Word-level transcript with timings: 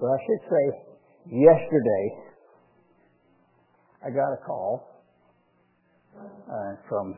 But 0.00 0.06
I 0.06 0.18
should 0.26 0.42
say, 0.48 0.64
yesterday, 1.26 2.04
I 4.06 4.10
got 4.10 4.32
a 4.32 4.40
call 4.46 5.02
uh, 6.16 6.72
from 6.88 7.16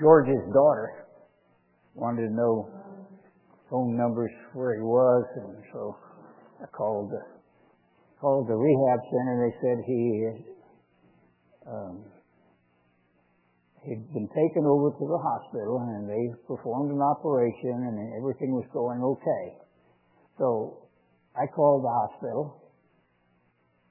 George's 0.00 0.42
daughter. 0.52 1.06
Wanted 1.94 2.28
to 2.28 2.34
know 2.34 2.68
phone 3.70 3.96
numbers 3.96 4.30
where 4.52 4.74
he 4.74 4.82
was, 4.82 5.24
and 5.36 5.56
so 5.72 5.96
I 6.60 6.66
called 6.76 7.10
the 7.10 7.22
called 8.20 8.48
the 8.48 8.54
rehab 8.54 9.00
center. 9.10 9.34
They 9.46 9.54
said 9.62 9.78
he 9.86 10.02
um, 11.70 12.04
he'd 13.84 14.12
been 14.12 14.28
taken 14.28 14.66
over 14.66 14.90
to 14.90 15.04
the 15.06 15.18
hospital, 15.18 15.80
and 15.88 16.10
they 16.10 16.34
performed 16.46 16.90
an 16.90 17.00
operation, 17.00 17.86
and 17.88 18.12
everything 18.18 18.52
was 18.52 18.66
going 18.74 19.00
okay. 19.00 19.56
So 20.38 20.85
I 21.36 21.44
called 21.52 21.84
the 21.84 21.92
hospital, 21.92 22.72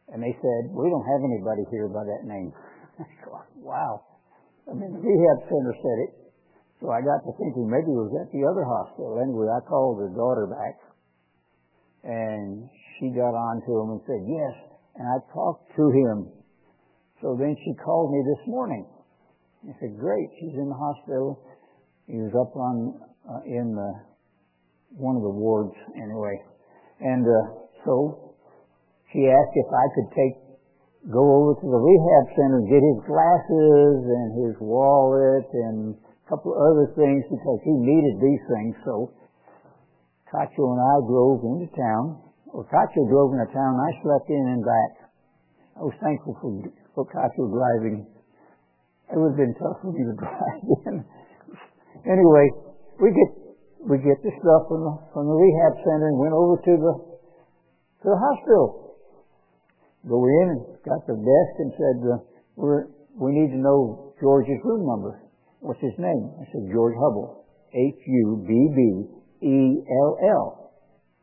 and 0.09 0.21
they 0.21 0.33
said 0.33 0.61
we 0.73 0.89
don't 0.89 1.05
have 1.05 1.21
anybody 1.21 1.63
here 1.69 1.87
by 1.87 2.01
that 2.01 2.25
name. 2.25 2.49
I 2.99 3.05
thought, 3.21 3.47
wow. 3.61 4.01
I 4.65 4.73
mean, 4.73 4.97
the 4.97 5.01
rehab 5.01 5.39
center 5.45 5.73
said 5.77 5.97
it. 6.09 6.11
So 6.81 6.89
I 6.89 6.99
got 7.05 7.21
to 7.23 7.31
thinking 7.37 7.69
maybe 7.69 7.93
it 7.93 8.01
was 8.01 8.13
at 8.17 8.33
the 8.33 8.43
other 8.43 8.65
hospital. 8.65 9.21
Anyway, 9.21 9.47
I 9.47 9.61
called 9.63 10.01
her 10.01 10.11
daughter 10.11 10.49
back, 10.49 10.75
and 12.03 12.67
she 12.97 13.13
got 13.13 13.37
on 13.37 13.61
to 13.61 13.71
him 13.79 13.87
and 13.95 14.01
said, 14.05 14.21
yes. 14.25 14.55
And 14.95 15.05
I 15.07 15.17
talked 15.33 15.69
to 15.75 15.85
him. 15.91 16.17
So 17.21 17.35
then 17.39 17.55
she 17.63 17.73
called 17.83 18.11
me 18.11 18.23
this 18.25 18.43
morning. 18.47 18.85
I 19.67 19.73
said, 19.79 19.97
great. 19.97 20.29
She's 20.39 20.53
in 20.53 20.69
the 20.69 20.77
hospital. 20.77 21.41
He 22.07 22.17
was 22.17 22.33
up 22.37 22.55
on, 22.55 23.01
uh, 23.27 23.41
in 23.45 23.73
the, 23.73 23.91
one 24.95 25.15
of 25.15 25.23
the 25.23 25.33
wards 25.33 25.75
anyway. 25.95 26.37
And, 27.05 27.21
uh, 27.21 27.69
so 27.85 28.33
she 29.13 29.29
asked 29.29 29.53
if 29.53 29.69
I 29.69 29.85
could 29.93 30.09
take 30.17 30.35
go 31.11 31.21
over 31.21 31.53
to 31.61 31.67
the 31.69 31.81
rehab 31.81 32.25
center 32.33 32.57
and 32.65 32.69
get 32.69 32.81
his 32.81 32.99
glasses 33.05 33.97
and 34.09 34.27
his 34.41 34.55
wallet 34.57 35.45
and 35.53 35.93
a 35.93 36.25
couple 36.25 36.49
of 36.49 36.57
other 36.57 36.89
things 36.97 37.21
because 37.29 37.61
he 37.61 37.73
needed 37.77 38.17
these 38.17 38.43
things. 38.49 38.73
So 38.81 39.13
Cacho 40.33 40.65
and 40.73 40.81
I 40.81 40.95
drove 41.05 41.45
into 41.45 41.69
town. 41.77 42.25
Well, 42.49 42.65
Cacho 42.65 43.05
drove 43.05 43.37
into 43.37 43.53
town. 43.53 43.77
I 43.77 43.91
slept 44.01 44.29
in 44.33 44.45
and 44.49 44.65
back. 44.65 44.91
I 45.77 45.81
was 45.85 45.93
thankful 46.01 46.33
for, 46.41 46.49
for 46.97 47.05
Cacho 47.05 47.53
driving. 47.53 48.09
It 49.13 49.17
would 49.21 49.37
have 49.37 49.41
been 49.41 49.53
tough 49.61 49.77
for 49.85 49.93
me 49.93 50.01
to 50.09 50.15
drive 50.25 50.65
in. 50.89 51.05
anyway, 52.09 52.45
we 52.97 53.13
get 53.13 53.44
we 53.85 54.01
get 54.01 54.17
the 54.25 54.33
stuff 54.41 54.61
from 54.69 54.81
the 54.81 54.93
from 55.13 55.25
the 55.29 55.37
rehab 55.37 55.73
center 55.85 56.09
and 56.09 56.17
went 56.17 56.33
over 56.33 56.57
to 56.57 56.73
the 56.77 56.93
to 58.01 58.05
the 58.09 58.17
hospital 58.17 58.85
go 60.07 60.21
in 60.25 60.49
and 60.53 60.61
got 60.85 61.01
the 61.09 61.17
desk 61.17 61.53
and 61.59 61.73
said, 61.73 61.97
uh, 62.05 62.17
we're, 62.55 62.85
we 63.17 63.33
need 63.33 63.49
to 63.51 63.57
know 63.57 64.13
George's 64.21 64.61
room 64.63 64.85
number. 64.85 65.21
What's 65.59 65.81
his 65.81 65.97
name? 65.97 66.31
I 66.37 66.45
said, 66.53 66.69
George 66.71 66.93
Hubbell. 66.95 67.41
H-U-B-B-E-L-L. 67.73 69.11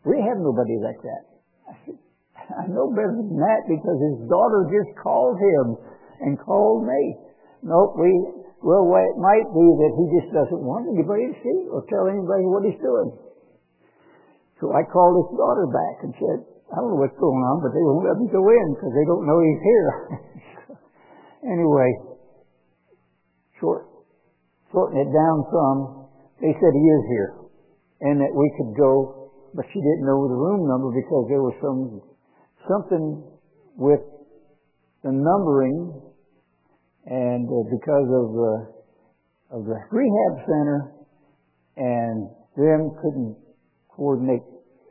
We 0.04 0.18
have 0.18 0.38
nobody 0.42 0.76
like 0.82 1.00
that. 1.00 1.22
I 1.70 1.74
said, 1.86 1.94
I 2.58 2.66
know 2.68 2.90
better 2.90 3.14
than 3.14 3.38
that 3.38 3.62
because 3.70 3.98
his 4.02 4.28
daughter 4.28 4.66
just 4.68 4.98
called 4.98 5.38
him 5.38 5.78
and 6.20 6.38
called 6.42 6.84
me. 6.84 7.16
Nope, 7.62 7.94
we, 7.96 8.10
well, 8.62 8.86
it 8.94 9.18
might 9.18 9.48
be 9.50 9.66
that 9.66 9.92
he 9.98 10.04
just 10.22 10.30
doesn't 10.30 10.62
want 10.62 10.86
anybody 10.86 11.34
to 11.34 11.36
see 11.42 11.58
or 11.66 11.82
tell 11.90 12.06
anybody 12.06 12.46
what 12.46 12.62
he's 12.62 12.78
doing. 12.78 13.10
So 14.62 14.70
I 14.70 14.86
called 14.86 15.18
his 15.18 15.30
daughter 15.34 15.66
back 15.66 15.96
and 16.06 16.14
said, 16.14 16.38
I 16.70 16.78
don't 16.78 16.94
know 16.94 17.02
what's 17.02 17.18
going 17.18 17.42
on, 17.42 17.58
but 17.58 17.74
they 17.74 17.82
won't 17.82 18.06
let 18.06 18.16
me 18.22 18.30
go 18.30 18.42
in 18.46 18.66
because 18.78 18.94
they 18.94 19.06
don't 19.10 19.26
know 19.26 19.38
he's 19.42 19.62
here. 19.66 19.90
anyway, 21.58 21.90
short, 23.58 23.90
shorten 24.70 25.02
it 25.02 25.10
down 25.10 25.36
some, 25.50 25.78
they 26.38 26.54
said 26.54 26.70
he 26.70 26.86
is 26.86 27.04
here 27.10 27.42
and 28.02 28.22
that 28.22 28.30
we 28.30 28.46
could 28.58 28.74
go, 28.78 29.30
but 29.54 29.66
she 29.74 29.78
didn't 29.78 30.06
know 30.06 30.26
the 30.30 30.38
room 30.38 30.70
number 30.70 30.90
because 30.94 31.26
there 31.26 31.42
was 31.42 31.54
some, 31.58 32.02
something 32.70 33.26
with 33.74 34.02
the 35.02 35.10
numbering 35.10 36.11
and 37.06 37.48
uh, 37.48 37.64
because 37.70 38.08
of 38.08 38.26
the, 38.32 38.52
of 39.58 39.60
the 39.66 39.78
rehab 39.90 40.34
center 40.46 40.92
and 41.76 42.30
them 42.56 42.92
couldn't 43.02 43.36
coordinate. 43.90 44.42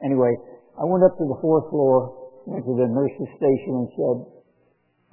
Anyway, 0.03 0.33
I 0.79 0.83
went 0.85 1.03
up 1.03 1.17
to 1.17 1.25
the 1.29 1.37
fourth 1.41 1.69
floor, 1.69 2.41
went 2.45 2.65
to 2.65 2.75
the 2.75 2.89
nurse's 2.89 3.29
station 3.37 3.85
and 3.85 3.89
said, 3.93 4.17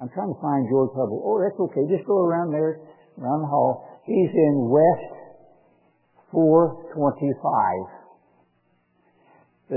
I'm 0.01 0.09
trying 0.15 0.31
to 0.33 0.39
find 0.41 0.63
George 0.71 0.95
Hubbell. 0.95 1.19
Oh, 1.21 1.37
that's 1.43 1.59
okay. 1.59 1.83
Just 1.91 2.07
go 2.07 2.23
around 2.23 2.51
there, 2.51 2.79
around 3.19 3.41
the 3.43 3.51
hall. 3.51 4.01
He's 4.07 4.31
in 4.31 4.71
West 4.71 5.19
425. 6.31 7.99
Uh, 9.69 9.75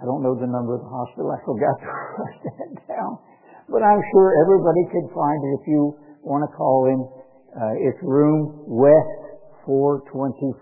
I 0.00 0.04
don't 0.06 0.22
know 0.22 0.38
the 0.38 0.46
number 0.46 0.78
of 0.78 0.82
the 0.86 0.88
hospital. 0.88 1.30
I 1.34 1.38
forgot 1.44 1.76
to 1.82 1.86
write 2.16 2.42
that 2.42 2.72
down. 2.88 3.18
But 3.68 3.82
I'm 3.82 4.02
sure 4.12 4.26
everybody 4.42 4.84
could 4.90 5.08
find 5.14 5.38
it 5.44 5.52
if 5.62 5.64
you 5.68 5.96
want 6.22 6.42
to 6.48 6.50
call 6.56 6.86
him. 6.86 7.00
Uh, 7.52 7.74
it's 7.78 7.98
room 8.02 8.64
West 8.66 9.22
425. 9.66 10.58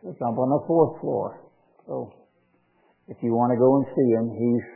So 0.00 0.10
it's 0.10 0.22
up 0.22 0.38
on 0.38 0.48
the 0.50 0.62
fourth 0.66 1.00
floor. 1.00 1.38
So 1.86 2.12
if 3.08 3.16
you 3.22 3.34
want 3.34 3.52
to 3.52 3.58
go 3.58 3.76
and 3.76 3.86
see 3.94 4.08
him, 4.14 4.26
he's 4.34 4.66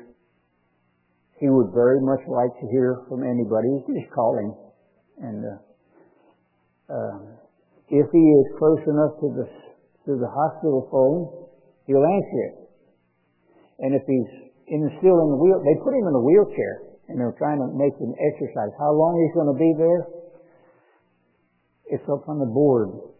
he 1.41 1.49
would 1.51 1.69
very 1.75 2.01
much 2.01 2.21
like 2.29 2.53
to 2.61 2.67
hear 2.73 3.05
from 3.09 3.23
anybody. 3.23 3.84
Just 3.93 4.09
call 4.15 4.39
him, 4.41 4.57
and 5.21 5.45
uh, 5.45 5.59
uh, 6.89 7.19
if 7.89 8.07
he 8.09 8.25
is 8.25 8.47
close 8.59 8.81
enough 8.89 9.21
to 9.21 9.28
the 9.37 9.47
to 10.07 10.17
the 10.17 10.31
hospital 10.33 10.89
phone, 10.91 11.28
he'll 11.84 12.05
answer 12.05 12.41
it. 12.49 12.57
And 13.81 13.95
if 13.95 14.03
he's 14.07 14.46
in 14.66 14.81
still 14.99 15.19
in 15.22 15.28
the 15.31 15.38
wheel, 15.38 15.62
they 15.62 15.78
put 15.82 15.94
him 15.94 16.06
in 16.06 16.15
a 16.15 16.25
wheelchair, 16.25 16.99
and 17.09 17.19
they're 17.19 17.37
trying 17.38 17.62
to 17.62 17.69
make 17.75 17.94
him 17.99 18.15
exercise. 18.19 18.75
How 18.78 18.91
long 18.91 19.15
he's 19.19 19.34
going 19.34 19.50
to 19.50 19.59
be 19.59 19.72
there? 19.78 20.00
It's 21.87 22.06
up 22.10 22.27
on 22.27 22.43
the 22.43 22.50
board. 22.50 23.15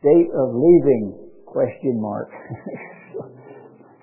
Date 0.00 0.30
of 0.32 0.56
leaving? 0.56 1.28
Question 1.44 2.00
mark. 2.00 2.30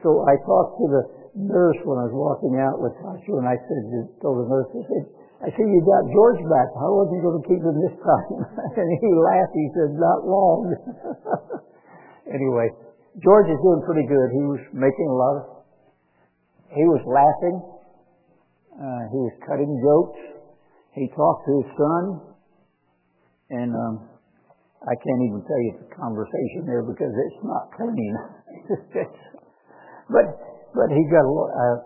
So 0.05 0.21
I 0.21 0.37
talked 0.45 0.77
to 0.77 0.85
the 0.85 1.03
nurse 1.33 1.81
when 1.81 1.97
I 1.97 2.05
was 2.05 2.13
walking 2.13 2.61
out 2.61 2.77
with 2.77 2.93
Tasha, 3.01 3.41
and 3.41 3.49
I 3.49 3.57
said, 3.57 3.81
told 4.21 4.37
the 4.37 4.45
nurse, 4.45 4.69
I 4.69 4.85
said, 4.85 5.03
I 5.41 5.47
see 5.49 5.65
you 5.65 5.81
got 5.81 6.05
George 6.13 6.45
back. 6.45 6.69
How 6.77 6.93
was 6.93 7.09
you 7.09 7.25
going 7.25 7.41
to 7.41 7.45
keep 7.49 7.57
him 7.57 7.73
this 7.81 7.97
time? 8.05 8.37
and 8.85 8.89
he 9.01 9.09
laughed. 9.17 9.57
He 9.57 9.65
said, 9.73 9.97
not 9.97 10.29
long. 10.29 10.77
anyway, 12.37 12.69
George 13.17 13.49
is 13.49 13.57
doing 13.65 13.81
pretty 13.81 14.05
good. 14.05 14.29
He 14.29 14.45
was 14.45 14.61
making 14.77 15.09
a 15.09 15.17
lot 15.17 15.33
of, 15.41 15.43
he 16.75 16.85
was 16.85 17.01
laughing. 17.07 17.57
Uh, 18.75 19.01
he 19.09 19.19
was 19.23 19.35
cutting 19.47 19.71
jokes. 19.79 20.19
He 20.93 21.07
talked 21.15 21.47
to 21.47 21.53
his 21.63 21.69
son. 21.79 22.03
And 23.49 23.71
um, 23.71 23.95
I 24.83 24.93
can't 24.99 25.21
even 25.25 25.41
tell 25.47 25.61
you 25.63 25.73
the 25.79 25.89
conversation 25.95 26.67
there 26.67 26.83
because 26.83 27.13
it's 27.15 27.41
not 27.43 27.71
clean. 27.73 28.13
But 30.05 30.37
but 30.77 30.93
he 30.93 31.01
got 31.09 31.25
a 31.25 31.31
lot. 31.33 31.49
uh, 31.49 31.77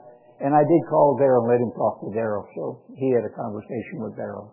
and 0.44 0.52
I 0.56 0.64
did 0.64 0.82
call 0.92 1.16
Daryl 1.20 1.48
and 1.48 1.52
let 1.52 1.60
him 1.60 1.72
talk 1.76 2.04
to 2.04 2.12
Daryl. 2.12 2.48
So 2.56 2.84
he 2.96 3.12
had 3.12 3.24
a 3.24 3.32
conversation 3.32 4.04
with 4.04 4.16
Daryl. 4.20 4.52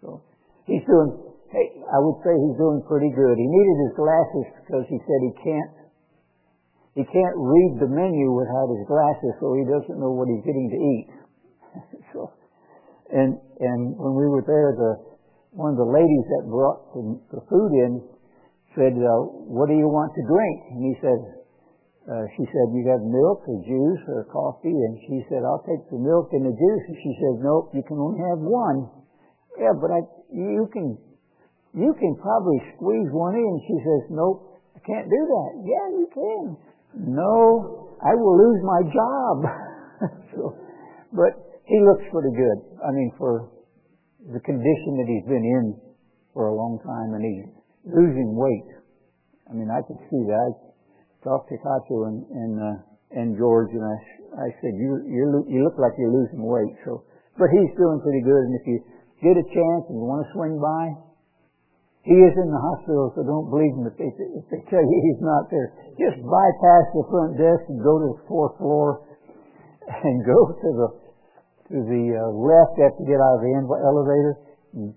So 0.00 0.24
he's 0.64 0.84
doing. 0.88 1.12
Hey, 1.52 1.76
I 1.84 2.00
would 2.00 2.16
say 2.24 2.32
he's 2.32 2.56
doing 2.56 2.80
pretty 2.88 3.12
good. 3.12 3.36
He 3.36 3.44
needed 3.44 3.76
his 3.84 3.92
glasses 4.00 4.46
because 4.64 4.88
he 4.88 4.96
said 5.04 5.18
he 5.20 5.34
can't 5.44 5.72
he 6.94 7.04
can't 7.08 7.36
read 7.36 7.80
the 7.80 7.88
menu 7.88 8.32
without 8.32 8.68
his 8.68 8.84
glasses, 8.84 9.32
so 9.40 9.56
he 9.56 9.64
doesn't 9.64 9.96
know 9.96 10.12
what 10.12 10.28
he's 10.28 10.44
getting 10.44 10.68
to 10.68 10.80
eat. 10.80 11.08
so, 12.12 12.32
and 13.12 13.40
and 13.60 13.80
when 13.96 14.12
we 14.12 14.28
were 14.28 14.44
there, 14.44 14.76
the 14.76 14.92
one 15.56 15.72
of 15.72 15.80
the 15.80 15.88
ladies 15.88 16.26
that 16.36 16.48
brought 16.48 16.80
the, 16.92 17.02
the 17.36 17.40
food 17.48 17.72
in 17.80 17.92
said, 18.76 18.92
uh, 18.96 19.20
"What 19.48 19.68
do 19.68 19.76
you 19.76 19.88
want 19.88 20.12
to 20.16 20.22
drink?" 20.28 20.56
And 20.76 20.80
he 20.84 20.94
said, 21.00 21.20
uh, 22.02 22.26
she 22.34 22.42
said, 22.50 22.66
you 22.74 22.82
got 22.82 22.98
milk 22.98 23.46
or 23.46 23.62
juice 23.62 24.02
or 24.10 24.26
coffee? 24.26 24.74
And 24.74 24.98
she 25.06 25.22
said, 25.30 25.46
I'll 25.46 25.62
take 25.62 25.86
the 25.86 26.02
milk 26.02 26.34
and 26.34 26.42
the 26.42 26.50
juice. 26.50 26.84
And 26.90 26.98
she 26.98 27.12
said, 27.22 27.34
nope, 27.46 27.70
you 27.70 27.82
can 27.86 27.94
only 27.94 28.18
have 28.26 28.42
one. 28.42 28.90
Yeah, 29.54 29.70
but 29.78 29.94
I, 29.94 30.02
you 30.34 30.66
can, 30.74 30.98
you 31.78 31.94
can 31.94 32.12
probably 32.18 32.58
squeeze 32.74 33.06
one 33.14 33.38
in. 33.38 33.52
She 33.70 33.78
says, 33.86 34.02
nope, 34.10 34.58
I 34.74 34.82
can't 34.82 35.06
do 35.06 35.20
that. 35.30 35.50
Yeah, 35.62 35.86
you 35.94 36.08
can. 36.10 36.44
No, 36.96 37.96
I 38.02 38.12
will 38.14 38.36
lose 38.36 38.60
my 38.64 38.82
job. 38.92 39.36
so, 40.34 40.40
but 41.12 41.32
he 41.64 41.78
looks 41.80 42.04
pretty 42.12 42.34
good. 42.36 42.58
I 42.84 42.90
mean, 42.92 43.12
for 43.16 43.48
the 44.32 44.40
condition 44.40 44.90
that 45.00 45.08
he's 45.08 45.26
been 45.26 45.44
in 45.44 45.80
for 46.34 46.48
a 46.48 46.54
long 46.54 46.78
time 46.84 47.14
and 47.14 47.22
he's 47.24 47.48
losing 47.84 48.36
weight. 48.36 48.70
I 49.50 49.54
mean, 49.54 49.68
I 49.68 49.82
could 49.84 49.98
see 50.08 50.22
that 50.30 50.38
I 50.38 50.48
talked 51.24 51.48
to 51.50 51.56
Kato 51.58 52.08
and, 52.08 52.24
and 52.30 52.52
uh, 52.60 52.92
and 53.12 53.36
George, 53.36 53.68
and 53.76 53.84
I, 53.84 53.96
I 54.40 54.48
said, 54.64 54.72
you, 54.72 55.04
you, 55.04 55.24
you 55.48 55.60
look 55.64 55.76
like 55.76 55.92
you're 56.00 56.12
losing 56.12 56.40
weight. 56.40 56.72
So, 56.84 57.04
but 57.36 57.52
he's 57.52 57.68
doing 57.76 58.00
pretty 58.00 58.24
good. 58.24 58.42
And 58.48 58.54
if 58.56 58.64
you 58.64 58.76
get 59.20 59.36
a 59.36 59.44
chance 59.44 59.84
and 59.92 60.00
you 60.00 60.04
want 60.08 60.24
to 60.24 60.28
swing 60.32 60.56
by, 60.56 60.96
he 62.02 62.18
is 62.18 62.34
in 62.34 62.48
the 62.50 62.58
hospital, 62.58 63.14
so 63.14 63.22
don't 63.22 63.46
believe 63.46 63.70
him 63.78 63.86
if 63.86 63.94
they, 63.94 64.10
if 64.10 64.46
they 64.50 64.62
tell 64.66 64.82
you 64.82 64.96
he's 65.06 65.22
not 65.22 65.46
there. 65.54 65.70
Just 65.94 66.18
bypass 66.18 66.86
the 66.90 67.06
front 67.06 67.38
desk 67.38 67.62
and 67.70 67.78
go 67.78 67.94
to 68.02 68.08
the 68.18 68.20
fourth 68.26 68.58
floor 68.58 69.06
and 69.86 70.16
go 70.26 70.40
to 70.50 70.68
the 70.74 70.88
to 71.72 71.78
the 71.88 72.04
uh, 72.12 72.28
left 72.36 72.76
after 72.76 73.00
you 73.00 73.08
get 73.08 73.22
out 73.22 73.38
of 73.38 73.42
the 73.46 73.54
elevator, 73.54 74.34
and, 74.76 74.92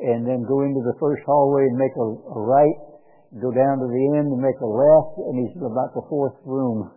and 0.00 0.20
then 0.26 0.42
go 0.48 0.64
into 0.64 0.82
the 0.82 0.96
first 0.98 1.22
hallway 1.22 1.68
and 1.68 1.76
make 1.78 1.94
a, 1.94 2.08
a 2.34 2.40
right, 2.40 2.76
go 3.38 3.52
down 3.54 3.78
to 3.78 3.86
the 3.86 4.04
end 4.18 4.32
and 4.34 4.40
make 4.42 4.58
a 4.58 4.66
left, 4.66 5.22
and 5.22 5.38
he's 5.38 5.54
about 5.60 5.94
the 5.94 6.02
fourth 6.08 6.34
room. 6.42 6.90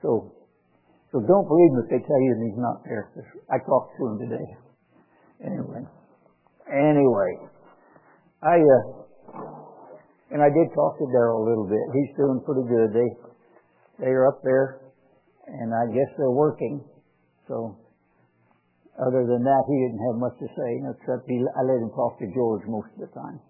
So, 0.00 0.32
so 1.12 1.20
don't 1.20 1.44
believe 1.44 1.76
him 1.76 1.84
if 1.84 1.88
they 1.92 2.00
tell 2.06 2.20
you 2.24 2.40
he's 2.40 2.62
not 2.62 2.80
there. 2.86 3.12
I 3.52 3.58
talked 3.58 3.98
to 3.98 4.06
him 4.06 4.16
today. 4.22 4.48
Anyway, 5.44 5.84
anyway, 6.70 7.32
I 8.40 8.56
uh, 8.56 8.82
and 10.32 10.40
I 10.40 10.48
did 10.48 10.72
talk 10.72 10.96
to 10.96 11.04
Daryl 11.12 11.44
a 11.44 11.46
little 11.50 11.68
bit. 11.68 11.84
He's 11.92 12.16
doing 12.16 12.40
pretty 12.40 12.64
good. 12.64 12.88
They 12.96 13.08
they 14.00 14.10
are 14.16 14.32
up 14.32 14.40
there, 14.42 14.80
and 15.46 15.74
I 15.76 15.92
guess 15.92 16.08
they're 16.16 16.32
working. 16.32 16.80
So, 17.48 17.76
other 18.96 19.28
than 19.28 19.44
that, 19.44 19.62
he 19.68 19.76
didn't 19.84 20.00
have 20.08 20.16
much 20.16 20.38
to 20.40 20.48
say, 20.56 20.70
except 20.88 21.28
he, 21.28 21.36
I 21.36 21.60
let 21.68 21.84
him 21.84 21.92
talk 21.92 22.16
to 22.20 22.26
George 22.32 22.64
most 22.64 22.88
of 22.96 23.04
the 23.04 23.12
time. 23.12 23.40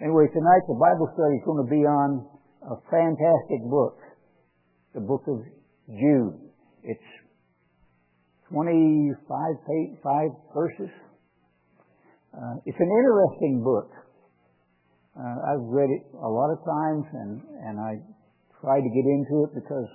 Anyway, 0.00 0.24
tonight 0.32 0.64
the 0.64 0.78
Bible 0.78 1.10
study 1.12 1.36
is 1.36 1.44
going 1.44 1.60
to 1.60 1.68
be 1.68 1.84
on 1.84 2.24
a 2.64 2.76
fantastic 2.88 3.60
book, 3.68 3.98
the 4.94 5.04
book 5.04 5.26
of 5.28 5.44
Jude. 5.90 6.48
It's 6.80 7.10
25 8.48 9.20
five 10.00 10.30
verses. 10.54 10.94
Uh, 12.34 12.60
it's 12.66 12.78
an 12.78 12.92
interesting 12.92 13.64
book. 13.64 13.90
Uh, 15.18 15.36
I've 15.50 15.64
read 15.66 15.90
it 15.90 16.04
a 16.14 16.28
lot 16.28 16.52
of 16.52 16.60
times, 16.62 17.04
and 17.12 17.42
and 17.66 17.80
I 17.80 17.98
tried 18.60 18.84
to 18.84 18.92
get 18.92 19.06
into 19.06 19.48
it 19.48 19.50
because 19.54 19.88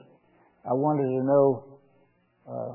I 0.66 0.74
wanted 0.74 1.08
to 1.08 1.22
know 1.24 1.80
uh, 2.50 2.74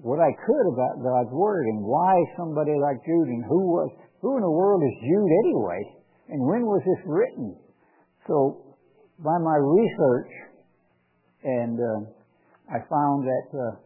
what 0.00 0.18
I 0.18 0.32
could 0.46 0.66
about 0.72 1.02
God's 1.02 1.30
Word 1.30 1.66
and 1.66 1.84
why 1.84 2.14
somebody 2.36 2.72
like 2.80 2.98
Jude 3.04 3.28
and 3.28 3.44
who 3.44 3.62
was 3.76 3.90
who 4.20 4.36
in 4.36 4.42
the 4.42 4.50
world 4.50 4.82
is 4.82 4.94
Jude 4.98 5.32
anyway, 5.46 5.82
and 6.30 6.40
when 6.42 6.66
was 6.66 6.82
this 6.82 7.02
written? 7.06 7.54
So, 8.26 8.76
by 9.22 9.38
my 9.38 9.54
research, 9.54 10.32
and 11.44 11.78
uh, 11.78 12.00
I 12.74 12.78
found 12.90 13.28
that 13.28 13.48
uh, 13.54 13.76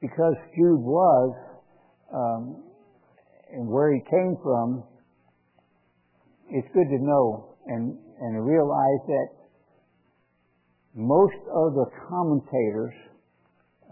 because 0.00 0.34
Jude 0.56 0.80
was 0.80 1.36
um, 2.14 2.69
and 3.52 3.68
where 3.68 3.92
he 3.92 4.00
came 4.00 4.36
from, 4.42 4.84
it's 6.50 6.68
good 6.74 6.88
to 6.88 6.98
know 7.00 7.56
and, 7.66 7.96
and 8.20 8.46
realize 8.46 9.02
that 9.06 9.28
most 10.94 11.38
of 11.54 11.74
the 11.74 11.86
commentators 12.08 12.94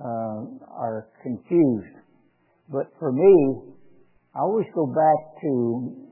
uh, 0.00 0.66
are 0.74 1.08
confused. 1.22 1.94
But 2.70 2.90
for 2.98 3.12
me, 3.12 3.74
I 4.34 4.40
always 4.40 4.66
go 4.74 4.86
back 4.86 5.40
to 5.42 6.08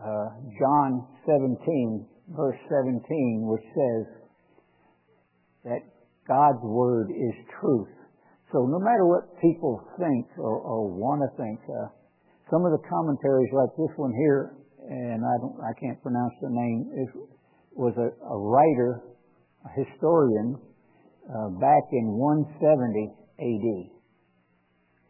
uh, 0.00 0.28
John 0.58 1.06
17, 1.26 2.06
verse 2.36 2.58
17, 2.68 3.46
which 3.46 3.64
says 3.74 4.06
that 5.64 5.80
God's 6.26 6.62
Word 6.62 7.10
is 7.10 7.34
truth. 7.60 7.88
So 8.52 8.66
no 8.66 8.78
matter 8.78 9.06
what 9.06 9.40
people 9.40 9.86
think 9.98 10.26
or, 10.38 10.58
or 10.58 10.88
want 10.88 11.22
to 11.22 11.30
think, 11.36 11.60
uh, 11.68 11.88
some 12.50 12.66
of 12.66 12.74
the 12.74 12.82
commentaries 12.90 13.50
like 13.54 13.70
this 13.78 13.94
one 13.96 14.12
here, 14.12 14.58
and 14.90 15.22
I 15.22 15.34
don't, 15.38 15.56
I 15.62 15.72
can't 15.78 16.02
pronounce 16.02 16.34
the 16.42 16.50
name, 16.50 16.90
is, 16.98 17.08
was 17.72 17.94
a, 17.96 18.10
a 18.26 18.36
writer, 18.36 19.06
a 19.64 19.70
historian, 19.78 20.58
uh, 21.30 21.48
back 21.62 21.86
in 21.94 22.18
170 22.18 23.14
AD. 23.38 23.68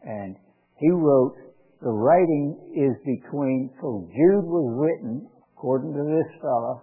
And 0.05 0.35
he 0.77 0.89
wrote, 0.93 1.33
the 1.81 1.89
writing 1.89 2.61
is 2.77 2.93
between, 3.01 3.73
so 3.81 4.05
Jude 4.13 4.45
was 4.45 4.67
written, 4.77 5.25
according 5.57 5.93
to 5.97 6.03
this 6.05 6.29
fellow, 6.41 6.81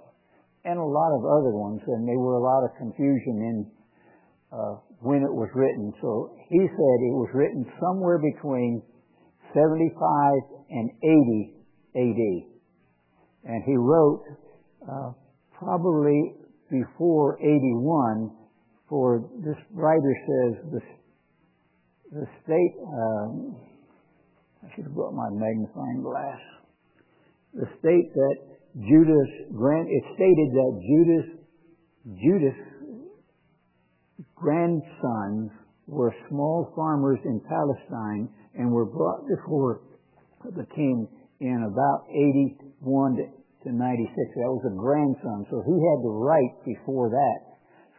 and 0.64 0.78
a 0.78 0.82
lot 0.82 1.14
of 1.14 1.22
other 1.22 1.54
ones, 1.54 1.80
and 1.86 2.02
there 2.02 2.18
were 2.18 2.34
a 2.34 2.42
lot 2.42 2.66
of 2.66 2.74
confusion 2.76 3.38
in 3.46 3.56
uh, 4.50 4.74
when 5.00 5.22
it 5.22 5.30
was 5.30 5.48
written. 5.54 5.92
So 6.00 6.34
he 6.50 6.58
said 6.58 6.96
it 7.06 7.14
was 7.14 7.30
written 7.32 7.62
somewhere 7.78 8.18
between 8.18 8.82
75 9.54 10.32
and 10.70 10.90
80 11.02 11.54
AD. 11.96 12.22
And 13.44 13.62
he 13.64 13.76
wrote 13.76 14.24
uh, 14.82 15.12
probably 15.52 16.34
before 16.70 17.38
81, 17.40 18.30
for 18.88 19.28
this 19.44 19.56
writer 19.72 20.14
says 20.26 20.70
the, 20.72 20.80
the 22.12 22.26
state, 22.44 22.74
um, 22.86 23.56
I 24.64 24.74
should 24.74 24.84
have 24.84 24.94
brought 24.94 25.14
my 25.14 25.28
magnifying 25.32 26.02
glass, 26.02 26.40
the 27.54 27.66
state 27.80 28.12
that 28.14 28.36
Judas, 28.76 29.28
grant, 29.56 29.88
it 29.88 30.04
stated 30.14 30.48
that 30.52 30.72
Judas, 30.84 31.26
Judas 32.22 32.68
grandsons 34.36 35.50
were 35.86 36.14
small 36.28 36.70
farmers 36.76 37.18
in 37.24 37.40
Palestine 37.48 38.28
and 38.58 38.70
were 38.70 38.84
brought 38.84 39.22
before 39.26 39.80
the 40.44 40.66
king 40.74 41.08
in 41.40 41.62
about 41.62 42.10
81 42.10 43.16
to 43.62 43.72
96. 43.72 43.78
That 44.34 44.50
was 44.50 44.66
a 44.66 44.74
grandson, 44.74 45.46
so 45.50 45.62
he 45.62 45.78
had 45.78 46.02
to 46.02 46.10
write 46.10 46.54
before 46.66 47.08
that. 47.10 47.38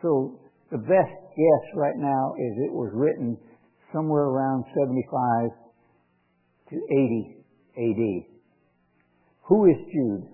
So 0.03 0.39
the 0.71 0.77
best 0.77 1.15
guess 1.35 1.65
right 1.75 1.97
now 1.97 2.35
is 2.35 2.51
it 2.67 2.73
was 2.75 2.91
written 2.93 3.37
somewhere 3.95 4.27
around 4.27 4.65
75 4.75 5.49
to 6.69 6.75
80 6.75 7.39
AD. 7.79 8.03
Who 9.47 9.65
is 9.65 9.79
Jude? 9.91 10.27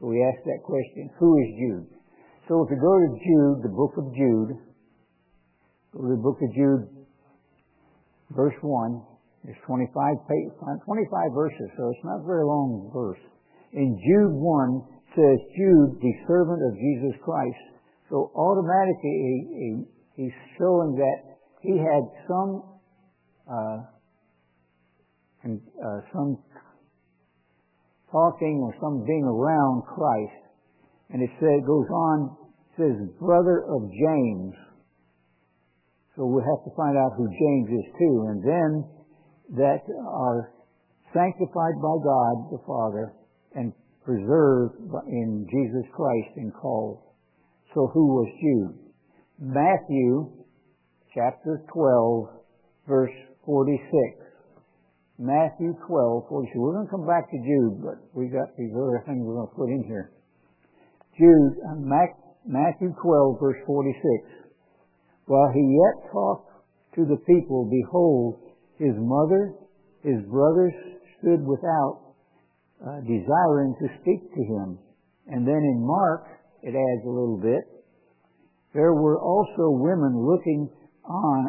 We 0.00 0.22
asked 0.24 0.46
that 0.46 0.62
question. 0.64 1.10
Who 1.18 1.38
is 1.38 1.48
Jude? 1.58 1.86
So 2.48 2.62
if 2.64 2.70
you 2.70 2.78
go 2.80 2.94
to 2.98 3.10
Jude, 3.22 3.62
the 3.62 3.74
book 3.74 3.94
of 3.98 4.14
Jude, 4.14 4.58
the 5.94 6.22
book 6.22 6.38
of 6.42 6.54
Jude, 6.54 7.06
verse 8.30 8.56
1. 8.62 9.02
There's 9.44 9.58
25, 9.66 9.90
25 9.90 11.34
verses, 11.34 11.68
so 11.76 11.90
it's 11.90 12.04
not 12.04 12.22
a 12.22 12.26
very 12.26 12.46
long 12.46 12.90
verse. 12.94 13.18
In 13.72 13.98
Jude 13.98 14.38
1 14.38 14.82
says, 15.18 15.38
Jude, 15.58 15.98
the 15.98 16.14
servant 16.28 16.62
of 16.62 16.78
Jesus 16.78 17.18
Christ. 17.24 17.62
So 18.08 18.30
automatically 18.36 19.16
he, 19.18 19.36
he, 19.50 19.68
he's 20.22 20.36
showing 20.58 20.94
that 20.94 21.18
he 21.62 21.74
had 21.78 22.04
some 22.28 22.72
uh, 23.50 23.78
uh, 25.42 26.00
some 26.12 26.38
talking 28.12 28.62
or 28.62 28.74
some 28.80 29.04
being 29.04 29.24
around 29.24 29.82
Christ. 29.90 30.38
And 31.10 31.22
it 31.22 31.30
says, 31.40 31.66
goes 31.66 31.88
on, 31.90 32.36
says, 32.76 32.94
brother 33.18 33.64
of 33.68 33.90
James, 33.90 34.54
so 36.14 36.28
we'll 36.28 36.44
have 36.44 36.62
to 36.64 36.72
find 36.76 36.96
out 36.96 37.16
who 37.16 37.26
James 37.26 37.68
is 37.72 37.88
too. 37.98 38.16
And 38.28 38.38
then 38.44 38.70
that 39.56 39.82
are 40.08 40.52
sanctified 41.12 41.76
by 41.80 41.96
God 42.04 42.34
the 42.50 42.62
Father 42.66 43.12
and 43.54 43.72
preserved 44.04 44.76
in 45.08 45.46
Jesus 45.50 45.88
Christ 45.94 46.36
and 46.36 46.52
called. 46.54 47.02
So 47.74 47.90
who 47.92 48.06
was 48.06 48.28
Jude? 48.40 48.78
Matthew 49.38 50.32
chapter 51.14 51.64
12 51.72 52.28
verse 52.88 53.14
46. 53.44 54.22
Matthew 55.22 55.78
12, 55.86 56.26
46. 56.26 56.58
We're 56.58 56.74
going 56.74 56.86
to 56.86 56.90
come 56.90 57.06
back 57.06 57.30
to 57.30 57.38
Jude, 57.38 57.78
but 57.78 58.02
we've 58.10 58.34
got 58.34 58.50
these 58.58 58.74
other 58.74 59.06
things 59.06 59.22
we're 59.22 59.38
going 59.38 59.54
to 59.54 59.54
put 59.54 59.70
in 59.70 59.86
here. 59.86 60.10
Jude, 61.14 61.62
uh, 61.62 61.78
Matthew 62.42 62.90
12 62.90 63.38
verse 63.38 63.60
46. 63.62 64.50
While 65.30 65.46
he 65.54 65.62
yet 65.62 66.10
talked 66.10 66.50
to 66.98 67.06
the 67.06 67.22
people, 67.22 67.70
behold, 67.70 68.41
his 68.82 68.98
mother, 68.98 69.54
his 70.02 70.18
brothers 70.26 70.74
stood 71.18 71.46
without, 71.46 72.14
uh, 72.82 72.98
desiring 73.06 73.74
to 73.78 73.86
speak 74.02 74.20
to 74.34 74.42
him. 74.42 74.78
And 75.28 75.46
then 75.46 75.62
in 75.62 75.86
Mark, 75.86 76.26
it 76.62 76.74
adds 76.74 77.06
a 77.06 77.08
little 77.08 77.38
bit, 77.38 77.62
there 78.74 78.94
were 78.94 79.20
also 79.20 79.70
women 79.70 80.18
looking 80.18 80.68
on 81.04 81.46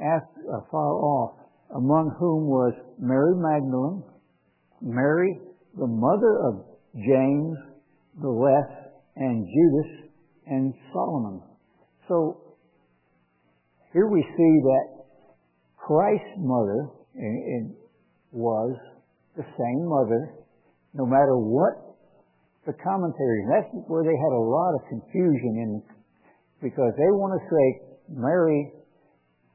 afar, 0.00 0.92
off, 0.94 1.36
among 1.74 2.14
whom 2.18 2.46
was 2.46 2.72
Mary 2.98 3.34
Magdalene, 3.36 4.02
Mary, 4.80 5.40
the 5.76 5.86
mother 5.86 6.38
of 6.48 6.64
James 6.94 7.58
the 8.22 8.28
Less, 8.28 8.70
and 9.16 9.46
Judas, 9.46 10.10
and 10.46 10.72
Solomon. 10.92 11.42
So 12.08 12.56
here 13.92 14.08
we 14.08 14.22
see 14.22 14.60
that 14.62 14.95
Christ's 15.86 16.42
mother 16.42 16.90
was 18.34 18.74
the 19.38 19.46
same 19.46 19.82
mother, 19.86 20.34
no 20.94 21.06
matter 21.06 21.38
what 21.38 21.78
the 22.66 22.74
commentary. 22.82 23.46
That's 23.46 23.70
where 23.86 24.02
they 24.02 24.18
had 24.18 24.34
a 24.34 24.46
lot 24.50 24.74
of 24.74 24.82
confusion 24.90 25.52
in, 25.62 25.70
because 26.58 26.90
they 26.98 27.10
want 27.14 27.38
to 27.38 27.42
say 27.46 27.64
Mary, 28.10 28.72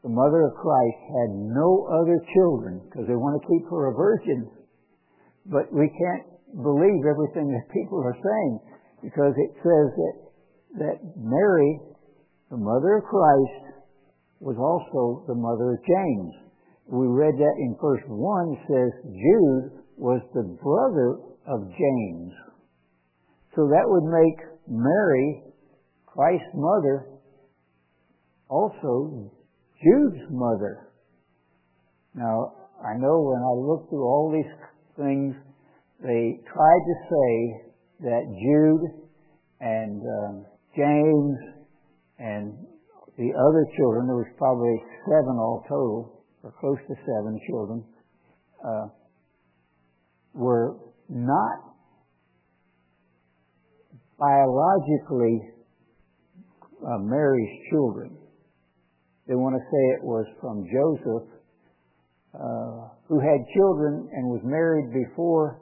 the 0.04 0.10
mother 0.10 0.48
of 0.48 0.56
Christ, 0.56 1.00
had 1.12 1.36
no 1.36 1.92
other 2.00 2.24
children 2.32 2.80
because 2.88 3.12
they 3.12 3.20
want 3.20 3.36
to 3.36 3.44
keep 3.52 3.68
her 3.68 3.92
a 3.92 3.94
virgin. 3.94 4.48
But 5.52 5.68
we 5.74 5.92
can't 5.92 6.26
believe 6.64 7.04
everything 7.04 7.52
that 7.52 7.68
people 7.76 8.00
are 8.08 8.16
saying 8.16 8.60
because 9.04 9.36
it 9.36 9.52
says 9.60 9.88
that 10.00 10.16
that 10.80 10.98
Mary, 11.20 11.82
the 12.50 12.56
mother 12.56 12.98
of 12.98 13.04
Christ, 13.04 13.71
was 14.42 14.58
also 14.58 15.24
the 15.28 15.38
mother 15.38 15.78
of 15.78 15.86
James. 15.86 16.34
We 16.90 17.06
read 17.08 17.38
that 17.38 17.56
in 17.62 17.78
verse 17.80 18.02
1, 18.10 18.66
says 18.68 18.92
Jude 19.06 19.86
was 19.98 20.22
the 20.34 20.58
brother 20.58 21.22
of 21.46 21.70
James. 21.70 22.34
So 23.56 23.70
that 23.70 23.86
would 23.86 24.10
make 24.10 24.40
Mary, 24.68 25.44
Christ's 26.08 26.56
mother, 26.56 27.06
also 28.50 29.32
Jude's 29.78 30.26
mother. 30.32 30.90
Now, 32.16 32.54
I 32.82 32.98
know 32.98 33.22
when 33.22 33.42
I 33.46 33.54
look 33.56 33.90
through 33.90 34.04
all 34.04 34.34
these 34.34 34.52
things, 34.98 35.36
they 36.02 36.42
tried 36.52 36.84
to 36.90 36.96
say 37.08 37.72
that 38.02 38.26
Jude 38.26 39.02
and 39.62 40.02
um, 40.02 40.46
James 40.76 41.38
and 42.18 42.54
the 43.22 43.30
other 43.38 43.70
children, 43.78 44.10
there 44.10 44.18
was 44.18 44.34
probably 44.42 44.82
seven 45.06 45.38
all 45.38 45.62
total, 45.70 46.26
or 46.42 46.50
close 46.58 46.82
to 46.90 46.96
seven 47.06 47.38
children, 47.46 47.86
uh, 48.66 48.90
were 50.34 50.82
not 51.08 51.78
biologically 54.18 55.38
uh, 56.82 56.98
Mary's 56.98 57.54
children. 57.70 58.18
They 59.28 59.36
want 59.38 59.54
to 59.54 59.62
say 59.70 59.82
it 59.94 60.04
was 60.04 60.26
from 60.42 60.66
Joseph, 60.66 61.30
uh, 62.34 62.90
who 63.06 63.22
had 63.22 63.38
children 63.54 64.10
and 64.18 64.34
was 64.34 64.42
married 64.42 64.90
before 64.90 65.62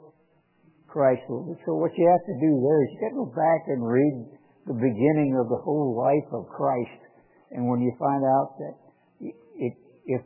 Christ. 0.88 1.20
So 1.28 1.76
what 1.76 1.92
you 1.92 2.08
have 2.08 2.24
to 2.24 2.36
do 2.40 2.50
there 2.56 2.80
is 2.80 2.88
you 2.96 3.00
got 3.04 3.12
to 3.12 3.20
go 3.20 3.32
back 3.36 3.68
and 3.68 3.84
read 3.84 4.32
the 4.64 4.80
beginning 4.80 5.36
of 5.36 5.52
the 5.52 5.60
whole 5.60 5.92
life 5.92 6.28
of 6.32 6.48
Christ. 6.48 7.09
And 7.50 7.68
when 7.68 7.80
you 7.80 7.92
find 7.98 8.22
out 8.24 8.58
that 8.58 8.74
it, 9.20 9.74
if 10.06 10.22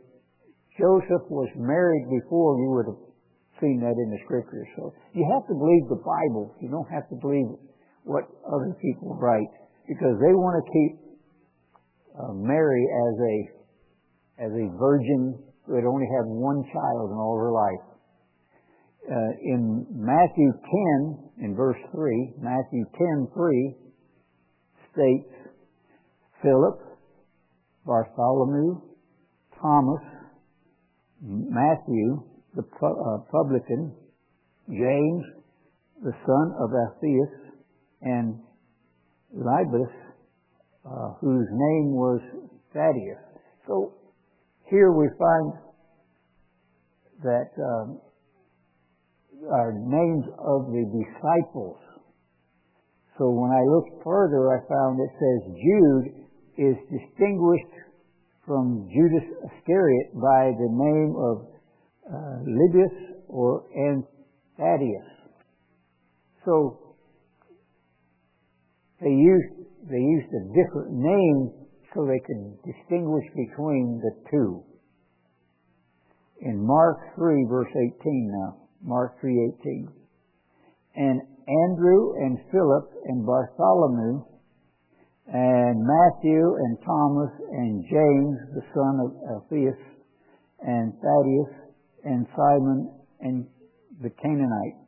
Joseph 0.79 1.25
was 1.31 1.49
married 1.57 2.07
before, 2.11 2.59
you 2.61 2.69
would 2.77 2.87
have 2.91 3.03
seen 3.61 3.81
that 3.81 3.97
in 3.97 4.09
the 4.11 4.21
scriptures. 4.25 4.67
So 4.77 4.93
you 5.15 5.25
have 5.33 5.47
to 5.49 5.55
believe 5.55 5.89
the 5.89 6.03
Bible. 6.03 6.55
You 6.61 6.69
don't 6.69 6.91
have 6.91 7.09
to 7.09 7.17
believe 7.17 7.47
what 8.05 8.29
other 8.45 8.77
people 8.83 9.17
write 9.17 9.49
because 9.89 10.19
they 10.21 10.35
want 10.35 10.61
to 10.61 10.65
keep 10.69 10.93
uh, 12.15 12.33
Mary 12.35 12.85
as 12.85 13.15
a 13.21 13.37
as 14.45 14.53
a 14.53 14.67
virgin 14.79 15.39
who 15.67 15.75
had 15.75 15.85
only 15.85 16.07
had 16.11 16.27
one 16.27 16.63
child 16.73 17.11
in 17.11 17.17
all 17.17 17.39
her 17.39 17.53
life. 17.53 17.85
Uh, 19.05 19.33
in 19.43 19.87
Matthew 19.93 20.51
10, 21.39 21.45
in 21.45 21.55
verse 21.55 21.77
3, 21.93 22.35
Matthew 22.41 22.85
10, 22.99 23.29
3 23.33 23.77
states, 24.93 25.29
Philip, 26.43 26.81
Bartholomew, 27.87 28.81
Thomas, 29.61 30.03
Matthew, 31.21 32.23
the 32.55 32.63
uh, 32.63 33.19
publican, 33.31 33.95
James, 34.69 35.25
the 36.03 36.13
son 36.27 36.55
of 36.61 36.71
Alphaeus, 36.73 37.53
and 38.03 38.41
Lebbaeus, 39.37 39.93
uh, 40.85 41.15
whose 41.21 41.49
name 41.51 41.95
was 41.95 42.21
Thaddeus. 42.73 43.19
So 43.67 43.95
here 44.71 44.93
we 44.93 45.09
find 45.19 45.53
that 47.23 47.51
um, 47.59 48.01
are 49.51 49.73
names 49.73 50.25
of 50.39 50.67
the 50.73 50.85
disciples. 50.89 51.79
So 53.19 53.31
when 53.31 53.51
I 53.51 53.63
looked 53.65 54.03
further, 54.03 54.53
I 54.53 54.59
found 54.69 54.99
it 55.01 55.13
says 55.19 55.55
Jude 55.55 56.25
is 56.57 56.77
distinguished 56.91 57.75
from 58.47 58.89
Judas 58.93 59.27
Iscariot 59.51 60.15
by 60.15 60.53
the 60.53 60.71
name 60.71 61.15
of 61.17 61.47
uh, 62.07 62.39
Lebbaeus 62.45 63.15
or 63.29 63.65
Thaddeus. 64.59 65.09
So 66.45 66.95
they 69.01 69.11
used 69.11 69.53
they 69.91 70.01
used 70.01 70.29
a 70.33 70.45
different 70.55 70.93
name 70.93 71.53
so 71.93 72.07
they 72.07 72.21
could 72.27 72.57
distinguish 72.65 73.25
between 73.35 74.01
the 74.03 74.13
two. 74.31 74.63
In 76.41 76.65
Mark 76.65 76.99
3 77.17 77.47
verse 77.49 77.71
18 77.71 78.31
now, 78.31 78.57
Mark 78.83 79.21
3:18. 79.21 79.89
And 80.97 81.21
Andrew 81.49 82.15
and 82.17 82.39
Philip 82.51 82.91
and 83.07 83.27
Bartholomew 83.27 84.25
and 85.27 85.81
Matthew 85.81 86.43
and 86.57 86.79
Thomas 86.85 87.33
and 87.51 87.85
James 87.89 88.37
the 88.55 88.65
son 88.75 88.95
of 89.01 89.11
Alphaeus 89.33 89.81
and 90.61 90.93
Thaddeus 91.01 91.53
and 92.05 92.27
Simon 92.37 92.93
and 93.21 93.47
the 94.03 94.11
Canaanite. 94.21 94.79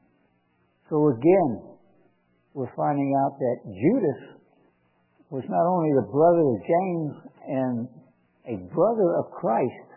So 0.90 1.08
again, 1.08 1.76
we're 2.54 2.72
finding 2.76 3.16
out 3.24 3.38
that 3.38 3.56
Judas 3.64 4.36
was 5.30 5.44
not 5.48 5.66
only 5.66 5.90
the 5.96 6.08
brother 6.12 6.44
of 6.44 6.58
James 6.62 7.14
and 7.48 7.88
a 8.46 8.74
brother 8.74 9.16
of 9.18 9.30
Christ, 9.32 9.90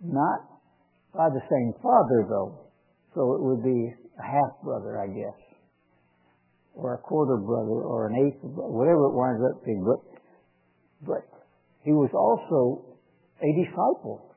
not 0.00 0.40
by 1.12 1.28
the 1.28 1.42
same 1.50 1.74
father 1.82 2.26
though. 2.28 2.70
So 3.14 3.34
it 3.34 3.42
would 3.42 3.62
be 3.62 3.92
a 4.18 4.22
half 4.22 4.62
brother, 4.62 4.98
I 5.02 5.08
guess, 5.08 5.49
or 6.80 6.94
a 6.94 6.98
quarter 6.98 7.36
brother, 7.36 7.84
or 7.84 8.08
an 8.08 8.16
eighth, 8.16 8.40
whatever 8.42 9.06
it 9.06 9.14
winds 9.14 9.42
up 9.44 9.64
being. 9.64 9.84
But, 9.84 10.00
but 11.06 11.24
he 11.84 11.92
was 11.92 12.10
also 12.16 12.96
a 13.42 13.50
disciple, 13.52 14.32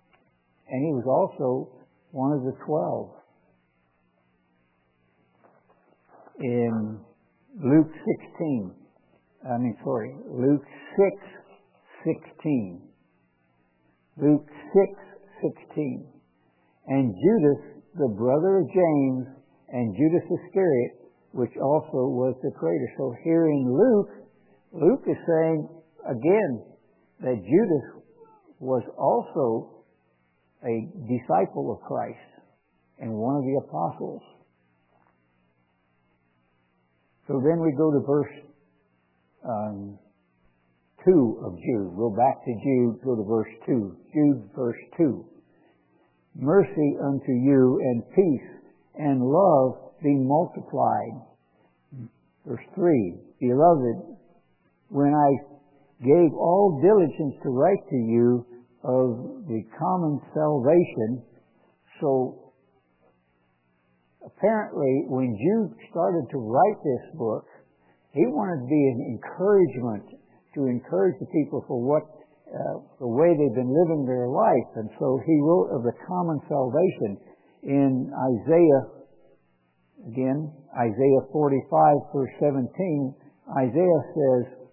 and 0.68 0.80
he 0.84 0.92
was 0.92 1.08
also 1.08 1.72
one 2.12 2.34
of 2.34 2.44
the 2.44 2.54
twelve. 2.66 3.12
In 6.40 7.00
Luke 7.64 7.92
16, 8.36 8.76
I 9.46 9.58
mean, 9.58 9.78
sorry, 9.84 10.16
Luke 10.28 10.66
6, 10.98 12.18
16. 12.42 12.82
Luke 14.18 14.48
6, 14.48 14.92
16. 15.70 16.08
And 16.88 17.16
Judas, 17.16 17.84
the 17.96 18.14
brother 18.18 18.58
of 18.58 18.68
James, 18.68 19.28
and 19.70 19.96
Judas 19.96 20.26
Iscariot, 20.26 21.03
which 21.34 21.52
also 21.58 22.14
was 22.14 22.36
the 22.44 22.52
traitor. 22.60 22.90
So 22.98 23.14
here 23.24 23.48
in 23.48 23.66
Luke, 23.74 24.10
Luke 24.72 25.02
is 25.08 25.18
saying 25.28 25.68
again 26.06 26.64
that 27.22 27.36
Judas 27.42 28.06
was 28.60 28.84
also 28.98 29.84
a 30.64 30.88
disciple 31.10 31.74
of 31.74 31.82
Christ 31.88 32.18
and 33.00 33.12
one 33.12 33.36
of 33.36 33.44
the 33.44 33.60
apostles. 33.66 34.22
So 37.28 37.42
then 37.44 37.60
we 37.60 37.74
go 37.78 37.92
to 37.92 38.00
verse 38.06 38.34
um, 39.44 39.98
2 41.04 41.42
of 41.46 41.58
Jude. 41.58 41.98
Go 41.98 42.10
back 42.16 42.46
to 42.46 42.52
Jude, 42.64 43.02
go 43.04 43.16
to 43.16 43.24
verse 43.24 43.50
2. 43.66 43.98
Jude, 44.14 44.50
verse 44.56 44.78
2. 44.98 45.26
Mercy 46.36 46.96
unto 47.04 47.32
you 47.32 47.80
and 47.82 48.04
peace 48.16 48.50
and 48.96 49.22
love 49.22 49.83
be 50.04 50.16
multiplied. 50.20 51.16
Verse 52.46 52.68
3. 52.76 53.18
Beloved, 53.40 54.20
when 54.90 55.16
I 55.16 55.30
gave 56.04 56.36
all 56.36 56.82
diligence 56.84 57.40
to 57.44 57.50
write 57.50 57.82
to 57.90 57.96
you 57.96 58.46
of 58.84 59.48
the 59.48 59.64
common 59.80 60.20
salvation, 60.36 61.24
so 62.02 62.52
apparently 64.26 65.08
when 65.08 65.32
Jude 65.40 65.72
started 65.90 66.28
to 66.32 66.38
write 66.38 66.80
this 66.84 67.18
book, 67.18 67.46
he 68.12 68.28
wanted 68.28 68.62
to 68.62 68.70
be 68.70 68.84
an 68.94 69.18
encouragement 69.18 70.06
to 70.56 70.68
encourage 70.68 71.18
the 71.20 71.32
people 71.34 71.64
for 71.68 71.82
what 71.82 72.04
uh, 72.54 72.86
the 73.02 73.10
way 73.10 73.34
they've 73.34 73.58
been 73.58 73.74
living 73.74 74.06
their 74.06 74.30
life. 74.30 74.70
And 74.78 74.90
so 75.02 75.18
he 75.26 75.36
wrote 75.42 75.74
of 75.74 75.82
the 75.82 75.96
common 76.06 76.38
salvation 76.46 77.18
in 77.66 78.14
Isaiah, 78.14 78.93
again, 80.08 80.52
Isaiah 80.76 81.24
45, 81.32 81.96
verse 82.14 82.34
17. 82.40 83.16
Isaiah 83.58 84.04
says, 84.16 84.64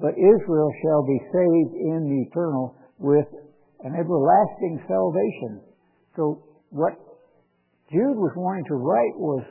but 0.00 0.16
Israel 0.16 0.72
shall 0.82 1.04
be 1.04 1.20
saved 1.28 1.74
in 1.76 2.00
the 2.08 2.20
eternal 2.30 2.74
with 2.98 3.28
an 3.84 3.94
everlasting 3.94 4.80
salvation. 4.88 5.60
So 6.16 6.42
what 6.70 6.96
Jude 7.92 8.16
was 8.16 8.32
wanting 8.36 8.64
to 8.68 8.76
write 8.80 9.16
was 9.20 9.44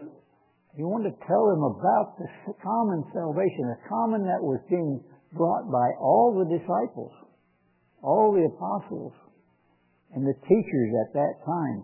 he 0.75 0.83
wanted 0.83 1.11
to 1.13 1.21
tell 1.27 1.45
them 1.53 1.61
about 1.61 2.17
the 2.17 2.27
common 2.63 3.03
salvation, 3.13 3.69
the 3.69 3.89
common 3.89 4.21
that 4.25 4.41
was 4.41 4.61
being 4.69 5.03
brought 5.33 5.69
by 5.69 5.87
all 6.01 6.33
the 6.33 6.49
disciples, 6.49 7.13
all 8.01 8.33
the 8.33 8.49
apostles, 8.49 9.13
and 10.15 10.25
the 10.25 10.37
teachers 10.47 10.89
at 11.05 11.13
that 11.13 11.33
time. 11.45 11.83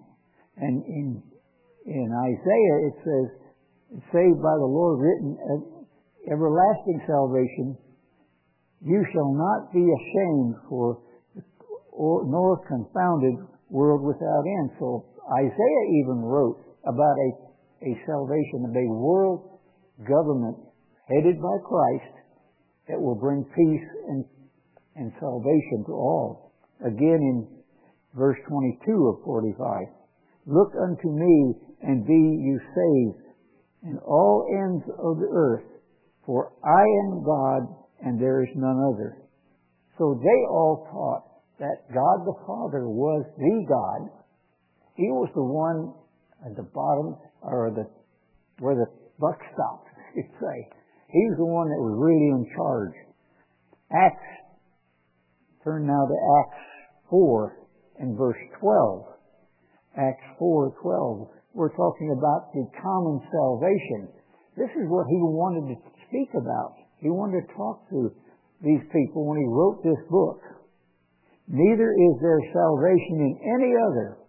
And 0.57 0.81
in 0.85 1.21
in 1.85 2.09
Isaiah 2.11 2.77
it 2.89 2.95
says, 3.05 3.27
"Saved 4.11 4.41
by 4.41 4.55
the 4.57 4.69
Lord, 4.69 4.99
written 4.99 5.37
uh, 5.37 6.33
everlasting 6.33 7.01
salvation. 7.07 7.77
You 8.81 9.05
shall 9.13 9.33
not 9.33 9.73
be 9.73 9.85
ashamed 9.85 10.55
for 10.69 11.01
or, 11.91 12.25
nor 12.25 12.61
confounded 12.67 13.35
world 13.69 14.01
without 14.01 14.43
end." 14.45 14.71
So 14.79 15.05
Isaiah 15.39 15.85
even 16.01 16.21
wrote 16.21 16.61
about 16.85 17.17
a 17.17 17.45
a 17.85 17.93
salvation 18.07 18.65
of 18.65 18.73
a 18.75 18.87
world 18.89 19.59
government 20.07 20.57
headed 21.07 21.37
by 21.41 21.55
Christ 21.61 22.15
that 22.87 22.99
will 22.99 23.15
bring 23.15 23.43
peace 23.43 23.87
and, 24.09 24.25
and 24.95 25.11
salvation 25.19 25.85
to 25.87 25.93
all. 25.93 26.53
Again 26.81 27.21
in 27.21 27.47
verse 28.15 28.37
22 28.47 29.07
of 29.07 29.23
45. 29.23 29.87
Look 30.47 30.73
unto 30.81 31.09
me 31.09 31.55
and 31.81 32.05
be 32.05 32.13
you 32.13 32.59
saved 32.59 33.25
in 33.83 33.97
all 33.99 34.45
ends 34.49 34.83
of 34.97 35.17
the 35.19 35.29
earth, 35.31 35.65
for 36.25 36.51
I 36.63 36.83
am 37.05 37.23
God 37.23 37.85
and 38.03 38.19
there 38.19 38.43
is 38.43 38.49
none 38.55 38.79
other. 38.93 39.17
So 39.97 40.19
they 40.21 40.39
all 40.49 40.87
taught 40.91 41.35
that 41.59 41.87
God 41.93 42.25
the 42.25 42.35
Father 42.45 42.87
was 42.89 43.25
the 43.37 43.65
God. 43.67 44.09
He 44.95 45.07
was 45.11 45.29
the 45.35 45.43
one 45.43 45.93
at 46.45 46.55
the 46.55 46.67
bottom 46.73 47.15
or 47.41 47.71
the 47.71 47.87
where 48.59 48.75
the 48.75 48.87
buck 49.19 49.37
stopped, 49.53 49.87
you'd 50.15 50.25
say. 50.39 50.69
He's 51.07 51.37
the 51.37 51.45
one 51.45 51.69
that 51.69 51.79
was 51.79 51.95
really 51.95 52.31
in 52.31 52.45
charge. 52.55 52.93
Acts, 53.91 54.17
turn 55.63 55.85
now 55.87 56.05
to 56.05 56.17
Acts 56.39 56.63
4 57.09 57.57
and 57.99 58.17
verse 58.17 58.37
12. 58.59 59.05
Acts 59.97 60.23
4, 60.39 60.73
12. 60.81 61.27
We're 61.55 61.71
talking 61.71 62.11
about 62.11 62.51
the 62.51 62.67
common 62.83 63.23
salvation. 63.31 64.11
This 64.59 64.67
is 64.75 64.91
what 64.91 65.07
he 65.07 65.23
wanted 65.23 65.71
to 65.71 65.77
speak 66.03 66.27
about. 66.35 66.75
He 66.99 67.07
wanted 67.07 67.47
to 67.47 67.53
talk 67.55 67.87
to 67.95 68.11
these 68.59 68.83
people 68.91 69.23
when 69.23 69.39
he 69.39 69.47
wrote 69.47 69.79
this 69.79 70.03
book. 70.11 70.43
Neither 71.47 71.95
is 71.95 72.13
there 72.19 72.43
salvation 72.51 73.23
in 73.23 73.33
any 73.55 73.71
other, 73.71 74.19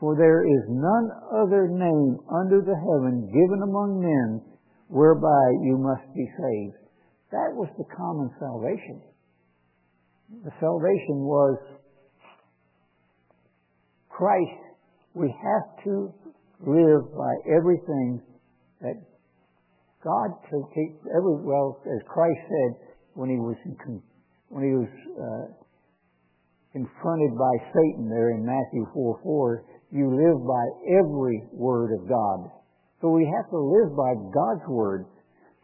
for 0.00 0.18
there 0.18 0.42
is 0.42 0.64
none 0.66 1.06
other 1.46 1.70
name 1.70 2.18
under 2.42 2.58
the 2.58 2.74
heaven 2.74 3.22
given 3.30 3.60
among 3.62 4.02
men 4.02 4.42
whereby 4.88 5.44
you 5.62 5.78
must 5.78 6.10
be 6.14 6.26
saved. 6.26 6.82
That 7.30 7.54
was 7.54 7.70
the 7.78 7.86
common 7.94 8.30
salvation. 8.42 8.98
The 10.42 10.50
salvation 10.58 11.22
was 11.22 11.58
Christ. 14.08 14.62
We 15.14 15.30
have 15.30 15.84
to 15.84 16.14
live 16.66 17.12
by 17.16 17.32
everything 17.48 18.20
that 18.80 18.96
God 20.02 20.30
took. 20.50 20.70
Every, 20.72 21.34
well, 21.44 21.80
as 21.86 22.00
Christ 22.08 22.40
said 22.48 22.70
when 23.14 23.30
he 23.30 23.36
was 23.36 23.56
in, 23.64 24.02
when 24.48 24.64
he 24.64 24.74
was 24.76 24.92
uh, 25.16 25.46
confronted 26.72 27.32
by 27.38 27.54
Satan 27.72 28.10
there 28.10 28.30
in 28.34 28.44
Matthew 28.44 28.86
4 28.92 29.20
4, 29.22 29.64
you 29.92 30.10
live 30.10 30.42
by 30.42 30.64
every 30.98 31.42
word 31.52 31.94
of 31.94 32.08
God. 32.08 32.50
So 33.00 33.10
we 33.10 33.24
have 33.24 33.48
to 33.50 33.60
live 33.60 33.96
by 33.96 34.12
God's 34.34 34.66
word. 34.68 35.06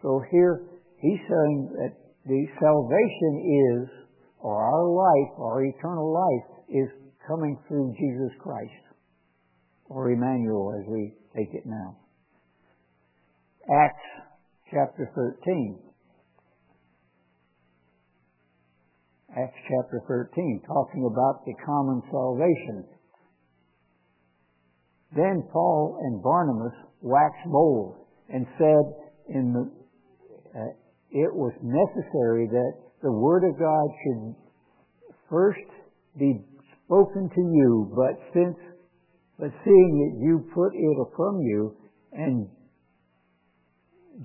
So 0.03 0.23
here 0.31 0.63
he's 1.01 1.21
saying 1.29 1.73
that 1.77 1.93
the 2.27 2.47
salvation 2.61 3.33
is, 3.43 3.89
or 4.39 4.55
our 4.55 4.87
life, 4.87 5.33
our 5.39 5.65
eternal 5.65 6.13
life, 6.13 6.47
is 6.69 6.89
coming 7.27 7.59
through 7.67 7.95
Jesus 7.99 8.33
Christ, 8.41 8.85
or 9.91 10.11
Emmanuel 10.11 10.73
as 10.81 10.87
we 10.89 11.13
take 11.37 11.53
it 11.53 11.67
now. 11.67 11.97
Acts 13.69 14.07
chapter 14.71 15.11
13. 15.15 15.79
Acts 19.37 19.59
chapter 19.69 20.03
13, 20.09 20.63
talking 20.67 21.07
about 21.07 21.45
the 21.45 21.55
common 21.65 22.03
salvation. 22.11 22.85
Then 25.15 25.43
Paul 25.53 25.99
and 26.03 26.23
Barnabas 26.23 26.75
waxed 27.01 27.47
bold 27.47 28.07
and 28.29 28.47
said 28.59 28.85
in 29.29 29.53
the, 29.53 29.71
uh, 30.59 30.73
it 31.11 31.35
was 31.35 31.53
necessary 31.63 32.47
that 32.47 32.73
the 33.03 33.11
word 33.11 33.43
of 33.45 33.59
God 33.59 33.89
should 34.03 34.35
first 35.29 35.67
be 36.19 36.43
spoken 36.85 37.31
to 37.35 37.41
you, 37.41 37.93
but 37.95 38.19
since, 38.35 38.57
but 39.41 39.51
seeing 39.65 39.93
that 40.05 40.15
you 40.21 40.45
put 40.53 40.77
it 40.77 40.97
from 41.17 41.41
you 41.41 41.75
and 42.13 42.47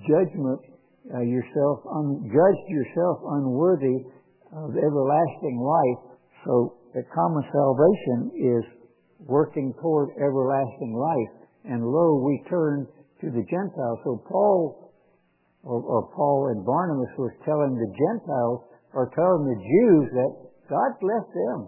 judgment 0.04 0.60
uh, 1.08 1.24
yourself, 1.24 1.80
un, 1.88 2.28
judged 2.28 2.68
yourself 2.68 3.24
unworthy 3.40 4.04
of 4.52 4.76
everlasting 4.76 5.56
life, 5.56 6.20
so 6.44 6.76
the 6.92 7.02
common 7.14 7.44
salvation 7.48 8.18
is 8.36 8.64
working 9.24 9.72
toward 9.80 10.10
everlasting 10.20 10.92
life. 10.92 11.48
And 11.64 11.82
lo, 11.82 12.22
we 12.22 12.44
turn 12.50 12.86
to 13.20 13.26
the 13.30 13.44
Gentiles. 13.48 13.98
So 14.04 14.22
Paul, 14.28 14.92
or, 15.64 15.80
or 15.80 16.12
Paul 16.14 16.52
and 16.52 16.64
Barnabas 16.64 17.16
was 17.18 17.32
telling 17.44 17.74
the 17.74 17.90
Gentiles, 17.90 18.68
or 18.92 19.10
telling 19.16 19.44
the 19.48 19.60
Jews 19.60 20.06
that 20.12 20.32
God 20.68 20.90
blessed 21.00 21.32
them 21.32 21.60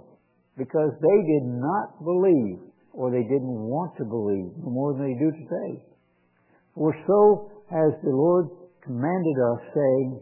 because 0.56 0.92
they 1.00 1.18
did 1.24 1.46
not 1.48 1.98
believe, 2.02 2.67
or 2.98 3.14
they 3.14 3.22
didn't 3.22 3.62
want 3.70 3.94
to 3.94 4.02
believe, 4.02 4.50
more 4.58 4.90
than 4.90 5.06
they 5.06 5.14
do 5.14 5.30
today. 5.30 5.86
For 6.74 6.90
so 7.06 7.46
has 7.70 7.94
the 8.02 8.10
Lord 8.10 8.50
commanded 8.82 9.38
us, 9.54 9.62
saying, 9.70 10.18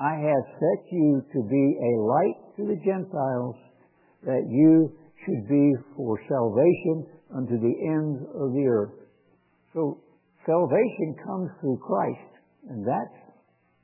I 0.00 0.16
have 0.16 0.44
set 0.56 0.80
you 0.88 1.20
to 1.20 1.40
be 1.44 1.64
a 1.76 1.92
light 2.00 2.38
to 2.56 2.62
the 2.72 2.80
Gentiles, 2.80 3.56
that 4.24 4.48
you 4.48 4.96
should 5.20 5.44
be 5.44 5.76
for 5.92 6.16
salvation 6.24 7.04
unto 7.36 7.60
the 7.60 7.76
ends 7.92 8.24
of 8.32 8.56
the 8.56 8.64
earth. 8.64 8.96
So 9.76 10.00
salvation 10.48 11.20
comes 11.20 11.52
through 11.60 11.84
Christ, 11.84 12.32
and 12.72 12.80
that's 12.80 13.20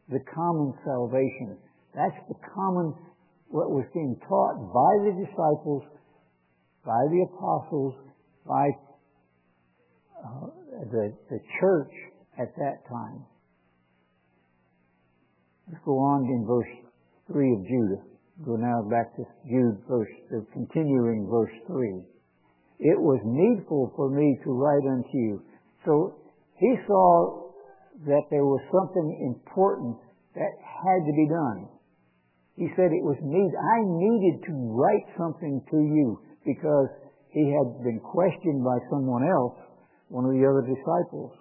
the 0.08 0.24
common 0.32 0.72
salvation. 0.88 1.60
That's 1.92 2.16
the 2.32 2.40
common, 2.48 2.96
what 3.52 3.68
was 3.76 3.84
being 3.92 4.16
taught 4.24 4.56
by 4.72 4.92
the 5.04 5.20
disciples, 5.20 5.84
by 6.80 7.02
the 7.12 7.28
apostles, 7.28 8.05
by 8.46 8.70
uh, 10.24 10.46
the, 10.90 11.12
the 11.30 11.38
church 11.60 11.92
at 12.38 12.54
that 12.56 12.86
time. 12.88 13.24
Let's 15.68 15.82
go 15.84 15.98
on 15.98 16.24
in 16.26 16.46
verse 16.46 16.70
3 17.32 17.52
of 17.52 17.62
Judah. 17.66 18.02
Go 18.44 18.56
now 18.56 18.82
back 18.88 19.16
to 19.16 19.24
Jude 19.48 19.82
verse, 19.88 20.12
the 20.30 20.46
continuing 20.52 21.26
verse 21.30 21.52
3. 21.66 22.04
It 22.78 23.00
was 23.00 23.20
needful 23.24 23.92
for 23.96 24.10
me 24.10 24.38
to 24.44 24.50
write 24.52 24.84
unto 24.84 25.16
you. 25.16 25.42
So 25.84 26.14
he 26.58 26.76
saw 26.86 27.50
that 28.04 28.28
there 28.30 28.44
was 28.44 28.60
something 28.68 29.08
important 29.24 29.96
that 30.34 30.52
had 30.60 31.00
to 31.08 31.12
be 31.16 31.26
done. 31.32 31.68
He 32.56 32.68
said 32.76 32.92
it 32.92 33.04
was 33.04 33.16
need, 33.24 33.52
I 33.56 33.78
needed 33.84 34.44
to 34.48 34.54
write 34.76 35.08
something 35.16 35.64
to 35.70 35.78
you 35.80 36.20
because 36.44 36.88
he 37.36 37.52
had 37.52 37.84
been 37.84 38.00
questioned 38.00 38.64
by 38.64 38.80
someone 38.88 39.20
else, 39.28 39.60
one 40.08 40.24
of 40.24 40.32
the 40.32 40.40
other 40.40 40.64
disciples, 40.64 41.36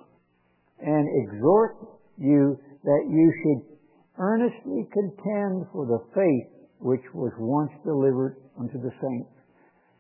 and 0.84 1.08
exhort 1.24 1.80
you 2.20 2.60
that 2.84 3.04
you 3.08 3.32
should 3.40 3.62
earnestly 4.20 4.84
contend 4.92 5.64
for 5.72 5.88
the 5.88 6.04
faith 6.12 6.68
which 6.84 7.04
was 7.16 7.32
once 7.40 7.72
delivered 7.88 8.36
unto 8.60 8.76
the 8.76 8.92
saints. 9.00 9.32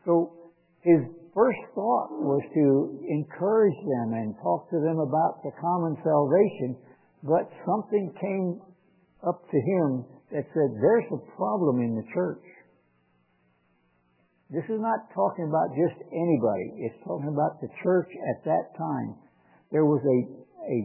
So 0.03 0.51
his 0.83 0.99
first 1.31 1.63
thought 1.71 2.11
was 2.11 2.43
to 2.43 2.99
encourage 3.07 3.79
them 3.79 4.19
and 4.19 4.35
talk 4.43 4.67
to 4.71 4.79
them 4.83 4.99
about 4.99 5.39
the 5.47 5.55
common 5.63 5.95
salvation, 6.03 6.75
but 7.23 7.47
something 7.63 8.11
came 8.19 8.59
up 9.23 9.39
to 9.47 9.59
him 9.63 10.03
that 10.35 10.43
said, 10.51 10.69
there's 10.83 11.07
a 11.15 11.23
problem 11.39 11.79
in 11.79 11.95
the 11.95 12.03
church. 12.13 12.43
This 14.49 14.63
is 14.65 14.77
not 14.77 15.09
talking 15.13 15.49
about 15.49 15.73
just 15.73 15.97
anybody. 16.13 16.85
It's 16.85 16.99
talking 17.03 17.29
about 17.33 17.61
the 17.61 17.69
church 17.81 18.09
at 18.13 18.45
that 18.45 18.77
time. 18.77 19.15
There 19.71 19.85
was 19.85 20.01
a, 20.05 20.19
a 20.69 20.77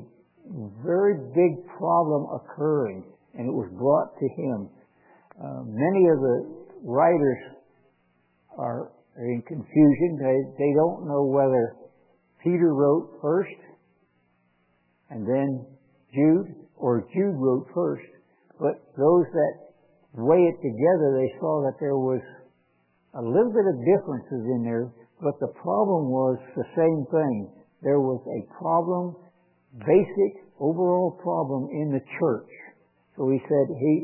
very 0.82 1.14
big 1.36 1.66
problem 1.76 2.26
occurring, 2.32 3.04
and 3.36 3.46
it 3.46 3.52
was 3.52 3.68
brought 3.76 4.16
to 4.18 4.26
him 4.40 4.70
uh, 5.40 5.62
many 5.64 6.08
of 6.08 6.20
the 6.20 6.36
writers 6.84 7.38
are 8.58 8.92
in 9.16 9.42
confusion. 9.46 10.18
They, 10.20 10.38
they 10.58 10.72
don't 10.74 11.08
know 11.08 11.24
whether 11.24 11.76
Peter 12.42 12.74
wrote 12.74 13.18
first 13.22 13.56
and 15.10 15.26
then 15.26 15.66
Jude, 16.14 16.54
or 16.76 17.06
Jude 17.12 17.34
wrote 17.36 17.66
first. 17.74 18.06
But 18.58 18.84
those 18.96 19.26
that 19.32 19.54
weigh 20.14 20.44
it 20.44 20.56
together, 20.62 21.18
they 21.18 21.40
saw 21.40 21.62
that 21.64 21.78
there 21.80 21.96
was 21.96 22.20
a 23.14 23.22
little 23.22 23.50
bit 23.50 23.66
of 23.66 23.76
differences 23.82 24.44
in 24.54 24.62
there, 24.62 24.92
but 25.20 25.34
the 25.40 25.52
problem 25.58 26.10
was 26.10 26.38
the 26.56 26.68
same 26.76 27.04
thing. 27.10 27.50
There 27.82 28.00
was 28.00 28.22
a 28.28 28.40
problem, 28.54 29.16
basic 29.78 30.46
overall 30.60 31.18
problem 31.22 31.68
in 31.72 31.90
the 31.90 32.04
church. 32.20 32.50
So 33.16 33.28
he 33.28 33.40
said 33.48 33.66
he 33.76 33.94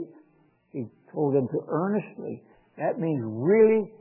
he 0.72 0.82
told 1.12 1.34
them 1.34 1.48
to 1.48 1.60
earnestly. 1.68 2.42
That 2.78 2.98
means 2.98 3.20
really 3.24 3.92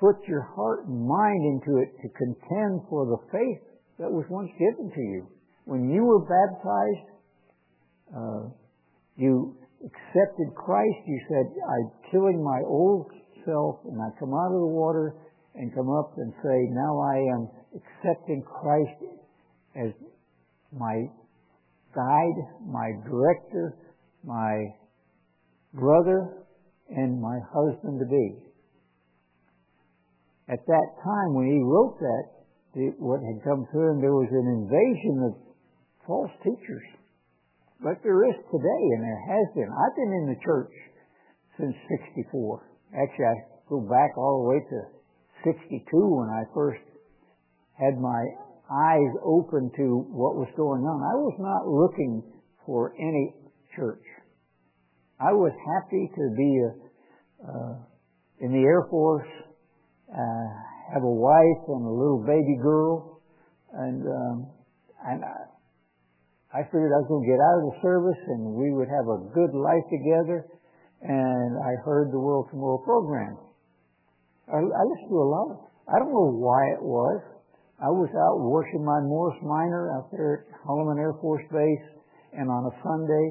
put 0.00 0.16
your 0.26 0.42
heart 0.42 0.86
and 0.86 1.06
mind 1.06 1.42
into 1.44 1.80
it 1.80 1.90
to 2.02 2.08
contend 2.12 2.82
for 2.88 3.06
the 3.06 3.18
faith 3.32 3.62
that 3.98 4.10
was 4.10 4.24
once 4.28 4.50
given 4.58 4.90
to 4.94 5.00
you. 5.00 5.26
When 5.64 5.90
you 5.90 6.04
were 6.04 6.22
baptized, 6.22 7.08
uh, 8.14 8.42
you 9.16 9.56
accepted 9.84 10.54
Christ. 10.54 10.98
You 11.06 11.20
said, 11.28 11.46
"I'm 11.46 11.90
killing 12.10 12.42
my 12.42 12.62
old 12.66 13.10
self, 13.48 13.80
and 13.88 13.96
I 13.96 14.12
come 14.20 14.36
out 14.36 14.52
of 14.52 14.60
the 14.60 14.74
water 14.76 15.16
and 15.56 15.74
come 15.74 15.88
up 15.88 16.12
and 16.20 16.32
say, 16.44 16.56
now 16.70 16.92
I 17.00 17.16
am 17.32 17.48
accepting 17.72 18.44
Christ 18.44 19.00
as 19.74 19.92
my 20.76 21.08
guide, 21.96 22.38
my 22.68 22.92
director, 23.08 23.74
my 24.22 24.76
brother, 25.72 26.44
and 26.90 27.20
my 27.20 27.40
husband 27.48 27.98
to 28.00 28.06
be." 28.06 28.44
At 30.48 30.64
that 30.64 30.88
time, 31.04 31.34
when 31.34 31.46
he 31.48 31.60
wrote 31.60 31.98
that, 31.98 32.24
what 32.98 33.20
had 33.20 33.42
come 33.44 33.66
through 33.72 33.92
him, 33.92 34.00
there 34.00 34.14
was 34.14 34.30
an 34.30 34.46
invasion 34.46 35.16
of 35.28 35.32
false 36.06 36.30
teachers. 36.44 36.84
But 37.80 38.02
there 38.02 38.24
is 38.28 38.36
today, 38.50 38.82
and 38.96 39.02
there 39.02 39.24
has 39.28 39.46
been. 39.54 39.68
I've 39.68 39.96
been 39.96 40.12
in 40.12 40.26
the 40.32 40.40
church 40.44 40.72
since 41.58 41.74
64. 41.88 42.67
Actually, 42.94 43.26
I 43.26 43.36
go 43.68 43.80
back 43.80 44.16
all 44.16 44.42
the 44.42 44.48
way 44.48 44.60
to 44.64 44.78
62 45.44 45.84
when 45.92 46.28
I 46.28 46.42
first 46.54 46.80
had 47.78 47.98
my 48.00 48.22
eyes 48.70 49.12
open 49.24 49.70
to 49.76 50.04
what 50.10 50.36
was 50.36 50.48
going 50.56 50.82
on. 50.84 50.98
I 51.00 51.16
was 51.16 51.36
not 51.38 51.68
looking 51.68 52.22
for 52.66 52.92
any 52.98 53.34
church. 53.76 54.04
I 55.20 55.32
was 55.32 55.52
happy 55.52 56.10
to 56.14 56.24
be 56.36 56.50
a, 56.62 56.70
uh, 57.48 57.74
in 58.40 58.52
the 58.52 58.62
Air 58.62 58.86
Force, 58.90 59.28
uh, 60.12 60.46
have 60.94 61.02
a 61.02 61.10
wife 61.10 61.62
and 61.68 61.84
a 61.84 61.90
little 61.90 62.24
baby 62.24 62.56
girl, 62.62 63.20
and 63.72 64.02
um, 64.06 64.36
and 65.04 65.24
I, 65.24 66.60
I 66.60 66.62
figured 66.64 66.92
I 66.92 67.00
was 67.04 67.08
going 67.08 67.24
to 67.24 67.30
get 67.30 67.40
out 67.40 67.56
of 67.60 67.64
the 67.68 67.76
service 67.84 68.22
and 68.32 68.56
we 68.56 68.72
would 68.72 68.88
have 68.88 69.06
a 69.06 69.18
good 69.36 69.52
life 69.52 69.84
together. 69.92 70.48
And 71.02 71.58
I 71.62 71.78
heard 71.84 72.10
the 72.10 72.18
World 72.18 72.48
Tomorrow 72.50 72.82
program. 72.84 73.38
I, 74.50 74.58
I 74.58 74.82
listened 74.88 75.10
to 75.10 75.20
a 75.22 75.30
lot 75.30 75.46
of. 75.52 75.58
I 75.86 75.98
don't 75.98 76.12
know 76.12 76.34
why 76.34 76.60
it 76.74 76.82
was. 76.82 77.22
I 77.78 77.88
was 77.88 78.10
out 78.10 78.42
working 78.42 78.82
my 78.84 78.98
Morse 79.06 79.38
minor 79.40 79.94
out 79.94 80.10
there 80.10 80.42
at 80.42 80.66
Holloman 80.66 80.98
Air 80.98 81.14
Force 81.22 81.46
Base, 81.54 81.86
and 82.34 82.50
on 82.50 82.66
a 82.66 82.74
Sunday, 82.82 83.26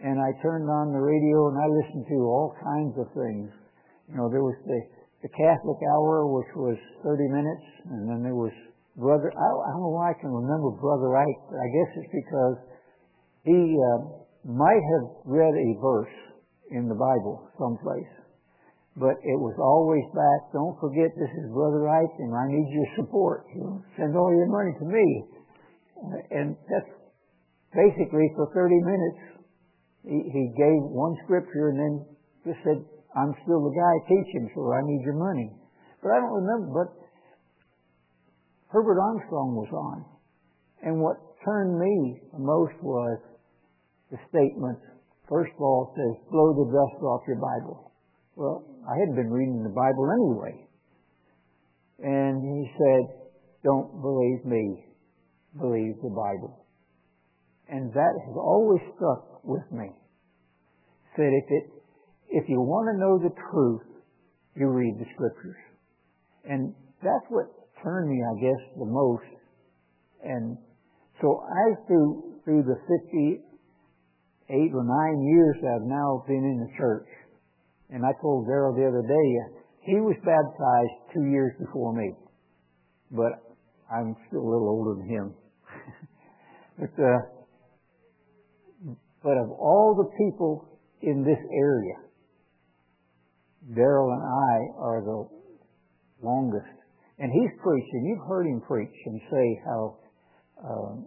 and 0.00 0.16
I 0.18 0.32
turned 0.40 0.66
on 0.66 0.90
the 0.90 0.98
radio 0.98 1.52
and 1.52 1.60
I 1.60 1.68
listened 1.68 2.06
to 2.08 2.18
all 2.24 2.56
kinds 2.58 2.96
of 2.98 3.06
things. 3.12 3.52
You 4.08 4.16
know, 4.16 4.32
there 4.32 4.42
was 4.42 4.56
the 4.66 4.80
the 5.22 5.30
Catholic 5.38 5.78
hour, 5.94 6.26
which 6.26 6.50
was 6.58 6.74
30 7.06 7.30
minutes, 7.30 7.66
and 7.94 8.10
then 8.10 8.26
there 8.26 8.34
was 8.34 8.50
Brother. 8.98 9.30
I, 9.30 9.46
I 9.46 9.68
don't 9.70 9.86
know 9.86 9.94
why 9.94 10.10
I 10.10 10.18
can 10.18 10.34
remember 10.34 10.74
Brother 10.74 11.14
Ike, 11.16 11.42
but 11.46 11.62
I 11.62 11.68
guess 11.70 11.90
it's 12.02 12.12
because 12.12 12.58
he 13.46 13.78
uh, 13.78 13.98
might 14.44 14.82
have 14.82 15.06
read 15.24 15.54
a 15.54 15.68
verse 15.78 16.16
in 16.72 16.88
the 16.88 16.96
Bible 16.96 17.44
someplace, 17.60 18.08
but 18.96 19.20
it 19.20 19.38
was 19.38 19.56
always 19.60 20.04
back. 20.16 20.40
Don't 20.52 20.76
forget, 20.80 21.12
this 21.16 21.32
is 21.36 21.52
Brother 21.52 21.88
Ike, 21.88 22.16
and 22.18 22.32
I 22.32 22.48
need 22.48 22.68
your 22.72 22.88
support. 22.96 23.44
Send 23.96 24.16
all 24.16 24.32
your 24.32 24.48
money 24.48 24.72
to 24.80 24.86
me, 24.88 25.06
and 26.32 26.56
that's 26.68 26.92
basically 27.72 28.32
for 28.36 28.48
30 28.52 28.74
minutes. 28.80 29.20
He, 30.04 30.18
he 30.32 30.44
gave 30.56 30.80
one 30.90 31.16
scripture 31.24 31.70
and 31.70 31.78
then 31.78 31.94
just 32.44 32.60
said, 32.64 32.80
I'm 33.14 33.32
still 33.44 33.62
the 33.68 33.76
guy 33.76 33.94
teaching, 34.08 34.50
so 34.54 34.72
I 34.72 34.80
need 34.82 35.04
your 35.04 35.16
money. 35.20 35.52
But 36.02 36.12
I 36.12 36.20
don't 36.20 36.42
remember, 36.42 36.84
but 36.84 36.90
Herbert 38.72 38.98
Armstrong 38.98 39.54
was 39.54 39.70
on. 39.70 40.04
And 40.82 41.00
what 41.00 41.16
turned 41.44 41.78
me 41.78 42.20
most 42.36 42.74
was 42.82 43.18
the 44.10 44.18
statement, 44.28 44.78
first 45.28 45.52
of 45.54 45.60
all, 45.60 45.92
it 45.92 46.00
says, 46.00 46.30
blow 46.30 46.52
the 46.54 46.70
dust 46.70 47.02
off 47.02 47.22
your 47.26 47.36
Bible. 47.36 47.92
Well, 48.36 48.64
I 48.88 48.98
hadn't 48.98 49.16
been 49.16 49.30
reading 49.30 49.62
the 49.62 49.74
Bible 49.74 50.08
anyway. 50.10 50.66
And 52.02 52.42
he 52.42 52.70
said, 52.78 53.22
don't 53.62 54.02
believe 54.02 54.44
me, 54.44 54.84
believe 55.58 55.94
the 56.02 56.10
Bible. 56.10 56.66
And 57.68 57.92
that 57.92 58.14
has 58.26 58.36
always 58.36 58.80
stuck 58.96 59.44
with 59.44 59.64
me. 59.70 59.90
Said 61.16 61.30
if 61.30 61.44
it 61.48 61.82
if 62.32 62.48
you 62.48 62.60
want 62.60 62.88
to 62.88 62.96
know 62.96 63.20
the 63.20 63.34
truth, 63.52 63.84
you 64.56 64.66
read 64.66 64.96
the 64.98 65.04
scriptures. 65.14 65.60
And 66.48 66.72
that's 67.04 67.28
what 67.28 67.44
turned 67.84 68.08
me, 68.08 68.18
I 68.24 68.34
guess, 68.40 68.62
the 68.78 68.88
most. 68.88 69.28
And 70.24 70.56
so 71.20 71.44
as 71.68 71.76
through, 71.86 72.40
through 72.44 72.64
the 72.64 72.80
58 74.52 74.74
or 74.74 74.84
9 74.84 75.22
years 75.24 75.56
I've 75.64 75.88
now 75.88 76.24
been 76.26 76.44
in 76.44 76.60
the 76.60 76.76
church, 76.76 77.08
and 77.88 78.04
I 78.04 78.12
told 78.20 78.46
Daryl 78.46 78.76
the 78.76 78.86
other 78.86 79.02
day, 79.02 79.56
he 79.80 79.94
was 79.94 80.16
baptized 80.24 81.14
two 81.14 81.24
years 81.30 81.52
before 81.58 81.94
me. 81.94 82.12
But 83.10 83.40
I'm 83.90 84.14
still 84.28 84.40
a 84.40 84.50
little 84.52 84.68
older 84.68 85.00
than 85.00 85.08
him. 85.08 85.34
but, 86.78 87.02
uh, 87.02 87.18
but 89.22 89.36
of 89.38 89.50
all 89.50 89.94
the 89.96 90.10
people 90.24 90.68
in 91.00 91.24
this 91.24 91.40
area, 91.52 91.96
Daryl 93.72 94.12
and 94.12 94.22
I 94.22 94.80
are 94.80 95.00
the 95.00 95.28
longest. 96.22 96.76
And 97.18 97.32
he's 97.32 97.50
preaching. 97.62 98.04
You've 98.06 98.28
heard 98.28 98.46
him 98.46 98.60
preach 98.66 98.96
and 99.06 99.20
say 99.30 99.62
how 99.64 99.96
um, 100.64 101.06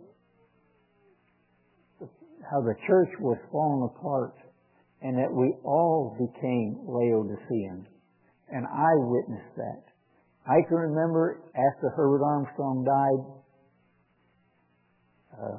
how 2.49 2.61
the 2.61 2.75
church 2.87 3.09
was 3.19 3.37
falling 3.51 3.89
apart 3.95 4.35
and 5.01 5.17
that 5.17 5.31
we 5.31 5.53
all 5.63 6.15
became 6.17 6.79
Laodiceans. 6.87 7.87
And 8.49 8.65
I 8.65 8.91
witnessed 8.95 9.55
that. 9.57 9.83
I 10.45 10.61
can 10.67 10.77
remember 10.77 11.41
after 11.53 11.89
Herbert 11.95 12.23
Armstrong 12.23 12.85
died, 12.85 13.23
uh, 15.41 15.57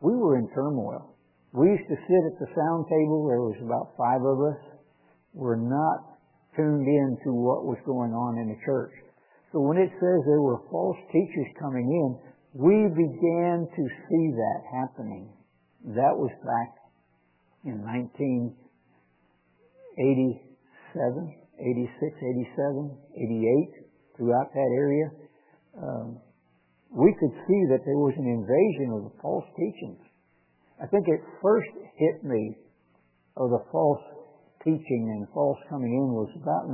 we 0.00 0.14
were 0.14 0.38
in 0.38 0.48
turmoil. 0.54 1.16
We 1.52 1.68
used 1.68 1.88
to 1.88 1.96
sit 1.96 2.22
at 2.32 2.38
the 2.38 2.46
sound 2.54 2.86
table. 2.86 3.26
There 3.26 3.42
was 3.42 3.58
about 3.62 3.96
five 3.98 4.22
of 4.22 4.38
us 4.40 4.60
were 5.32 5.56
not 5.56 6.16
tuned 6.56 6.86
in 6.86 7.18
to 7.24 7.30
what 7.32 7.64
was 7.64 7.78
going 7.84 8.12
on 8.12 8.38
in 8.38 8.48
the 8.48 8.60
church. 8.64 8.92
So 9.52 9.60
when 9.60 9.76
it 9.76 9.90
says 10.00 10.18
there 10.26 10.40
were 10.42 10.62
false 10.70 10.96
teachers 11.12 11.50
coming 11.60 11.86
in, 11.86 12.10
we 12.56 12.88
began 12.88 13.68
to 13.68 13.84
see 14.08 14.32
that 14.32 14.64
happening. 14.72 15.28
That 15.92 16.16
was 16.16 16.32
back 16.40 16.72
in 17.68 17.84
1987, 17.84 18.56
86, 21.60 22.16
87, 22.16 22.96
88, 23.12 24.16
throughout 24.16 24.48
that 24.56 24.72
area. 24.72 25.12
Um, 25.76 26.16
we 26.96 27.12
could 27.20 27.36
see 27.44 27.60
that 27.76 27.84
there 27.84 28.00
was 28.00 28.16
an 28.16 28.24
invasion 28.24 28.88
of 28.96 29.04
the 29.04 29.12
false 29.20 29.44
teachings. 29.52 30.00
I 30.80 30.88
think 30.88 31.04
it 31.08 31.20
first 31.44 31.68
hit 32.00 32.24
me 32.24 32.56
of 33.36 33.50
the 33.52 33.60
false 33.68 34.00
teaching 34.64 35.12
and 35.12 35.28
false 35.34 35.60
coming 35.68 35.92
in 35.92 36.08
was 36.08 36.32
about 36.40 36.72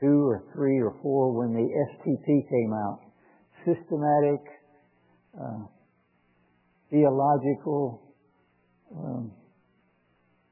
1972 0.00 0.06
or 0.06 0.44
3 0.54 0.80
or 0.80 0.94
4 1.02 1.38
when 1.38 1.52
the 1.52 1.66
STP 1.66 2.48
came 2.48 2.72
out. 2.72 3.00
Systematic, 3.64 4.40
uh, 5.38 5.66
theological 6.90 8.02
um, 8.94 9.32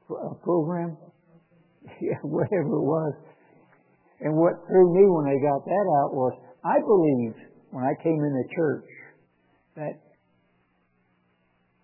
uh, 0.09 0.33
program, 0.43 0.97
whatever 2.23 2.73
it 2.75 2.85
was. 2.87 3.13
And 4.21 4.35
what 4.35 4.53
threw 4.67 4.93
me 4.93 5.03
when 5.07 5.25
they 5.25 5.39
got 5.41 5.63
that 5.65 5.85
out 5.99 6.13
was 6.13 6.33
I 6.63 6.79
believed 6.79 7.39
when 7.71 7.83
I 7.83 7.93
came 8.01 8.15
in 8.23 8.33
the 8.33 8.47
church 8.55 8.87
that 9.75 9.99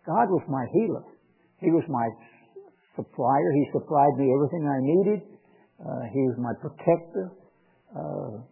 God 0.06 0.30
was 0.30 0.44
my 0.48 0.66
healer. 0.74 1.04
he 1.60 1.70
was 1.70 1.84
my 1.90 2.08
supplier. 2.96 3.50
He 3.54 3.64
supplied 3.72 4.16
me 4.18 4.32
everything 4.34 4.64
I 4.66 4.80
needed. 4.82 5.22
Uh, 5.80 6.04
he 6.12 6.22
was 6.28 6.38
my 6.40 6.54
protector. 6.60 7.32
Uh, 7.90 8.46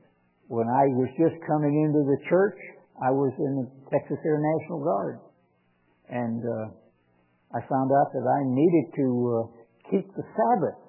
when 0.48 0.66
I 0.66 0.88
was 0.96 1.12
just 1.20 1.38
coming 1.46 1.76
into 1.76 2.02
the 2.08 2.18
church, 2.30 2.58
I 2.98 3.12
was 3.12 3.30
in 3.38 3.62
the 3.62 3.68
Texas 3.92 4.18
Air 4.26 4.42
National 4.42 4.82
Guard. 4.82 5.20
And 6.10 6.42
uh, 6.42 6.72
I 7.54 7.60
found 7.68 7.92
out 7.94 8.10
that 8.16 8.26
I 8.26 8.42
needed 8.48 8.86
to 8.96 9.08
uh, 9.28 9.42
keep 9.92 10.08
the 10.16 10.24
Sabbath. 10.24 10.80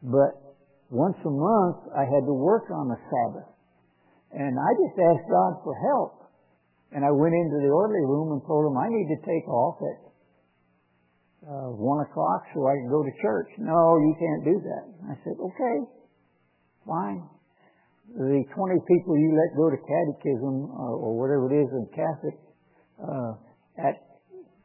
But 0.00 0.32
once 0.88 1.18
a 1.26 1.34
month, 1.34 1.90
I 1.92 2.06
had 2.08 2.24
to 2.24 2.32
work 2.32 2.70
on 2.70 2.88
the 2.88 2.96
Sabbath. 2.96 3.50
And 4.32 4.56
I 4.56 4.70
just 4.78 4.96
asked 4.96 5.28
God 5.28 5.52
for 5.66 5.74
help. 5.74 6.30
And 6.94 7.04
I 7.04 7.10
went 7.10 7.34
into 7.34 7.58
the 7.60 7.70
orderly 7.70 8.06
room 8.06 8.32
and 8.32 8.40
told 8.46 8.70
him 8.70 8.78
I 8.78 8.88
need 8.88 9.10
to 9.10 9.20
take 9.26 9.46
off 9.50 9.76
at 9.82 9.98
uh, 11.50 11.70
1 11.76 12.06
o'clock 12.06 12.46
so 12.54 12.66
I 12.66 12.78
can 12.78 12.88
go 12.88 13.02
to 13.02 13.12
church. 13.20 13.50
No, 13.58 13.98
you 13.98 14.14
can't 14.16 14.44
do 14.46 14.56
that. 14.64 14.84
I 15.10 15.14
said, 15.22 15.34
okay, 15.34 15.76
fine 16.86 17.26
the 18.16 18.42
20 18.42 18.90
people 18.90 19.14
you 19.14 19.30
let 19.38 19.54
go 19.56 19.70
to 19.70 19.78
catechism 19.78 20.66
uh, 20.74 20.94
or 20.98 21.14
whatever 21.14 21.46
it 21.46 21.62
is 21.62 21.70
in 21.70 21.86
Catholic 21.94 22.36
uh, 22.98 23.32
at 23.78 24.10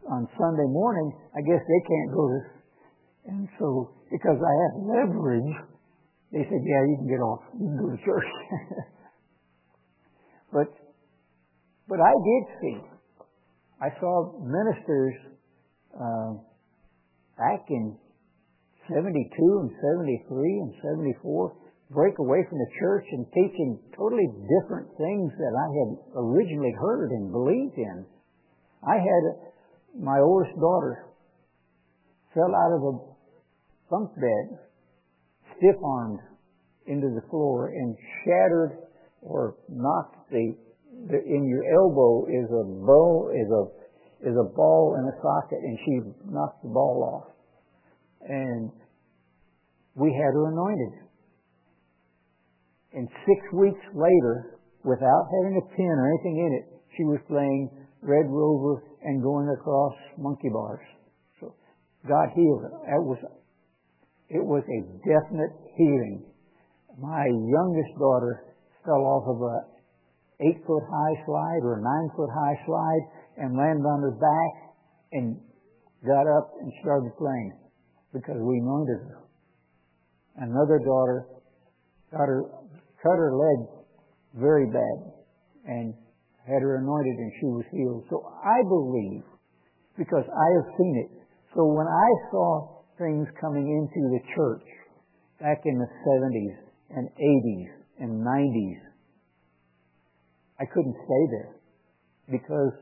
on 0.10 0.30
Sunday 0.38 0.70
morning, 0.70 1.14
I 1.34 1.42
guess 1.42 1.62
they 1.66 1.82
can't 1.82 2.12
go 2.14 2.30
to. 2.30 2.40
And 3.26 3.50
so, 3.58 3.90
because 4.12 4.38
I 4.38 4.54
have 4.54 4.74
leverage, 4.86 5.50
they 6.32 6.46
said, 6.46 6.62
"Yeah, 6.62 6.82
you 6.86 6.96
can 7.02 7.10
get 7.10 7.22
off. 7.26 7.42
You 7.58 7.66
can 7.66 7.78
go 7.78 7.90
to 7.90 8.00
church." 8.06 8.30
but, 10.54 10.70
but 11.90 12.00
I 12.00 12.14
did 12.14 12.44
see. 12.62 12.78
I 13.82 13.90
saw 14.00 14.38
ministers 14.46 15.16
uh, 15.98 16.38
back 17.38 17.66
in 17.70 17.98
'72 18.88 19.02
and 19.02 19.72
'73 19.74 20.62
and 20.62 20.74
'74 21.02 21.65
break 21.92 22.18
away 22.18 22.44
from 22.50 22.58
the 22.58 22.72
church 22.80 23.06
and 23.12 23.26
teaching 23.30 23.80
totally 23.96 24.26
different 24.50 24.88
things 24.98 25.32
that 25.38 25.54
I 25.54 25.68
had 25.70 25.90
originally 26.18 26.74
heard 26.80 27.12
and 27.12 27.32
believed 27.32 27.78
in. 27.78 28.06
I 28.88 28.98
had 28.98 29.24
my 30.00 30.20
oldest 30.20 30.56
daughter 30.60 31.06
fell 32.34 32.54
out 32.54 32.74
of 32.76 32.82
a 32.84 32.94
bunk 33.90 34.16
bed, 34.16 34.60
stiff 35.58 35.76
armed 35.84 36.20
into 36.88 37.08
the 37.16 37.22
floor 37.30 37.68
and 37.70 37.96
shattered 38.24 38.78
or 39.22 39.56
knocked 39.70 40.30
the, 40.32 40.56
the 41.10 41.18
in 41.24 41.48
your 41.48 41.64
elbow 41.82 42.26
is 42.26 42.50
a 42.50 42.64
bow 42.86 43.32
is 43.34 43.50
a 43.50 44.30
is 44.30 44.36
a 44.38 44.56
ball 44.56 44.98
in 45.00 45.06
a 45.06 45.16
socket 45.22 45.60
and 45.62 45.78
she 45.86 46.00
knocked 46.32 46.64
the 46.64 46.70
ball 46.70 47.24
off. 47.24 47.34
And 48.28 48.72
we 49.96 50.12
had 50.12 50.34
her 50.34 50.52
anointed. 50.52 51.05
And 52.96 53.12
six 53.28 53.40
weeks 53.52 53.84
later, 53.92 54.56
without 54.88 55.28
having 55.28 55.60
a 55.60 55.66
pin 55.76 55.92
or 56.00 56.08
anything 56.16 56.38
in 56.40 56.52
it, 56.56 56.66
she 56.96 57.04
was 57.04 57.20
playing 57.28 57.70
Red 58.00 58.32
Rover 58.32 58.84
and 59.04 59.22
going 59.22 59.52
across 59.52 59.94
monkey 60.18 60.48
bars. 60.48 60.86
So 61.42 61.54
God 62.08 62.32
healed 62.32 62.64
her. 62.64 62.72
It 62.88 63.04
was, 63.04 63.20
it 64.30 64.44
was 64.44 64.64
a 64.64 64.80
definite 65.04 65.54
healing. 65.76 66.24
My 66.98 67.28
youngest 67.28 68.00
daughter 68.00 68.56
fell 68.86 69.04
off 69.04 69.28
of 69.28 69.44
a 69.44 69.58
eight 70.40 70.64
foot 70.64 70.84
high 70.88 71.16
slide 71.26 71.62
or 71.64 71.80
a 71.80 71.84
nine 71.84 72.10
foot 72.16 72.30
high 72.32 72.58
slide 72.66 73.04
and 73.38 73.58
landed 73.58 73.84
on 73.84 74.00
her 74.02 74.16
back 74.16 74.54
and 75.12 75.36
got 76.08 76.28
up 76.38 76.56
and 76.62 76.72
started 76.82 77.12
playing 77.18 77.52
because 78.14 78.40
we 78.40 78.60
anointed 78.60 79.04
her. 79.04 79.20
Another 80.38 80.80
daughter 80.80 81.28
got 82.12 82.28
her 82.28 82.44
cut 83.06 83.22
her 83.22 83.38
leg 83.38 83.70
very 84.34 84.66
bad 84.66 84.98
and 85.70 85.94
had 86.50 86.62
her 86.66 86.82
anointed 86.82 87.14
and 87.22 87.32
she 87.38 87.46
was 87.46 87.66
healed. 87.70 88.04
So 88.10 88.26
I 88.42 88.58
believe, 88.66 89.22
because 89.98 90.26
I 90.26 90.48
have 90.58 90.68
seen 90.74 91.06
it. 91.06 91.12
So 91.54 91.66
when 91.70 91.86
I 91.86 92.10
saw 92.34 92.82
things 92.98 93.30
coming 93.40 93.70
into 93.70 94.02
the 94.10 94.22
church 94.34 94.66
back 95.40 95.62
in 95.66 95.78
the 95.78 95.90
70s 96.10 96.58
and 96.98 97.06
80s 97.14 97.70
and 98.02 98.26
90s, 98.26 98.82
I 100.60 100.66
couldn't 100.66 100.96
stay 101.06 101.24
there 101.30 101.56
because 102.32 102.74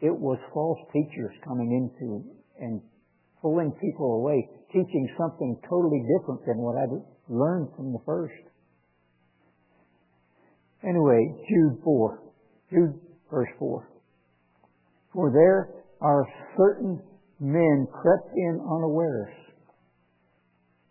it 0.00 0.12
was 0.12 0.38
false 0.52 0.78
teachers 0.92 1.32
coming 1.46 1.72
into 1.72 2.24
and 2.60 2.82
pulling 3.40 3.72
people 3.80 4.20
away, 4.20 4.48
teaching 4.68 5.08
something 5.16 5.56
totally 5.68 6.02
different 6.18 6.44
than 6.46 6.58
what 6.58 6.76
I'd 6.76 6.92
learned 7.28 7.68
from 7.76 7.92
the 7.92 8.02
first. 8.04 8.34
Anyway, 10.86 11.34
Jude 11.48 11.78
4. 11.82 12.22
Jude 12.70 13.00
verse 13.30 13.48
4. 13.58 13.88
For 15.12 15.30
there 15.30 15.70
are 16.00 16.26
certain 16.56 17.00
men 17.40 17.86
crept 17.90 18.30
in 18.36 18.60
unawares. 18.60 19.34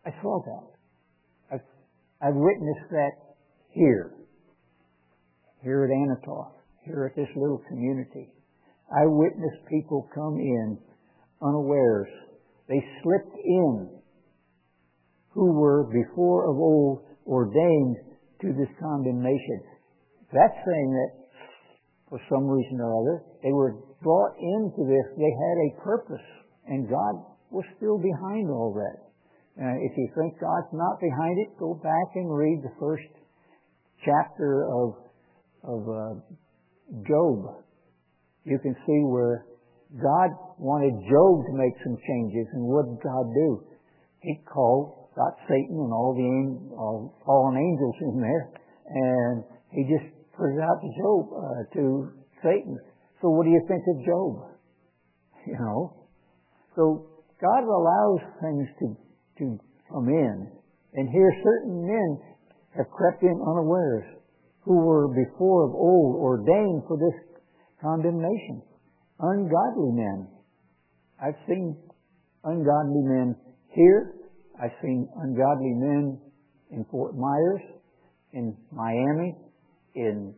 I 0.06 0.10
saw 0.22 0.42
that. 0.46 1.56
I've, 1.56 1.68
I've 2.22 2.36
witnessed 2.36 2.90
that 2.92 3.12
here. 3.70 4.14
Here 5.62 5.86
at 5.86 5.92
Anatoth. 5.92 6.52
Here 6.86 7.06
at 7.10 7.16
this 7.16 7.30
little 7.36 7.62
community. 7.70 8.30
I 8.92 9.06
witnessed 9.06 9.66
people 9.70 10.10
come 10.14 10.38
in 10.38 10.78
unawares. 11.42 12.10
They 12.68 12.84
slipped 13.02 13.36
in 13.44 13.90
who 15.30 15.52
were 15.54 15.84
before 15.86 16.50
of 16.50 16.58
old 16.58 17.04
ordained 17.26 17.98
to 18.42 18.54
this 18.54 18.70
condemnation. 18.80 19.62
That's 20.34 20.58
saying 20.66 20.92
that 20.98 21.12
for 22.10 22.20
some 22.30 22.50
reason 22.50 22.82
or 22.82 22.90
other, 22.90 23.24
they 23.42 23.54
were 23.54 23.78
brought 24.02 24.34
into 24.38 24.82
this. 24.86 25.06
They 25.18 25.30
had 25.30 25.58
a 25.62 25.82
purpose, 25.82 26.28
and 26.68 26.90
God 26.90 27.22
was 27.50 27.66
still 27.78 27.98
behind 27.98 28.50
all 28.50 28.74
that. 28.74 28.98
Uh, 29.62 29.78
if 29.86 29.94
you 29.96 30.10
think 30.18 30.42
God's 30.42 30.74
not 30.74 31.00
behind 31.00 31.38
it, 31.38 31.54
go 31.60 31.76
back 31.76 32.10
and 32.16 32.26
read 32.26 32.62
the 32.64 32.74
first 32.80 33.06
chapter 34.04 34.66
of 34.66 34.98
of 35.64 35.82
uh, 35.88 36.14
Job. 37.08 37.64
You 38.44 38.60
can 38.60 38.76
see 38.86 39.00
where 39.06 39.46
God 40.02 40.34
wanted 40.58 40.98
Job 41.06 41.46
to 41.46 41.54
make 41.54 41.78
some 41.86 41.96
changes, 42.02 42.50
and 42.54 42.66
what 42.66 42.90
did 42.90 43.00
God 43.06 43.30
do? 43.34 43.64
He 44.22 44.42
called, 44.50 45.14
got 45.16 45.38
Satan 45.48 45.78
and 45.78 45.94
all 45.94 46.18
the 46.18 46.26
all 46.74 47.14
fallen 47.26 47.58
angels 47.58 47.96
in 48.02 48.22
there, 48.22 48.50
and 48.90 49.44
he 49.70 49.86
just 49.86 50.10
it 50.38 50.64
out 50.64 50.82
to 50.82 50.90
Job, 50.98 51.22
uh, 51.34 51.62
to 51.78 51.84
Satan. 52.42 52.78
So 53.22 53.30
what 53.30 53.46
do 53.46 53.52
you 53.52 53.62
think 53.68 53.84
of 53.88 54.06
Job? 54.06 54.32
You 55.46 55.60
know? 55.60 56.08
So 56.74 57.06
God 57.42 57.64
allows 57.68 58.22
things 58.40 58.68
to, 58.80 58.96
to 59.40 59.60
come 59.92 60.08
in. 60.08 60.48
And 60.94 61.10
here 61.10 61.34
certain 61.44 61.86
men 61.86 62.18
have 62.78 62.90
crept 62.90 63.22
in 63.24 63.36
unawares 63.36 64.06
who 64.62 64.80
were 64.80 65.10
before 65.10 65.68
of 65.68 65.76
old 65.76 66.16
ordained 66.16 66.84
for 66.88 66.98
this 66.98 67.44
condemnation. 67.82 68.62
Ungodly 69.20 69.92
men. 69.92 70.28
I've 71.22 71.40
seen 71.46 71.76
ungodly 72.44 73.04
men 73.04 73.36
here. 73.76 74.16
I've 74.62 74.76
seen 74.82 75.10
ungodly 75.22 75.74
men 75.76 76.20
in 76.72 76.86
Fort 76.90 77.16
Myers, 77.16 77.62
in 78.32 78.56
Miami, 78.72 79.36
in 79.96 80.34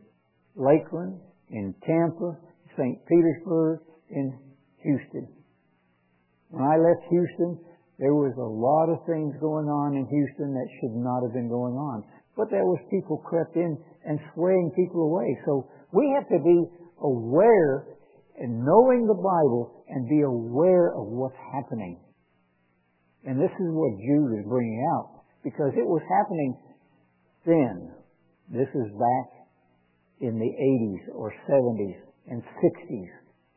Lakeland, 0.54 1.20
in 1.50 1.74
Tampa, 1.86 2.36
St. 2.76 2.98
Petersburg, 3.06 3.80
in 4.10 4.38
Houston. 4.82 5.28
When 6.50 6.64
I 6.64 6.76
left 6.76 7.02
Houston, 7.10 7.58
there 7.98 8.14
was 8.14 8.36
a 8.36 8.44
lot 8.44 8.92
of 8.92 9.04
things 9.08 9.34
going 9.40 9.66
on 9.66 9.96
in 9.96 10.06
Houston 10.06 10.52
that 10.52 10.68
should 10.80 10.94
not 10.94 11.24
have 11.24 11.32
been 11.32 11.48
going 11.48 11.74
on. 11.74 12.04
But 12.36 12.50
there 12.50 12.64
was 12.64 12.78
people 12.90 13.16
crept 13.24 13.56
in 13.56 13.76
and 14.04 14.20
swaying 14.34 14.72
people 14.76 15.08
away. 15.08 15.36
So 15.46 15.68
we 15.92 16.12
have 16.14 16.28
to 16.28 16.40
be 16.44 16.58
aware 17.00 17.96
and 18.36 18.60
knowing 18.60 19.08
the 19.08 19.16
Bible 19.16 19.84
and 19.88 20.08
be 20.08 20.20
aware 20.20 20.92
of 20.92 21.08
what's 21.08 21.40
happening. 21.56 21.98
And 23.24 23.40
this 23.40 23.50
is 23.50 23.70
what 23.72 23.96
Jude 23.96 24.38
is 24.38 24.46
bringing 24.46 24.84
out 24.92 25.24
because 25.42 25.72
it 25.74 25.88
was 25.88 26.02
happening 26.04 26.52
then. 27.46 27.92
This 28.52 28.68
is 28.68 28.92
back 28.92 29.35
in 30.20 30.38
the 30.38 30.52
80s 30.52 31.14
or 31.14 31.32
70s 31.48 31.96
and 32.30 32.42
60s, 32.62 33.10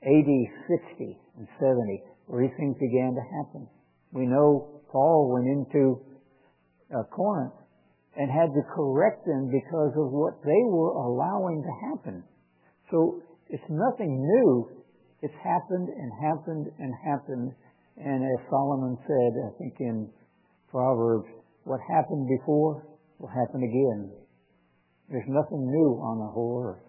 80, 0.03 0.51
60, 0.67 1.17
and 1.37 1.47
70, 1.59 2.03
where 2.27 2.43
these 2.43 2.55
things 2.57 2.75
began 2.79 3.15
to 3.15 3.23
happen. 3.37 3.67
We 4.11 4.25
know 4.25 4.81
Paul 4.91 5.31
went 5.31 5.47
into 5.47 6.01
uh, 6.93 7.03
Corinth 7.15 7.53
and 8.17 8.29
had 8.29 8.51
to 8.53 8.61
correct 8.75 9.25
them 9.25 9.49
because 9.51 9.93
of 9.95 10.11
what 10.11 10.41
they 10.43 10.63
were 10.65 10.91
allowing 10.91 11.63
to 11.63 11.73
happen. 11.89 12.23
So 12.91 13.21
it's 13.49 13.69
nothing 13.69 14.21
new. 14.21 14.69
It's 15.21 15.35
happened 15.43 15.89
and 15.89 16.11
happened 16.19 16.67
and 16.79 16.93
happened. 17.05 17.53
And 17.97 18.23
as 18.23 18.39
Solomon 18.49 18.97
said, 19.05 19.31
I 19.39 19.51
think 19.57 19.75
in 19.79 20.09
Proverbs, 20.71 21.27
what 21.63 21.79
happened 21.89 22.27
before 22.27 22.83
will 23.19 23.29
happen 23.29 23.63
again. 23.63 24.11
There's 25.09 25.27
nothing 25.27 25.65
new 25.65 25.97
on 26.05 26.19
the 26.19 26.31
whole 26.31 26.61
earth. 26.63 26.85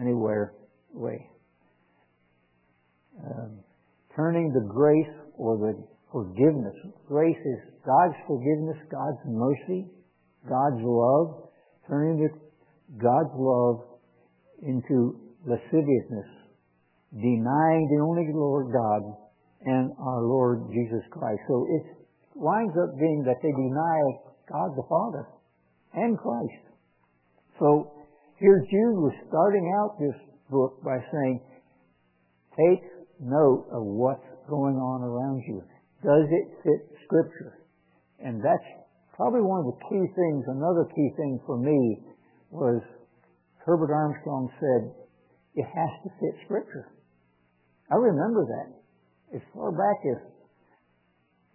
Anywhere, 0.00 0.54
way. 0.94 1.26
Um, 3.18 3.58
turning 4.14 4.52
the 4.52 4.72
grace 4.72 5.14
or 5.34 5.58
the 5.58 5.74
forgiveness. 6.12 6.74
Grace 7.08 7.36
is 7.36 7.58
God's 7.84 8.14
forgiveness, 8.28 8.78
God's 8.90 9.18
mercy, 9.26 9.90
God's 10.48 10.78
love. 10.80 11.50
Turning 11.88 12.22
the, 12.22 12.30
God's 13.02 13.34
love 13.34 13.98
into 14.62 15.18
lasciviousness, 15.44 16.30
denying 17.12 17.88
the 17.90 18.00
only 18.02 18.30
Lord 18.32 18.70
God 18.70 19.02
and 19.66 19.90
our 19.98 20.22
Lord 20.22 20.70
Jesus 20.70 21.02
Christ. 21.10 21.40
So 21.48 21.66
it 21.66 22.06
winds 22.36 22.74
up 22.78 22.94
being 22.98 23.24
that 23.26 23.42
they 23.42 23.50
deny 23.50 23.98
God 24.46 24.76
the 24.76 24.86
Father 24.88 25.26
and 26.04 26.18
Christ. 26.18 26.62
So 27.58 27.92
here 28.38 28.62
Jude 28.70 28.98
was 29.02 29.14
starting 29.28 29.66
out 29.82 29.98
this 29.98 30.14
book 30.50 30.82
by 30.84 30.98
saying, 31.10 31.40
take 32.54 32.82
note 33.20 33.66
of 33.74 33.82
what's 33.82 34.22
going 34.48 34.76
on 34.76 35.02
around 35.02 35.42
you. 35.46 35.62
Does 36.02 36.26
it 36.30 36.48
fit 36.62 36.88
Scripture? 37.04 37.58
And 38.22 38.40
that's 38.42 38.64
probably 39.14 39.42
one 39.42 39.60
of 39.66 39.74
the 39.74 39.80
key 39.90 40.06
things. 40.14 40.46
Another 40.46 40.84
key 40.94 41.10
thing 41.16 41.40
for 41.46 41.56
me 41.58 41.98
was 42.50 42.80
Herbert 43.66 43.92
Armstrong 43.92 44.48
said, 44.60 44.94
it 45.54 45.66
has 45.66 45.90
to 46.04 46.10
fit 46.20 46.34
Scripture. 46.46 46.86
I 47.90 47.96
remember 47.96 48.46
that 48.46 48.72
as 49.34 49.42
far 49.52 49.72
back 49.72 50.06
as 50.06 50.18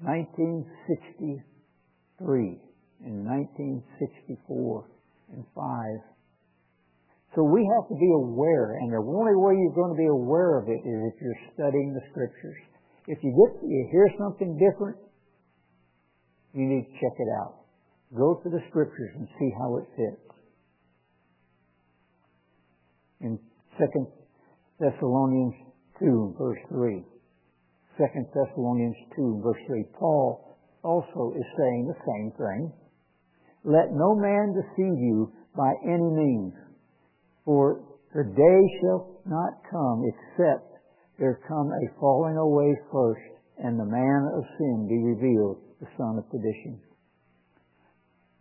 1963 0.03 2.62
and 3.05 3.25
1964 3.25 4.85
and 5.33 5.45
5 5.55 6.13
so 7.35 7.41
we 7.41 7.65
have 7.65 7.89
to 7.89 7.97
be 7.97 8.11
aware, 8.13 8.77
and 8.77 8.93
the 8.93 9.01
only 9.01 9.33
way 9.33 9.57
you're 9.57 9.73
going 9.73 9.89
to 9.89 9.97
be 9.97 10.05
aware 10.05 10.61
of 10.61 10.69
it 10.69 10.85
is 10.85 10.97
if 11.09 11.15
you're 11.17 11.43
studying 11.57 11.93
the 11.93 12.05
scriptures. 12.11 12.61
If 13.07 13.17
you 13.23 13.33
get 13.33 13.57
you 13.65 13.89
hear 13.91 14.07
something 14.19 14.53
different, 14.61 14.97
you 16.53 16.61
need 16.61 16.85
to 16.85 16.93
check 17.01 17.17
it 17.17 17.29
out. 17.41 17.65
Go 18.15 18.39
to 18.43 18.49
the 18.49 18.61
scriptures 18.69 19.09
and 19.17 19.27
see 19.39 19.49
how 19.57 19.77
it 19.77 19.85
fits. 19.97 20.21
In 23.21 23.39
2 23.79 24.07
Thessalonians 24.79 25.55
2, 25.99 26.35
verse 26.37 26.61
3. 26.69 27.01
2 27.97 28.05
Thessalonians 28.29 28.95
2, 29.15 29.41
verse 29.43 29.61
3. 29.65 29.83
Paul 29.97 30.55
also 30.83 31.33
is 31.35 31.45
saying 31.57 31.87
the 31.89 31.97
same 32.05 32.31
thing. 32.37 32.71
Let 33.63 33.91
no 33.91 34.15
man 34.15 34.53
deceive 34.53 34.99
you 34.99 35.31
by 35.55 35.71
any 35.83 36.09
means 36.09 36.53
for 37.45 37.81
the 38.13 38.23
day 38.23 38.59
shall 38.81 39.21
not 39.25 39.53
come 39.71 40.03
except 40.05 40.73
there 41.19 41.39
come 41.47 41.71
a 41.71 41.99
falling 41.99 42.37
away 42.37 42.75
first, 42.91 43.21
and 43.59 43.79
the 43.79 43.85
man 43.85 44.29
of 44.35 44.43
sin 44.57 44.87
be 44.89 44.97
revealed, 44.97 45.61
the 45.79 45.87
son 45.97 46.17
of 46.17 46.29
perdition. 46.29 46.81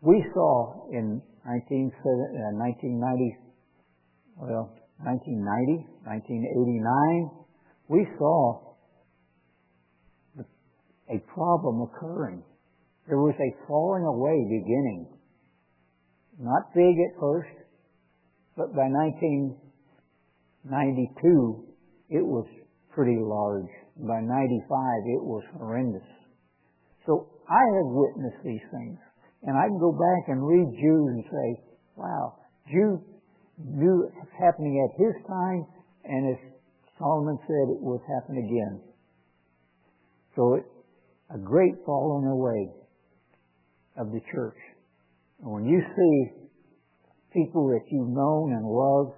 We 0.01 0.25
saw 0.35 0.89
in 0.91 1.23
1990, 1.45 3.37
uh, 4.41 4.47
well, 4.47 4.73
1990, 5.05 5.87
1989, 6.05 7.31
we 7.89 8.07
saw 8.19 8.75
a 11.11 11.19
problem 11.35 11.83
occurring. 11.83 12.43
There 13.07 13.19
was 13.19 13.35
a 13.37 13.67
falling 13.69 14.05
away 14.05 14.43
beginning. 14.49 15.12
Not 16.39 16.73
big 16.75 16.99
at 16.99 17.15
first, 17.21 17.53
but 18.57 18.75
by 18.75 18.89
1992, 18.89 21.65
it 22.11 22.25
was 22.25 22.47
pretty 22.95 23.19
large. 23.21 23.69
By 23.97 24.21
95, 24.21 25.07
it 25.07 25.23
was 25.23 25.45
horrendous. 25.59 26.07
So 27.07 27.29
I 27.49 27.63
have 27.77 27.93
witnessed 27.93 28.43
these 28.45 28.63
things. 28.71 28.99
And 29.43 29.59
I 29.59 29.67
can 29.67 29.79
go 29.79 29.93
back 29.93 30.29
and 30.29 30.47
read 30.47 30.71
Jude 30.79 31.11
and 31.19 31.25
say, 31.25 31.61
wow, 31.97 32.39
Jude 32.71 33.03
knew 33.59 34.05
it 34.07 34.15
was 34.15 34.29
happening 34.39 34.79
at 34.81 34.95
his 34.97 35.15
time, 35.27 35.67
and 36.05 36.31
as 36.35 36.41
Solomon 36.99 37.39
said, 37.47 37.69
it 37.75 37.83
would 37.83 38.01
happen 38.07 38.39
again. 38.39 38.81
So 40.37 40.55
it, 40.55 40.65
a 41.35 41.39
great 41.39 41.85
falling 41.85 42.27
away 42.27 42.71
of 43.99 44.13
the 44.13 44.21
church. 44.33 44.57
And 45.43 45.51
when 45.51 45.65
you 45.65 45.83
see 45.97 46.43
people 47.33 47.69
that 47.69 47.85
you've 47.91 48.09
known 48.09 48.53
and 48.53 48.65
loved 48.65 49.15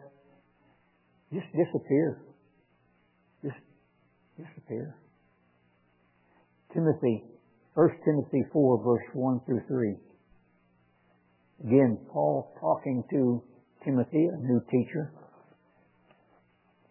just 1.35 1.47
disappear. 1.51 2.23
Just 3.43 3.59
disappear. 4.39 4.95
Timothy, 6.73 7.25
1 7.75 7.89
Timothy 8.05 8.45
4, 8.53 8.85
verse 8.85 9.03
1 9.13 9.41
through 9.47 9.63
3. 9.67 9.97
Again, 11.67 11.99
Paul 12.13 12.55
talking 12.61 13.03
to 13.11 13.43
Timothy, 13.85 14.29
a 14.33 14.39
new 14.39 14.61
teacher 14.71 15.13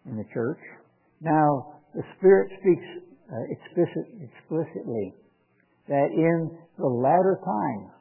in 0.06 0.16
the 0.16 0.24
church. 0.34 0.60
Now, 1.20 1.80
the 1.94 2.02
Spirit 2.18 2.50
speaks 2.60 2.84
uh, 3.32 3.36
explicit, 3.48 4.04
explicitly 4.20 5.14
that 5.88 6.08
in 6.12 6.50
the 6.78 6.86
latter 6.86 7.40
times. 7.44 7.92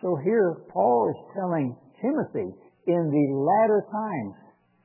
So 0.00 0.16
here, 0.22 0.62
Paul 0.72 1.10
is 1.10 1.34
telling 1.34 1.76
Timothy 2.00 2.54
in 2.86 3.10
the 3.10 3.26
latter 3.34 3.84
times. 3.90 4.34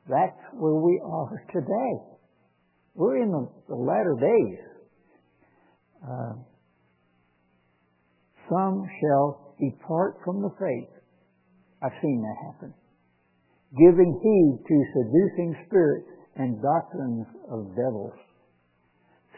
That's 0.09 0.53
where 0.53 0.73
we 0.73 0.99
are 1.05 1.45
today. 1.53 1.93
We're 2.95 3.21
in 3.21 3.31
the, 3.31 3.47
the 3.69 3.75
latter 3.75 4.15
days. 4.19 4.59
Uh, 6.03 6.33
some 8.49 8.85
shall 9.01 9.55
depart 9.59 10.17
from 10.25 10.41
the 10.41 10.49
faith. 10.59 10.89
I've 11.81 11.95
seen 12.01 12.21
that 12.21 12.53
happen. 12.53 12.73
Giving 13.77 14.19
heed 14.21 14.65
to 14.67 14.77
seducing 14.93 15.55
spirits 15.67 16.09
and 16.35 16.61
doctrines 16.61 17.25
of 17.49 17.69
devils. 17.75 18.13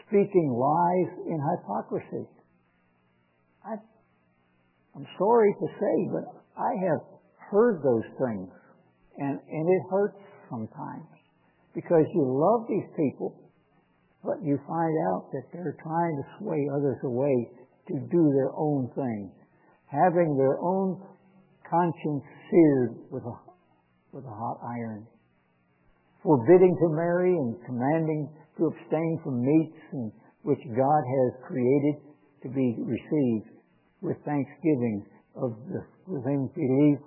Speaking 0.08 0.52
lies 0.52 1.12
in 1.26 1.40
hypocrisy. 1.40 2.26
I, 3.64 3.76
I'm 4.96 5.06
sorry 5.18 5.52
to 5.60 5.66
say, 5.76 5.96
but 6.08 6.24
I 6.56 6.72
have 6.88 7.04
heard 7.52 7.82
those 7.84 8.08
things. 8.16 8.48
And, 9.18 9.36
and 9.36 9.64
it 9.68 9.82
hurts 9.90 10.16
sometimes. 10.48 11.04
Because 11.74 12.08
you 12.14 12.24
love 12.24 12.64
these 12.68 12.88
people, 12.96 13.36
but 14.24 14.40
you 14.42 14.58
find 14.66 14.96
out 15.12 15.28
that 15.32 15.44
they're 15.52 15.76
trying 15.82 16.16
to 16.16 16.24
sway 16.40 16.64
others 16.72 16.96
away 17.04 17.50
to 17.88 17.94
do 18.10 18.32
their 18.32 18.50
own 18.56 18.88
thing, 18.96 19.30
having 19.84 20.36
their 20.36 20.58
own 20.64 21.00
conscience 21.68 22.24
seared 22.50 22.96
with 23.10 23.22
a, 23.22 23.36
with 24.12 24.24
a 24.24 24.32
hot 24.32 24.58
iron, 24.64 25.06
forbidding 26.22 26.74
to 26.80 26.88
marry 26.96 27.36
and 27.36 27.54
commanding 27.66 28.32
to 28.56 28.72
abstain 28.72 29.20
from 29.22 29.44
meats 29.44 29.76
in 29.92 30.10
which 30.42 30.60
God 30.72 31.02
has 31.04 31.46
created 31.46 32.00
to 32.42 32.48
be 32.48 32.76
received 32.80 33.55
with 34.02 34.16
thanksgiving 34.24 35.06
of 35.34 35.56
the 35.68 35.84
them 36.06 36.48
believe 36.54 36.98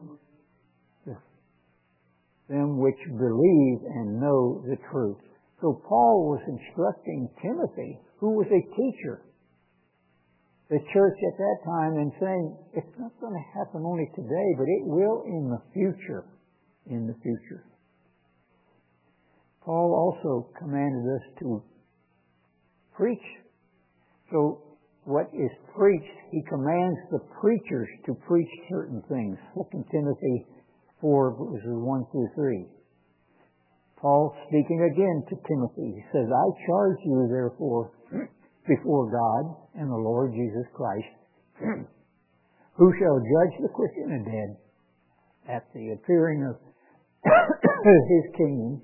them 2.49 2.79
which 2.79 2.98
believe 3.06 3.79
and 3.96 4.19
know 4.19 4.62
the 4.65 4.75
truth. 4.92 5.21
So 5.62 5.81
Paul 5.87 6.33
was 6.33 6.42
instructing 6.50 7.29
Timothy, 7.42 8.00
who 8.17 8.31
was 8.31 8.48
a 8.48 8.63
teacher, 8.75 9.21
the 10.69 10.79
church 10.94 11.17
at 11.17 11.37
that 11.37 11.58
time, 11.65 11.94
and 11.98 12.12
saying, 12.19 12.58
it's 12.73 13.00
not 13.00 13.12
going 13.21 13.33
to 13.33 13.60
happen 13.60 13.83
only 13.85 14.10
today, 14.15 14.50
but 14.58 14.65
it 14.65 14.83
will 14.85 15.23
in 15.25 15.50
the 15.50 15.62
future. 15.73 16.25
In 16.90 17.06
the 17.06 17.13
future. 17.21 17.65
Paul 19.63 19.94
also 19.94 20.50
commanded 20.58 21.06
us 21.06 21.25
to 21.40 21.62
preach. 22.96 23.21
So 24.31 24.63
what 25.06 25.27
is 25.33 25.52
preached, 25.75 26.17
he 26.31 26.41
commands 26.50 27.00
the 27.12 27.19
preachers 27.39 27.87
to 28.06 28.13
preach 28.27 28.50
certain 28.69 29.02
things. 29.10 29.37
2 29.56 29.85
Timothy 29.91 30.45
4 31.02 31.35
verses 31.37 31.79
1 31.79 32.06
through 32.12 32.29
3. 32.35 32.65
Paul 34.02 34.35
speaking 34.47 34.79
again 34.83 35.23
to 35.29 35.35
Timothy, 35.47 36.00
he 36.00 36.04
says, 36.12 36.27
I 36.31 36.45
charge 36.67 36.97
you 37.04 37.27
therefore 37.29 37.91
before 38.67 39.12
God 39.12 39.56
and 39.75 39.89
the 39.89 39.95
Lord 39.95 40.31
Jesus 40.31 40.67
Christ, 40.73 41.12
who 42.77 42.93
shall 43.00 43.19
judge 43.19 43.56
the 43.62 43.69
quick 43.73 43.91
and 43.97 44.25
the 44.25 44.29
dead 44.29 44.58
at 45.50 45.65
the 45.73 45.91
appearing 46.00 46.47
of 46.47 46.56
his 47.27 48.35
kingdom, 48.37 48.81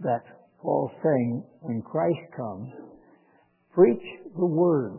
that 0.00 0.24
Paul's 0.60 0.90
saying, 1.02 1.44
when 1.60 1.82
Christ 1.82 2.18
comes, 2.36 2.72
preach 3.78 4.02
the 4.36 4.44
word. 4.44 4.98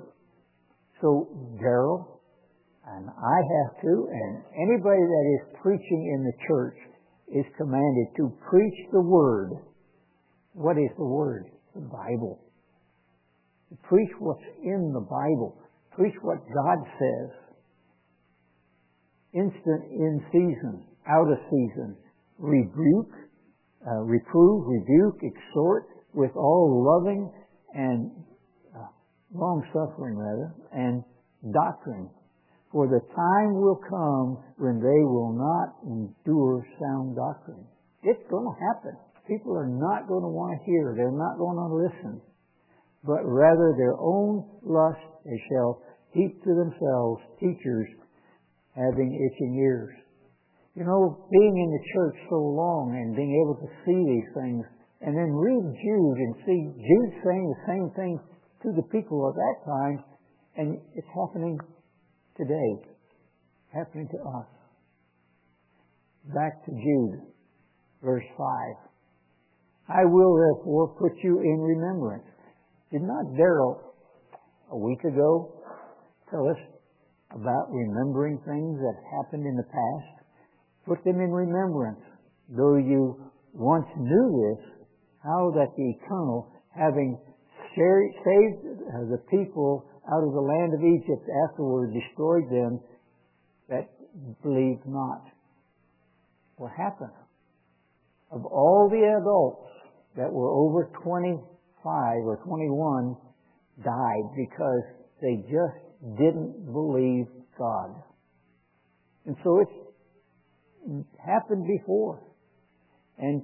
So 1.02 1.28
Daryl 1.62 2.20
and 2.88 3.10
I 3.10 3.38
have 3.44 3.82
to, 3.82 4.08
and 4.10 4.42
anybody 4.56 5.04
that 5.04 5.26
is 5.36 5.58
preaching 5.62 6.16
in 6.16 6.24
the 6.24 6.34
church 6.48 6.78
is 7.28 7.46
commanded 7.58 8.08
to 8.18 8.32
preach 8.50 8.80
the 8.94 9.02
word. 9.02 9.52
What 10.54 10.78
is 10.78 10.90
the 10.98 11.06
word? 11.06 11.46
The 11.76 11.82
Bible. 11.82 12.40
Preach 13.84 14.10
what's 14.20 14.48
in 14.64 14.92
the 14.94 15.02
Bible. 15.02 15.58
Preach 15.96 16.16
what 16.22 16.38
God 16.38 16.80
says. 16.98 17.30
Instant 19.34 19.84
in 19.92 20.24
season, 20.32 20.84
out 21.06 21.30
of 21.30 21.38
season. 21.52 21.96
Rebuke, 22.40 23.14
uh, 23.86 24.00
reprove, 24.04 24.66
rebuke, 24.66 25.20
exhort 25.22 25.86
with 26.14 26.32
all 26.36 26.82
loving 26.82 27.30
and 27.76 28.10
long 29.34 29.64
suffering 29.74 30.18
rather, 30.18 30.54
and 30.74 31.04
doctrine. 31.54 32.10
For 32.72 32.88
the 32.88 33.02
time 33.16 33.56
will 33.58 33.82
come 33.82 34.38
when 34.58 34.78
they 34.78 35.02
will 35.06 35.34
not 35.34 35.74
endure 35.86 36.66
sound 36.80 37.16
doctrine. 37.16 37.66
It's 38.04 38.22
going 38.30 38.46
to 38.46 38.58
happen. 38.74 38.96
People 39.28 39.58
are 39.58 39.70
not 39.70 40.08
going 40.08 40.22
to 40.22 40.30
want 40.30 40.58
to 40.58 40.66
hear. 40.66 40.94
They're 40.96 41.12
not 41.12 41.38
going 41.38 41.58
to 41.58 41.70
listen 41.70 42.22
but 43.04 43.24
rather 43.24 43.76
their 43.78 43.96
own 44.00 44.44
lust 44.64 45.00
they 45.24 45.40
shall 45.50 45.82
heap 46.12 46.44
to 46.44 46.52
themselves 46.56 47.22
teachers 47.40 47.88
having 48.76 49.12
itching 49.14 49.56
ears. 49.56 49.94
You 50.76 50.84
know, 50.84 51.28
being 51.32 51.56
in 51.58 51.70
the 51.72 51.84
church 51.94 52.16
so 52.30 52.40
long 52.40 52.96
and 52.96 53.16
being 53.16 53.36
able 53.44 53.56
to 53.60 53.70
see 53.84 54.00
these 54.00 54.30
things, 54.36 54.64
and 55.02 55.16
then 55.16 55.32
read 55.32 55.64
Jude 55.64 56.20
and 56.20 56.34
see 56.46 56.62
Jude 56.76 57.14
saying 57.24 57.46
the 57.48 57.64
same 57.68 57.88
thing 57.96 58.20
to 58.64 58.72
the 58.76 58.84
people 58.92 59.28
of 59.28 59.36
that 59.36 59.56
time, 59.66 60.04
and 60.58 60.80
it's 60.96 61.08
happening 61.16 61.60
today, 62.38 62.72
happening 63.74 64.08
to 64.12 64.18
us. 64.18 64.48
Back 66.34 66.66
to 66.66 66.72
Jude, 66.72 67.22
verse 68.04 68.26
5. 68.38 68.48
I 69.90 70.06
will 70.06 70.36
therefore 70.36 70.96
put 71.00 71.14
you 71.24 71.40
in 71.40 71.60
remembrance 71.60 72.26
did 72.92 73.04
not 73.04 73.38
Daryl 73.38 73.78
a 74.72 74.78
week 74.78 75.04
ago 75.04 75.54
tell 76.32 76.48
us 76.50 76.58
about 77.30 77.70
remembering 77.70 78.40
things 78.40 78.80
that 78.82 78.98
happened 79.14 79.46
in 79.46 79.56
the 79.56 79.70
past? 79.70 80.26
Put 80.88 81.04
them 81.04 81.22
in 81.22 81.30
remembrance, 81.30 82.02
though 82.50 82.78
you 82.78 83.30
once 83.54 83.86
knew 83.96 84.58
this, 84.58 84.86
how 85.24 85.52
that 85.54 85.70
the 85.78 85.94
Eternal, 86.02 86.50
having 86.74 87.20
saved 87.76 88.80
the 89.10 89.22
people 89.30 89.86
out 90.12 90.24
of 90.24 90.34
the 90.34 90.42
land 90.42 90.74
of 90.74 90.82
Egypt, 90.82 91.28
afterward 91.50 91.94
destroyed 91.94 92.50
them 92.50 92.80
that 93.70 93.90
believed 94.42 94.86
not. 94.88 95.24
What 96.58 96.72
happened? 96.76 97.14
Of 98.32 98.46
all 98.46 98.90
the 98.90 99.04
adults 99.22 99.70
that 100.18 100.32
were 100.32 100.50
over 100.50 100.90
25 101.04 102.26
or 102.26 102.38
21 102.44 103.16
died 103.84 104.36
because 104.36 104.84
they 105.22 105.38
just 105.44 106.18
didn't 106.18 106.66
believe 106.72 107.28
God. 107.58 107.96
And 109.26 109.36
so 109.44 109.60
it's 109.60 109.72
happened 111.24 111.68
before. 111.68 112.22
And 113.18 113.44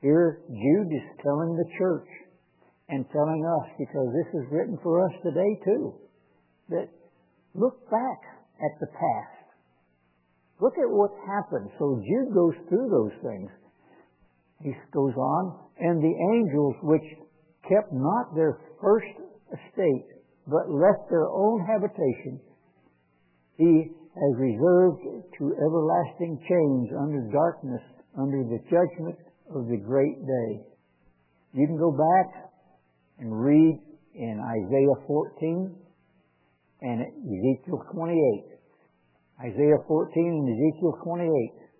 here 0.00 0.42
Jude 0.48 0.92
is 0.92 1.22
telling 1.22 1.56
the 1.56 1.64
church 1.78 2.08
and 2.92 3.08
telling 3.08 3.40
us, 3.40 3.72
because 3.80 4.12
this 4.12 4.30
is 4.36 4.52
written 4.52 4.76
for 4.84 5.00
us 5.00 5.14
today 5.24 5.52
too, 5.64 5.96
that 6.68 6.92
look 7.56 7.80
back 7.88 8.20
at 8.60 8.76
the 8.80 8.86
past. 8.92 9.48
Look 10.60 10.76
at 10.76 10.92
what's 10.92 11.16
happened. 11.24 11.72
So 11.80 11.96
Jude 12.04 12.36
goes 12.36 12.54
through 12.68 12.92
those 12.92 13.16
things. 13.24 13.50
He 14.60 14.76
goes 14.92 15.16
on, 15.16 15.58
and 15.80 16.04
the 16.04 16.16
angels 16.36 16.76
which 16.84 17.08
kept 17.66 17.90
not 17.92 18.36
their 18.36 18.60
first 18.80 19.10
estate, 19.48 20.06
but 20.46 20.68
left 20.68 21.08
their 21.08 21.26
own 21.26 21.64
habitation, 21.64 22.38
he 23.56 23.88
has 23.88 24.32
reserved 24.36 25.00
to 25.38 25.44
everlasting 25.64 26.36
chains 26.44 26.88
under 27.00 27.24
darkness, 27.32 27.82
under 28.20 28.44
the 28.44 28.60
judgment 28.68 29.16
of 29.56 29.66
the 29.66 29.80
great 29.80 30.20
day. 30.20 30.50
You 31.54 31.66
can 31.66 31.78
go 31.78 31.90
back 31.90 32.51
and 33.22 33.30
read 33.30 33.78
in 34.18 34.42
Isaiah 34.42 34.98
14 35.06 35.70
and 36.82 36.98
Ezekiel 37.06 37.78
28. 37.94 38.18
Isaiah 39.46 39.78
14 39.86 40.10
and 40.26 40.48
Ezekiel 40.50 40.98
28. 41.06 41.30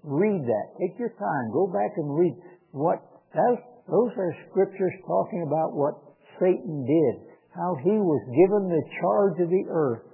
Read 0.05 0.43
that. 0.47 0.67
Take 0.79 0.99
your 1.03 1.11
time. 1.19 1.45
Go 1.53 1.67
back 1.67 1.99
and 1.99 2.15
read 2.15 2.35
what 2.71 3.03
those, 3.35 3.59
those 3.91 4.13
are 4.17 4.31
scriptures 4.51 4.95
talking 5.03 5.43
about 5.43 5.75
what 5.75 5.99
Satan 6.39 6.87
did, 6.87 7.15
how 7.51 7.75
he 7.83 7.91
was 7.91 8.23
given 8.31 8.71
the 8.71 8.85
charge 9.03 9.43
of 9.43 9.51
the 9.51 9.67
earth 9.69 10.07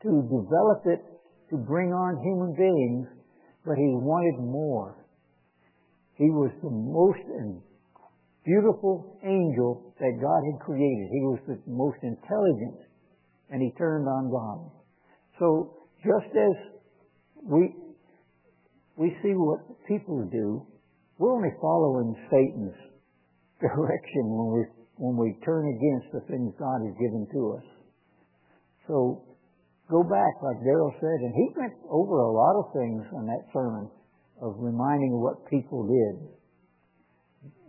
to 0.00 0.24
develop 0.32 0.80
it 0.88 1.04
to 1.50 1.56
bring 1.60 1.92
on 1.92 2.16
human 2.24 2.56
beings, 2.56 3.06
but 3.66 3.76
he 3.76 3.92
wanted 4.00 4.40
more. 4.40 5.04
He 6.16 6.30
was 6.30 6.52
the 6.62 6.72
most 6.72 7.20
beautiful 8.50 9.18
angel 9.22 9.94
that 10.00 10.18
God 10.18 10.40
had 10.42 10.58
created. 10.66 11.06
He 11.12 11.22
was 11.22 11.38
the 11.46 11.58
most 11.70 11.98
intelligent, 12.02 12.82
and 13.50 13.62
he 13.62 13.70
turned 13.78 14.08
on 14.08 14.30
God. 14.30 14.70
So 15.38 15.86
just 16.02 16.34
as 16.34 16.54
we 17.46 17.70
we 18.96 19.16
see 19.22 19.32
what 19.32 19.60
people 19.86 20.26
do, 20.30 20.66
we're 21.18 21.32
only 21.32 21.54
following 21.60 22.16
Satan's 22.26 22.76
direction 23.60 24.24
when 24.34 24.48
we 24.58 24.62
when 24.98 25.16
we 25.16 25.38
turn 25.44 25.64
against 25.70 26.12
the 26.12 26.20
things 26.26 26.52
God 26.58 26.82
has 26.84 26.94
given 26.98 27.26
to 27.32 27.40
us. 27.56 27.66
So 28.86 29.24
go 29.88 30.02
back, 30.02 30.34
like 30.42 30.58
Daryl 30.66 30.92
said, 30.98 31.18
and 31.22 31.32
he 31.32 31.46
went 31.56 31.72
over 31.88 32.18
a 32.18 32.32
lot 32.32 32.58
of 32.58 32.72
things 32.74 33.06
in 33.14 33.24
that 33.30 33.46
sermon 33.52 33.88
of 34.42 34.56
reminding 34.58 35.20
what 35.20 35.48
people 35.48 35.86
did. 35.86 36.39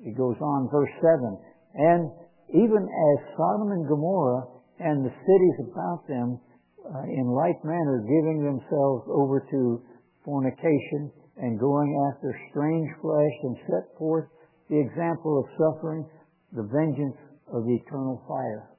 He 0.04 0.12
goes 0.12 0.38
on, 0.41 0.70
verse 0.72 0.91
7. 1.02 1.38
And 1.76 2.12
even 2.49 2.84
as 2.84 3.18
Sodom 3.38 3.72
and 3.72 3.88
Gomorrah 3.88 4.43
and 4.80 5.06
the 5.06 5.14
cities 5.14 5.58
about 5.72 6.08
them, 6.08 6.39
uh, 6.82 7.04
in 7.06 7.30
like 7.30 7.64
manner, 7.64 8.02
giving 8.02 8.43
themselves 8.43 9.06
over 9.08 9.45
to 9.52 9.82
fornication 10.26 11.12
and 11.38 11.60
going 11.60 11.89
after 12.12 12.36
strange 12.49 12.89
flesh 13.02 13.36
and 13.43 13.56
set 13.70 13.97
forth 13.97 14.26
the 14.70 14.80
example 14.80 15.39
of 15.39 15.45
suffering, 15.58 16.06
the 16.54 16.64
vengeance 16.64 17.18
of 17.54 17.64
the 17.66 17.76
eternal 17.86 18.22
fire. 18.28 18.70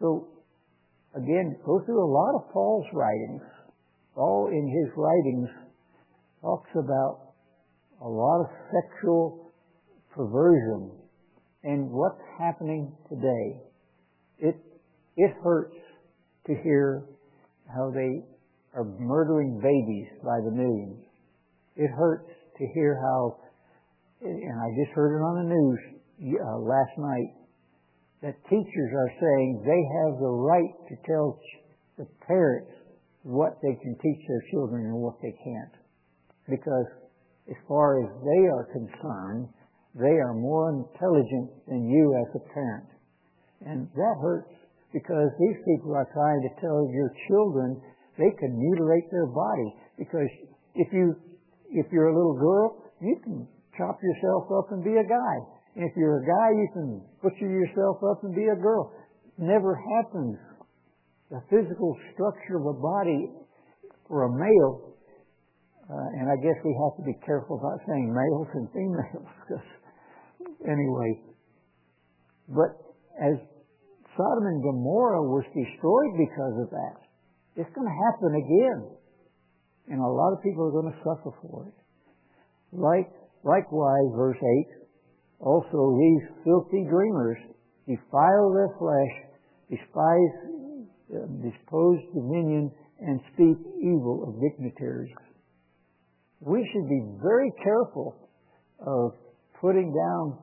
So, 0.00 0.28
again, 1.14 1.56
go 1.64 1.80
through 1.84 2.02
a 2.02 2.10
lot 2.10 2.34
of 2.34 2.50
Paul's 2.52 2.86
writings. 2.92 3.42
Paul 4.14 4.48
in 4.48 4.66
his 4.66 4.92
writings 4.96 5.48
talks 6.40 6.70
about 6.74 7.34
a 8.00 8.08
lot 8.08 8.40
of 8.40 8.46
sexual 8.70 9.43
perversion 10.14 10.90
and 11.64 11.90
what's 11.90 12.20
happening 12.38 12.94
today. 13.08 13.60
It, 14.38 14.56
it 15.16 15.32
hurts 15.42 15.76
to 16.46 16.54
hear 16.62 17.04
how 17.66 17.90
they 17.90 18.22
are 18.74 18.84
murdering 18.98 19.58
babies 19.62 20.08
by 20.22 20.38
the 20.44 20.50
millions. 20.50 21.04
It 21.76 21.90
hurts 21.96 22.28
to 22.58 22.64
hear 22.74 23.00
how, 23.00 23.38
and 24.20 24.60
I 24.60 24.68
just 24.78 24.92
heard 24.94 25.16
it 25.18 25.22
on 25.22 25.34
the 25.42 25.54
news 25.54 25.80
uh, 26.38 26.58
last 26.58 26.94
night, 26.98 27.30
that 28.22 28.36
teachers 28.48 28.90
are 28.94 29.12
saying 29.20 29.62
they 29.66 29.82
have 30.00 30.20
the 30.20 30.32
right 30.32 30.74
to 30.88 30.94
tell 31.06 31.38
the 31.98 32.06
parents 32.26 32.70
what 33.22 33.58
they 33.62 33.74
can 33.82 33.94
teach 34.00 34.20
their 34.28 34.44
children 34.50 34.86
and 34.86 34.96
what 34.96 35.16
they 35.22 35.32
can't. 35.44 35.74
Because 36.48 36.86
as 37.48 37.56
far 37.68 38.04
as 38.04 38.08
they 38.20 38.42
are 38.48 38.68
concerned, 38.72 39.48
they 39.94 40.18
are 40.18 40.34
more 40.34 40.70
intelligent 40.70 41.50
than 41.66 41.88
you 41.88 42.04
as 42.18 42.28
a 42.34 42.42
parent. 42.52 42.90
And 43.64 43.88
that 43.94 44.16
hurts 44.20 44.50
because 44.92 45.30
these 45.38 45.58
people 45.64 45.94
are 45.94 46.08
trying 46.12 46.42
to 46.42 46.50
tell 46.60 46.86
your 46.90 47.10
children 47.28 47.80
they 48.18 48.30
can 48.38 48.58
mutilate 48.58 49.10
their 49.10 49.26
body. 49.26 49.74
Because 49.98 50.30
if 50.74 50.92
you 50.92 51.14
if 51.70 51.86
you're 51.90 52.10
a 52.10 52.16
little 52.16 52.38
girl, 52.38 52.82
you 53.00 53.18
can 53.24 53.46
chop 53.78 53.98
yourself 54.02 54.46
up 54.58 54.70
and 54.70 54.84
be 54.84 54.94
a 54.94 55.06
guy. 55.06 55.34
And 55.74 55.90
if 55.90 55.96
you're 55.96 56.22
a 56.22 56.26
guy, 56.26 56.48
you 56.54 56.68
can 56.72 56.88
butcher 57.22 57.50
yourself 57.50 57.98
up 58.10 58.22
and 58.22 58.34
be 58.34 58.46
a 58.46 58.54
girl. 58.54 58.92
Never 59.38 59.74
happens. 59.74 60.38
The 61.30 61.42
physical 61.50 61.96
structure 62.14 62.58
of 62.58 62.66
a 62.66 62.78
body 62.78 63.30
for 64.06 64.24
a 64.26 64.30
male 64.30 64.94
Uh, 65.84 66.16
and 66.16 66.32
I 66.32 66.36
guess 66.40 66.56
we 66.64 66.72
have 66.80 66.96
to 66.96 67.04
be 67.04 67.12
careful 67.26 67.60
about 67.60 67.76
saying 67.86 68.08
males 68.08 68.48
and 68.54 68.68
females. 68.72 69.28
anyway, 70.66 71.20
but 72.48 72.76
as 73.20 73.38
Sodom 74.16 74.46
and 74.46 74.62
Gomorrah 74.62 75.22
was 75.22 75.44
destroyed 75.54 76.12
because 76.18 76.56
of 76.62 76.70
that, 76.70 76.98
it's 77.56 77.70
going 77.74 77.86
to 77.86 77.98
happen 78.10 78.32
again. 78.34 78.80
And 79.88 80.00
a 80.00 80.08
lot 80.08 80.32
of 80.32 80.42
people 80.42 80.64
are 80.64 80.74
going 80.74 80.92
to 80.92 80.98
suffer 81.04 81.30
for 81.42 81.66
it. 81.68 81.78
Like, 82.72 83.10
likewise, 83.44 84.08
verse 84.16 84.38
8, 84.40 85.44
also 85.44 85.98
these 85.98 86.24
filthy 86.44 86.86
dreamers 86.88 87.38
defile 87.86 88.50
their 88.54 88.72
flesh, 88.78 89.14
despise, 89.68 90.34
uh, 91.12 91.26
dispose 91.44 92.00
dominion, 92.14 92.72
and 93.00 93.20
speak 93.34 93.58
evil 93.82 94.24
of 94.26 94.40
dignitaries 94.40 95.12
we 96.44 96.68
should 96.72 96.88
be 96.88 97.02
very 97.22 97.50
careful 97.62 98.14
of 98.86 99.12
putting 99.60 99.92
down. 99.92 100.38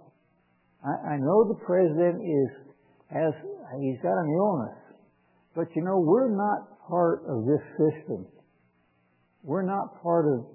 I, 0.83 1.13
I 1.13 1.17
know 1.17 1.47
the 1.47 1.59
president 1.65 2.21
is 2.21 2.49
has 3.11 3.33
he's 3.79 3.99
got 4.01 4.17
an 4.17 4.29
illness, 4.35 4.77
but 5.55 5.67
you 5.75 5.83
know 5.83 5.99
we're 5.99 6.31
not 6.31 6.87
part 6.87 7.23
of 7.27 7.45
this 7.45 7.63
system. 7.77 8.25
We're 9.43 9.65
not 9.65 10.01
part 10.01 10.25
of, 10.25 10.45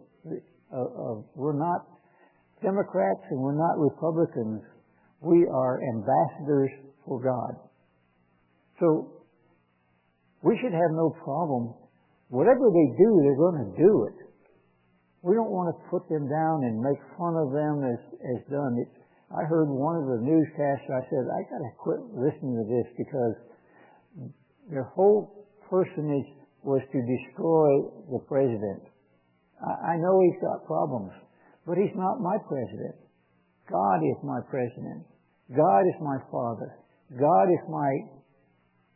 of, 0.72 0.86
of 0.96 1.24
we're 1.34 1.59
not 1.59 1.86
Democrats 2.62 3.22
and 3.30 3.40
we're 3.40 3.59
not 3.59 3.78
Republicans. 3.78 4.62
We 5.20 5.46
are 5.46 5.80
ambassadors 5.94 6.70
for 7.04 7.20
God. 7.22 7.57
So 8.80 9.12
we 10.42 10.59
should 10.62 10.72
have 10.72 10.92
no 10.92 11.11
problem. 11.24 11.74
Whatever 12.28 12.70
they 12.70 12.88
do, 12.96 13.09
they're 13.22 13.36
going 13.36 13.70
to 13.70 13.76
do 13.76 14.07
it 14.11 14.25
we 15.26 15.34
don't 15.34 15.50
want 15.50 15.74
to 15.74 15.76
put 15.90 16.06
them 16.06 16.30
down 16.30 16.62
and 16.62 16.78
make 16.78 17.02
fun 17.18 17.34
of 17.34 17.50
them 17.50 17.82
as, 17.82 17.98
as 18.30 18.38
done. 18.46 18.78
It, 18.78 18.86
I 19.34 19.42
heard 19.42 19.66
one 19.66 19.98
of 19.98 20.06
the 20.06 20.22
newscasts, 20.22 20.86
I 20.86 21.02
said, 21.10 21.26
I 21.26 21.42
got 21.50 21.66
to 21.66 21.72
quit 21.82 21.98
listening 22.14 22.54
to 22.62 22.66
this 22.70 22.86
because 22.94 23.34
their 24.70 24.86
whole 24.94 25.50
personage 25.66 26.30
was 26.62 26.78
to 26.94 26.98
destroy 27.02 27.90
the 28.14 28.22
president. 28.30 28.86
I, 29.58 29.98
I 29.98 29.98
know 29.98 30.14
he's 30.22 30.38
got 30.38 30.62
problems, 30.62 31.10
but 31.66 31.74
he's 31.74 31.94
not 31.98 32.22
my 32.22 32.38
president. 32.46 32.94
God 33.66 33.98
is 34.06 34.22
my 34.22 34.38
president. 34.46 35.10
God 35.50 35.82
is 35.90 35.98
my 35.98 36.22
father. 36.30 36.70
God 37.18 37.50
is 37.50 37.64
my 37.66 37.90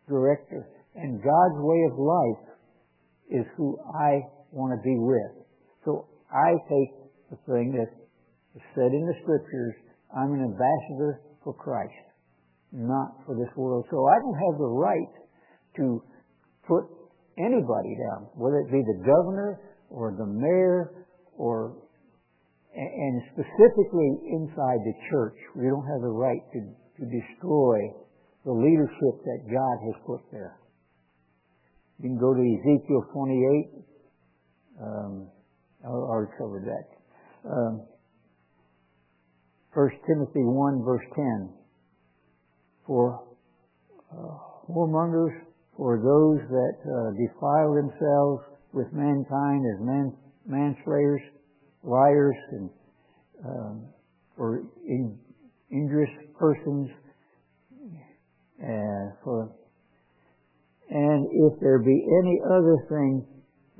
director. 0.06 0.62
And 0.94 1.18
God's 1.18 1.58
way 1.58 1.80
of 1.90 1.98
life 1.98 2.44
is 3.34 3.46
who 3.58 3.78
I 3.98 4.22
want 4.54 4.78
to 4.78 4.80
be 4.86 4.94
with. 4.94 5.42
So 5.84 6.06
I 6.30 6.50
take 6.70 6.90
the 7.30 7.38
thing 7.46 7.74
that 7.74 7.90
is 8.56 8.64
said 8.74 8.90
in 8.90 9.06
the 9.06 9.14
scriptures, 9.22 9.74
I'm 10.14 10.32
an 10.34 10.42
ambassador 10.42 11.22
for 11.44 11.54
Christ, 11.54 12.06
not 12.72 13.22
for 13.26 13.34
this 13.34 13.50
world. 13.56 13.86
So 13.90 14.06
I 14.06 14.16
don't 14.18 14.38
have 14.50 14.58
the 14.58 14.72
right 14.74 15.14
to 15.76 16.02
put 16.66 16.84
anybody 17.38 17.94
down, 18.10 18.30
whether 18.34 18.58
it 18.60 18.70
be 18.70 18.82
the 18.82 19.02
governor 19.06 19.60
or 19.90 20.14
the 20.18 20.26
mayor 20.26 21.06
or 21.36 21.76
and 22.70 23.22
specifically 23.34 24.10
inside 24.30 24.78
the 24.86 24.94
church, 25.10 25.34
we 25.56 25.66
don't 25.66 25.86
have 25.90 26.02
the 26.02 26.14
right 26.14 26.40
to, 26.54 26.60
to 27.02 27.04
destroy 27.10 27.78
the 28.44 28.52
leadership 28.52 29.24
that 29.26 29.40
God 29.50 29.76
has 29.90 29.96
put 30.06 30.20
there. 30.30 30.60
You 31.98 32.10
can 32.10 32.18
go 32.18 32.32
to 32.32 32.40
Ezekiel 32.40 33.04
28. 33.12 33.84
Um, 34.80 35.28
I 35.84 35.88
already 35.88 36.32
covered 36.38 36.66
that. 36.66 37.50
Um, 37.50 37.86
1 39.72 39.90
Timothy 40.06 40.44
1 40.44 40.82
verse 40.84 41.04
10. 41.14 41.52
For 42.86 43.22
uh, 44.12 44.16
whoremongers, 44.68 45.40
for 45.76 45.96
those 45.96 46.46
that 46.48 46.76
uh, 46.84 47.10
defile 47.16 47.74
themselves 47.74 48.42
with 48.72 48.92
mankind 48.92 49.64
as 49.74 49.80
man, 49.80 50.12
manslayers, 50.46 51.20
liars, 51.82 52.36
and 52.52 52.70
um, 53.44 53.84
for 54.36 54.64
in, 54.86 55.16
injurious 55.70 56.10
persons, 56.38 56.90
uh, 58.62 59.16
for 59.24 59.52
and 60.90 61.28
if 61.30 61.60
there 61.60 61.78
be 61.78 62.04
any 62.20 62.40
other 62.44 62.76
thing 62.88 63.24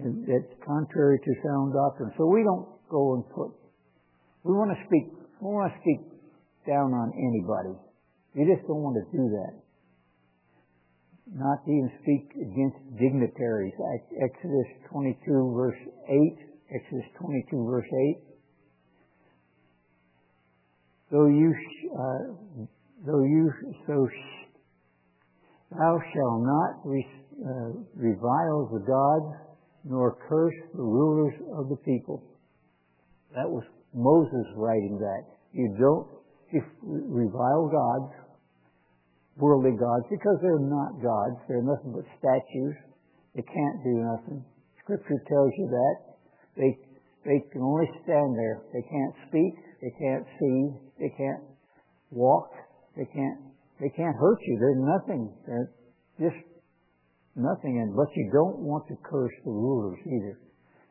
it's 0.04 0.54
contrary 0.64 1.18
to 1.18 1.32
sound 1.44 1.72
doctrine. 1.74 2.12
So 2.16 2.26
we 2.26 2.42
don't 2.42 2.68
go 2.90 3.14
and 3.14 3.24
put. 3.34 3.52
We 4.44 4.52
want 4.52 4.72
to 4.72 4.80
speak. 4.86 5.12
We 5.40 5.48
want 5.48 5.72
to 5.72 5.78
speak 5.80 6.00
down 6.66 6.92
on 6.92 7.12
anybody. 7.16 7.76
You 8.34 8.46
just 8.46 8.66
don't 8.66 8.82
want 8.82 8.96
to 9.00 9.06
do 9.10 9.24
that. 9.28 9.54
Not 11.32 11.64
to 11.64 11.70
even 11.70 11.90
speak 12.02 12.30
against 12.34 12.78
dignitaries. 12.98 13.74
Exodus 14.18 14.68
22 14.90 15.54
verse 15.54 15.78
8. 16.08 16.50
Exodus 16.74 17.06
22 17.20 17.66
verse 17.66 17.86
8. 17.86 18.30
Though 21.10 21.26
you, 21.26 21.54
uh, 21.90 22.64
though 23.06 23.24
you, 23.24 23.50
so 23.86 24.08
thou 25.72 25.98
shalt 26.14 26.42
not 26.42 26.80
re, 26.84 27.06
uh, 27.42 27.70
revile 27.96 28.70
the 28.72 28.82
gods 28.86 29.49
nor 29.84 30.16
curse 30.28 30.54
the 30.74 30.82
rulers 30.82 31.34
of 31.56 31.68
the 31.68 31.76
people. 31.84 32.22
That 33.34 33.48
was 33.48 33.64
Moses 33.94 34.46
writing 34.56 34.98
that. 34.98 35.24
You 35.52 35.74
don't 35.78 36.06
revile 36.82 37.70
gods, 37.70 38.12
worldly 39.36 39.76
gods, 39.78 40.06
because 40.10 40.38
they're 40.42 40.58
not 40.58 41.00
gods. 41.02 41.38
They're 41.48 41.62
nothing 41.62 41.94
but 41.94 42.04
statues. 42.18 42.76
They 43.34 43.42
can't 43.42 43.78
do 43.84 43.94
nothing. 44.02 44.44
Scripture 44.82 45.22
tells 45.28 45.52
you 45.58 45.66
that. 45.70 45.96
They, 46.56 46.78
they 47.24 47.38
can 47.52 47.62
only 47.62 47.86
stand 48.02 48.34
there. 48.34 48.62
They 48.74 48.82
can't 48.82 49.14
speak. 49.28 49.54
They 49.80 49.92
can't 49.98 50.26
see. 50.38 50.58
They 50.98 51.14
can't 51.16 51.42
walk. 52.10 52.50
They 52.96 53.06
can't, 53.06 53.38
they 53.80 53.88
can't 53.90 54.16
hurt 54.18 54.38
you. 54.42 54.58
They're 54.58 54.82
nothing. 54.98 55.32
They're 55.46 55.70
just 56.18 56.49
nothing 57.36 57.76
in, 57.76 57.94
but 57.96 58.08
you 58.16 58.30
don't 58.32 58.58
want 58.58 58.86
to 58.88 58.96
curse 59.04 59.32
the 59.44 59.50
rulers 59.50 59.98
either. 60.06 60.38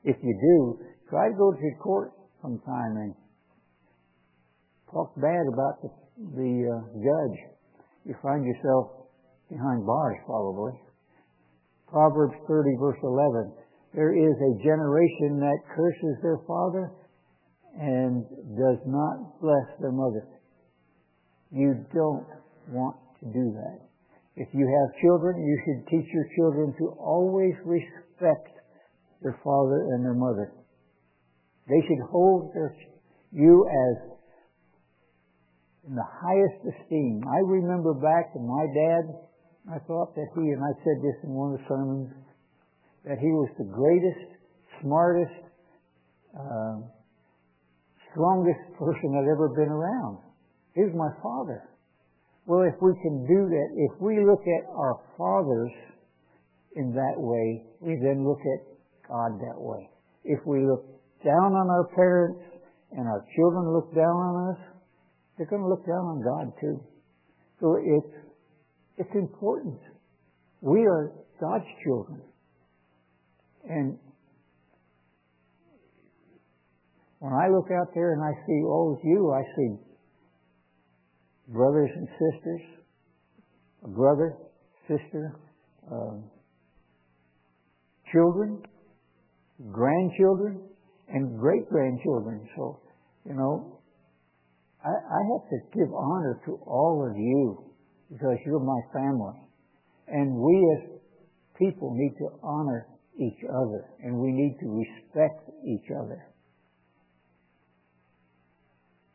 If 0.03 0.15
you 0.23 0.33
do, 0.33 0.85
try 1.09 1.29
to 1.29 1.35
go 1.35 1.51
to 1.51 1.69
court 1.81 2.13
sometime 2.41 2.95
and 2.97 3.13
talk 4.91 5.13
bad 5.15 5.45
about 5.51 5.81
the, 5.81 5.89
the 6.35 6.53
uh, 6.65 6.79
judge. 6.95 7.37
You 8.05 8.15
find 8.21 8.45
yourself 8.45 9.11
behind 9.49 9.85
bars 9.85 10.17
probably. 10.25 10.73
Proverbs 11.89 12.35
30 12.47 12.69
verse 12.79 12.99
11. 13.03 13.51
There 13.93 14.13
is 14.13 14.35
a 14.37 14.63
generation 14.63 15.39
that 15.39 15.57
curses 15.75 16.15
their 16.21 16.37
father 16.47 16.91
and 17.77 18.23
does 18.55 18.79
not 18.85 19.41
bless 19.41 19.67
their 19.81 19.91
mother. 19.91 20.27
You 21.51 21.85
don't 21.93 22.27
want 22.69 22.95
to 23.19 23.25
do 23.25 23.51
that. 23.57 23.88
If 24.39 24.47
you 24.55 24.63
have 24.63 25.01
children, 25.03 25.43
you 25.43 25.59
should 25.67 25.83
teach 25.91 26.07
your 26.15 26.23
children 26.39 26.73
to 26.79 26.95
always 26.95 27.51
respect 27.67 28.55
their 29.21 29.37
father 29.43 29.91
and 29.91 29.99
their 29.99 30.15
mother. 30.15 30.55
They 31.67 31.83
should 31.83 31.99
hold 32.09 32.53
their, 32.55 32.73
you 33.33 33.67
as 33.67 33.95
in 35.89 35.95
the 35.95 36.07
highest 36.07 36.63
esteem. 36.63 37.19
I 37.27 37.43
remember 37.51 37.93
back 37.93 38.31
to 38.31 38.39
my 38.39 38.63
dad, 38.71 39.03
I 39.75 39.79
thought 39.83 40.15
that 40.15 40.31
he, 40.35 40.55
and 40.55 40.63
I 40.63 40.71
said 40.87 41.03
this 41.03 41.19
in 41.27 41.35
one 41.35 41.53
of 41.53 41.59
the 41.59 41.65
sermons, 41.67 42.07
that 43.03 43.19
he 43.19 43.27
was 43.27 43.49
the 43.59 43.67
greatest, 43.67 44.39
smartest, 44.81 45.35
uh, 46.31 46.79
strongest 48.11 48.63
person 48.79 49.19
I'd 49.19 49.27
ever 49.27 49.51
been 49.51 49.67
around. 49.67 50.19
He 50.75 50.81
was 50.87 50.95
my 50.95 51.11
father. 51.21 51.67
Well, 52.49 52.65
if 52.65 52.81
we 52.81 52.97
can 53.03 53.27
do 53.29 53.45
that, 53.45 53.69
if 53.77 54.01
we 54.01 54.25
look 54.25 54.41
at 54.41 54.65
our 54.73 54.97
fathers 55.15 55.69
in 56.75 56.91
that 56.97 57.13
way, 57.15 57.61
we 57.79 57.93
then 58.01 58.25
look 58.25 58.41
at 58.41 58.65
God 59.07 59.37
that 59.37 59.61
way. 59.61 59.87
If 60.23 60.39
we 60.47 60.65
look 60.65 60.81
down 61.23 61.53
on 61.53 61.69
our 61.69 61.85
parents 61.93 62.41
and 62.91 63.07
our 63.07 63.23
children 63.35 63.71
look 63.71 63.93
down 63.93 64.17
on 64.17 64.55
us, 64.55 64.61
they're 65.37 65.45
going 65.45 65.61
to 65.61 65.67
look 65.67 65.85
down 65.85 66.01
on 66.09 66.23
God 66.25 66.51
too. 66.59 66.81
So 67.61 67.77
it's, 67.77 68.17
it's 68.97 69.13
important. 69.13 69.77
We 70.61 70.87
are 70.87 71.13
God's 71.39 71.69
children. 71.85 72.19
And 73.69 73.99
when 77.19 77.31
I 77.31 77.47
look 77.53 77.69
out 77.69 77.93
there 77.93 78.13
and 78.13 78.23
I 78.23 78.33
see 78.47 78.63
all 78.65 78.97
of 78.97 79.05
you, 79.05 79.31
I 79.37 79.43
see 79.55 79.88
brothers 81.49 81.89
and 81.95 82.07
sisters, 82.07 82.61
a 83.83 83.87
brother, 83.87 84.37
sister, 84.87 85.39
um, 85.91 86.23
children, 88.11 88.61
grandchildren, 89.71 90.61
and 91.09 91.39
great 91.39 91.67
grandchildren. 91.69 92.47
So, 92.55 92.79
you 93.25 93.33
know, 93.33 93.79
I, 94.83 94.89
I 94.89 95.21
have 95.33 95.49
to 95.49 95.77
give 95.77 95.93
honor 95.93 96.39
to 96.45 96.59
all 96.65 97.07
of 97.09 97.17
you 97.17 97.73
because 98.11 98.37
you're 98.45 98.59
my 98.59 98.81
family. 98.93 99.39
And 100.07 100.35
we 100.35 100.77
as 100.77 100.99
people 101.57 101.93
need 101.95 102.15
to 102.19 102.29
honor 102.43 102.87
each 103.17 103.43
other 103.43 103.85
and 104.03 104.17
we 104.17 104.31
need 104.31 104.57
to 104.61 104.67
respect 104.67 105.49
each 105.65 105.91
other. 105.91 106.25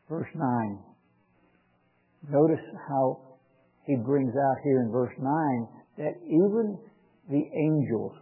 Verse 0.09 0.29
9. 0.35 0.94
Notice 2.29 2.65
how 2.87 3.19
he 3.85 3.95
brings 3.95 4.33
out 4.33 4.57
here 4.63 4.81
in 4.81 4.91
verse 4.91 5.13
9 5.17 5.67
that 5.97 6.13
even 6.25 6.77
the 7.29 7.43
angels, 7.53 8.13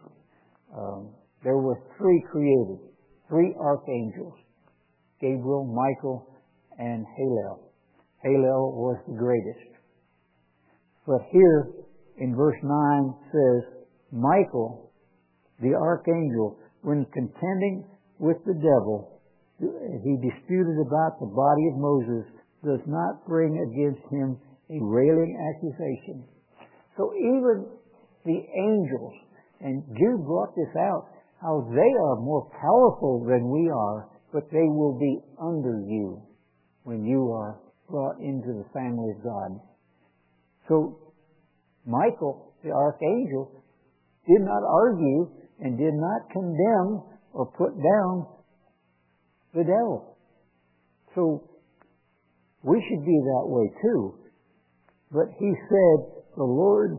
um, 0.75 1.09
there 1.43 1.57
were 1.57 1.79
three 1.97 2.23
created, 2.31 2.79
three 3.29 3.53
archangels 3.59 4.33
Gabriel, 5.23 5.63
Michael, 5.63 6.27
and 6.77 7.05
Hallel. 7.15 7.71
Hallel 8.25 8.75
was 8.75 8.99
the 9.07 9.15
greatest. 9.15 9.71
But 11.07 11.21
here 11.31 11.71
in 12.17 12.35
verse 12.35 12.57
9 12.61 13.13
says, 13.31 13.87
Michael, 14.11 14.91
the 15.61 15.73
archangel, 15.75 16.59
when 16.81 17.05
contending 17.13 17.85
with 18.19 18.37
the 18.45 18.53
devil, 18.53 19.21
he 19.59 20.17
disputed 20.19 20.75
about 20.85 21.19
the 21.19 21.31
body 21.31 21.65
of 21.71 21.79
Moses, 21.79 22.27
does 22.63 22.79
not 22.87 23.25
bring 23.27 23.51
against 23.59 24.03
him 24.11 24.37
a 24.69 24.79
railing 24.81 25.35
accusation. 25.51 26.23
So 26.97 27.11
even 27.13 27.67
the 28.25 28.39
angels, 28.39 29.13
and 29.61 29.83
Jude 29.97 30.25
brought 30.25 30.55
this 30.55 30.73
out, 30.77 31.07
how 31.41 31.67
they 31.69 31.91
are 32.07 32.15
more 32.21 32.49
powerful 32.61 33.25
than 33.27 33.51
we 33.51 33.69
are, 33.69 34.09
but 34.31 34.49
they 34.51 34.67
will 34.67 34.97
be 34.97 35.19
under 35.41 35.83
you 35.85 36.21
when 36.83 37.03
you 37.03 37.31
are 37.31 37.59
brought 37.89 38.19
into 38.19 38.47
the 38.47 38.65
family 38.73 39.11
of 39.17 39.23
God. 39.23 39.59
So 40.67 40.97
Michael, 41.85 42.53
the 42.63 42.71
archangel, 42.71 43.51
did 44.25 44.41
not 44.41 44.63
argue 44.63 45.29
and 45.59 45.77
did 45.77 45.93
not 45.93 46.29
condemn 46.31 47.03
or 47.33 47.51
put 47.57 47.75
down 47.75 48.27
the 49.53 49.63
devil. 49.63 50.17
So 51.13 51.43
we 52.63 52.79
should 52.87 53.05
be 53.05 53.19
that 53.19 53.45
way 53.47 53.67
too. 53.83 54.15
But 55.11 55.27
he 55.37 55.51
said, 55.69 55.97
the 56.35 56.43
Lord 56.43 56.97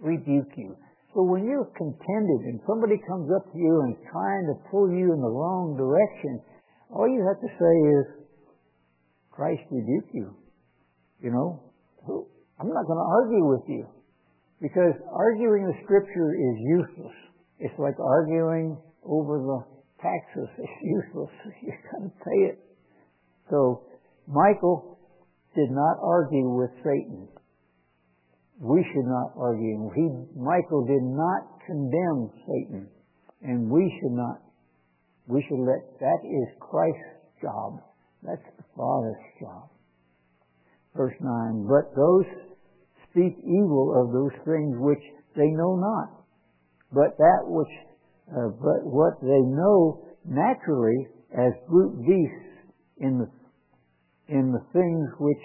rebuke 0.00 0.52
you. 0.56 0.76
So 1.14 1.22
when 1.22 1.46
you're 1.46 1.70
contended 1.76 2.40
and 2.46 2.60
somebody 2.66 3.00
comes 3.06 3.30
up 3.34 3.50
to 3.52 3.58
you 3.58 3.74
and 3.86 3.96
trying 4.10 4.46
to 4.50 4.54
pull 4.70 4.90
you 4.90 5.14
in 5.14 5.20
the 5.20 5.30
wrong 5.30 5.76
direction, 5.78 6.42
all 6.90 7.08
you 7.08 7.22
have 7.26 7.40
to 7.40 7.50
say 7.58 7.74
is, 7.98 8.04
Christ 9.30 9.62
rebuke 9.70 10.10
you. 10.12 10.36
You 11.22 11.30
know, 11.30 11.62
I'm 12.60 12.68
not 12.68 12.86
going 12.86 12.98
to 12.98 13.10
argue 13.10 13.46
with 13.46 13.66
you 13.66 13.86
because 14.60 14.94
arguing 15.10 15.66
the 15.66 15.74
scripture 15.84 16.34
is 16.34 16.54
useless. 16.60 17.16
It's 17.58 17.78
like 17.78 17.98
arguing 17.98 18.76
over 19.02 19.38
the 19.38 19.58
taxes. 20.02 20.48
It's 20.58 20.78
useless. 20.82 21.30
You 21.62 21.72
got 21.90 22.02
to 22.04 22.12
pay 22.22 22.40
it. 22.52 22.58
So 23.50 23.82
Michael 24.26 24.98
did 25.54 25.70
not 25.70 25.98
argue 26.02 26.48
with 26.48 26.70
Satan. 26.82 27.28
We 28.60 28.84
should 28.92 29.06
not 29.06 29.32
argue. 29.36 29.90
He, 29.94 30.08
Michael 30.38 30.86
did 30.86 31.02
not 31.02 31.60
condemn 31.66 32.30
Satan, 32.46 32.88
and 33.42 33.70
we 33.70 33.82
should 34.00 34.16
not. 34.16 34.40
We 35.26 35.44
should 35.48 35.60
let 35.60 35.98
that 36.00 36.20
is 36.24 36.48
Christ's 36.60 37.40
job. 37.40 37.80
That's 38.22 38.44
the 38.56 38.64
Father's 38.76 39.24
job. 39.40 39.68
Verse 40.96 41.16
9, 41.20 41.66
but 41.66 41.94
those 41.96 42.24
speak 43.10 43.34
evil 43.42 43.92
of 43.98 44.12
those 44.12 44.32
things 44.44 44.76
which 44.78 45.02
they 45.36 45.48
know 45.50 45.74
not, 45.74 46.22
but 46.92 47.18
that 47.18 47.42
which, 47.44 47.74
uh, 48.30 48.48
but 48.62 48.86
what 48.86 49.20
they 49.20 49.42
know 49.42 50.06
naturally 50.24 51.08
as 51.36 51.52
brute 51.68 51.98
beasts 52.06 52.72
in 52.98 53.18
the 53.18 53.28
in 54.28 54.52
the 54.52 54.62
things 54.72 55.08
which 55.20 55.44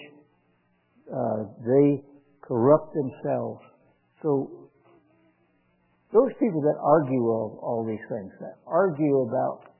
uh, 1.12 1.44
they 1.66 2.02
corrupt 2.40 2.94
themselves. 2.94 3.60
So 4.22 4.70
those 6.12 6.32
people 6.40 6.60
that 6.62 6.78
argue 6.82 7.24
of 7.30 7.58
all 7.62 7.84
these 7.86 8.02
things, 8.08 8.32
that 8.40 8.56
argue 8.66 9.22
about 9.28 9.70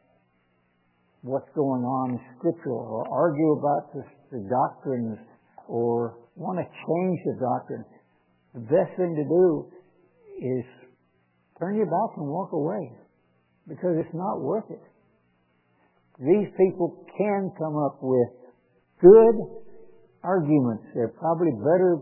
what's 1.22 1.48
going 1.54 1.82
on 1.82 2.14
in 2.14 2.20
Scripture, 2.38 2.70
or 2.70 3.06
argue 3.10 3.52
about 3.58 3.92
the, 3.92 4.02
the 4.32 4.48
doctrines, 4.48 5.18
or 5.68 6.16
want 6.36 6.58
to 6.58 6.64
change 6.64 7.18
the 7.26 7.36
doctrine, 7.40 7.84
the 8.54 8.60
best 8.60 8.96
thing 8.96 9.14
to 9.14 9.24
do 9.24 9.66
is 10.40 10.64
turn 11.58 11.76
your 11.76 11.86
back 11.86 12.16
and 12.16 12.26
walk 12.26 12.52
away 12.52 12.96
because 13.68 13.94
it's 13.98 14.14
not 14.14 14.40
worth 14.40 14.64
it. 14.70 14.82
These 16.18 16.48
people 16.56 17.04
can 17.16 17.52
come 17.58 17.76
up 17.76 17.98
with 18.00 18.39
good 19.00 19.36
arguments. 20.22 20.84
They're 20.94 21.14
probably 21.18 21.52
better 21.58 21.98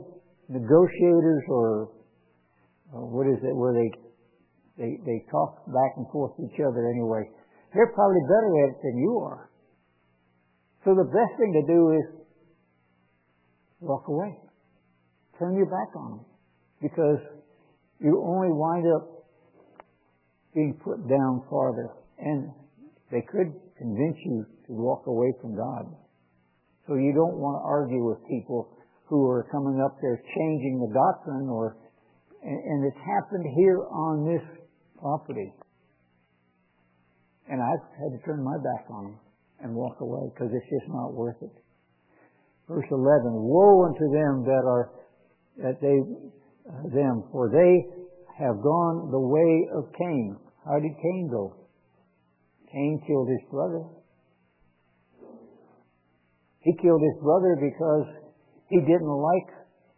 negotiators 0.48 1.44
or, 1.48 1.90
or 2.92 3.06
what 3.06 3.26
is 3.26 3.38
it 3.42 3.54
where 3.54 3.74
they, 3.74 3.90
they 4.78 4.98
they 5.04 5.24
talk 5.30 5.66
back 5.66 5.96
and 5.96 6.06
forth 6.10 6.36
to 6.36 6.42
each 6.46 6.60
other 6.60 6.88
anyway. 6.90 7.28
They're 7.74 7.92
probably 7.92 8.22
better 8.26 8.50
at 8.64 8.68
it 8.74 8.78
than 8.82 8.98
you 8.98 9.20
are. 9.22 9.50
So 10.84 10.94
the 10.94 11.04
best 11.04 11.32
thing 11.36 11.52
to 11.52 11.64
do 11.66 11.80
is 11.92 12.04
walk 13.80 14.08
away. 14.08 14.38
Turn 15.38 15.54
your 15.56 15.66
back 15.66 15.94
on 15.96 16.10
them. 16.10 16.24
Because 16.80 17.18
you 18.00 18.22
only 18.24 18.48
wind 18.50 18.86
up 18.96 19.26
being 20.54 20.78
put 20.82 21.08
down 21.08 21.42
farther. 21.50 21.90
And 22.18 22.50
they 23.10 23.20
could 23.20 23.52
convince 23.76 24.16
you 24.24 24.46
to 24.66 24.72
walk 24.72 25.06
away 25.06 25.32
from 25.40 25.56
God. 25.56 25.94
So 26.88 26.96
you 26.96 27.12
don't 27.12 27.36
want 27.36 27.60
to 27.60 27.64
argue 27.68 28.00
with 28.00 28.24
people 28.24 28.72
who 29.12 29.28
are 29.28 29.44
coming 29.52 29.78
up 29.84 30.00
there 30.00 30.16
changing 30.34 30.80
the 30.80 30.88
doctrine 30.88 31.48
or 31.52 31.76
and 32.42 32.84
it's 32.86 33.02
happened 33.04 33.44
here 33.56 33.82
on 33.90 34.24
this 34.24 34.42
property. 35.00 35.52
And 37.50 37.60
I've 37.60 37.84
had 37.98 38.16
to 38.16 38.24
turn 38.24 38.44
my 38.44 38.56
back 38.56 38.86
on 38.90 39.04
them 39.04 39.18
and 39.60 39.74
walk 39.74 40.00
away 40.00 40.30
because 40.32 40.50
it's 40.54 40.70
just 40.70 40.88
not 40.88 41.12
worth 41.14 41.36
it. 41.42 41.50
Verse 42.68 42.86
11, 42.90 43.02
Woe 43.32 43.86
unto 43.86 44.06
them 44.12 44.44
that 44.44 44.64
are, 44.64 44.92
that 45.58 45.80
they, 45.80 45.98
uh, 46.68 46.82
them, 46.94 47.24
for 47.32 47.50
they 47.50 47.90
have 48.38 48.62
gone 48.62 49.10
the 49.10 49.18
way 49.18 49.68
of 49.74 49.90
Cain. 49.98 50.36
How 50.64 50.78
did 50.78 50.92
Cain 51.02 51.28
go? 51.32 51.56
Cain 52.70 53.02
killed 53.06 53.28
his 53.28 53.50
brother. 53.50 53.82
He 56.68 56.76
killed 56.84 57.00
his 57.00 57.16
brother 57.24 57.56
because 57.56 58.04
he 58.68 58.76
didn't 58.84 59.08
like 59.08 59.48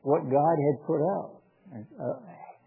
what 0.06 0.22
God 0.30 0.54
had 0.54 0.86
put 0.86 1.02
out. 1.02 1.42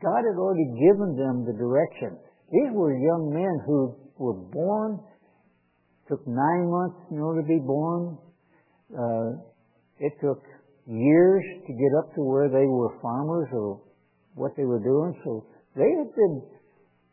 God 0.03 0.21
had 0.27 0.35
already 0.35 0.67
given 0.75 1.15
them 1.15 1.47
the 1.47 1.55
direction. 1.55 2.19
These 2.51 2.75
were 2.75 2.91
young 2.91 3.31
men 3.31 3.63
who 3.65 3.95
were 4.19 4.35
born, 4.51 4.99
took 6.09 6.19
nine 6.27 6.67
months 6.67 6.99
in 7.11 7.19
order 7.19 7.43
to 7.43 7.47
be 7.47 7.63
born. 7.63 8.17
Uh, 8.91 9.39
it 9.99 10.11
took 10.19 10.43
years 10.85 11.43
to 11.65 11.71
get 11.71 11.95
up 11.97 12.13
to 12.15 12.21
where 12.27 12.49
they 12.49 12.67
were 12.67 12.99
farmers 13.01 13.47
or 13.53 13.79
what 14.35 14.51
they 14.57 14.65
were 14.65 14.83
doing. 14.83 15.15
So 15.23 15.47
they 15.77 15.87
had 15.87 16.11
been 16.13 16.43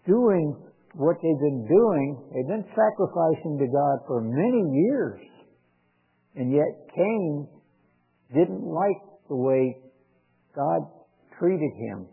doing 0.08 0.58
what 0.98 1.14
they've 1.22 1.38
been 1.38 1.68
doing. 1.70 2.18
They've 2.34 2.50
been 2.50 2.66
sacrificing 2.74 3.62
to 3.62 3.66
God 3.70 3.96
for 4.08 4.20
many 4.20 4.62
years. 4.74 5.20
And 6.36 6.52
yet 6.52 6.88
Cain 6.94 7.48
didn't 8.34 8.62
like 8.62 9.02
the 9.28 9.36
way 9.36 9.76
God 10.54 10.82
treated 11.38 11.72
him. 11.88 12.06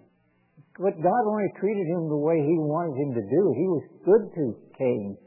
But 0.80 0.94
God 1.02 1.24
only 1.26 1.50
treated 1.60 1.88
him 1.88 2.10
the 2.10 2.18
way 2.18 2.38
he 2.38 2.58
wanted 2.58 2.96
him 3.02 3.14
to 3.14 3.22
do. 3.22 3.44
He 3.58 3.68
was 3.68 3.84
good 4.06 4.24
to 4.36 4.46
Cain, 4.78 5.18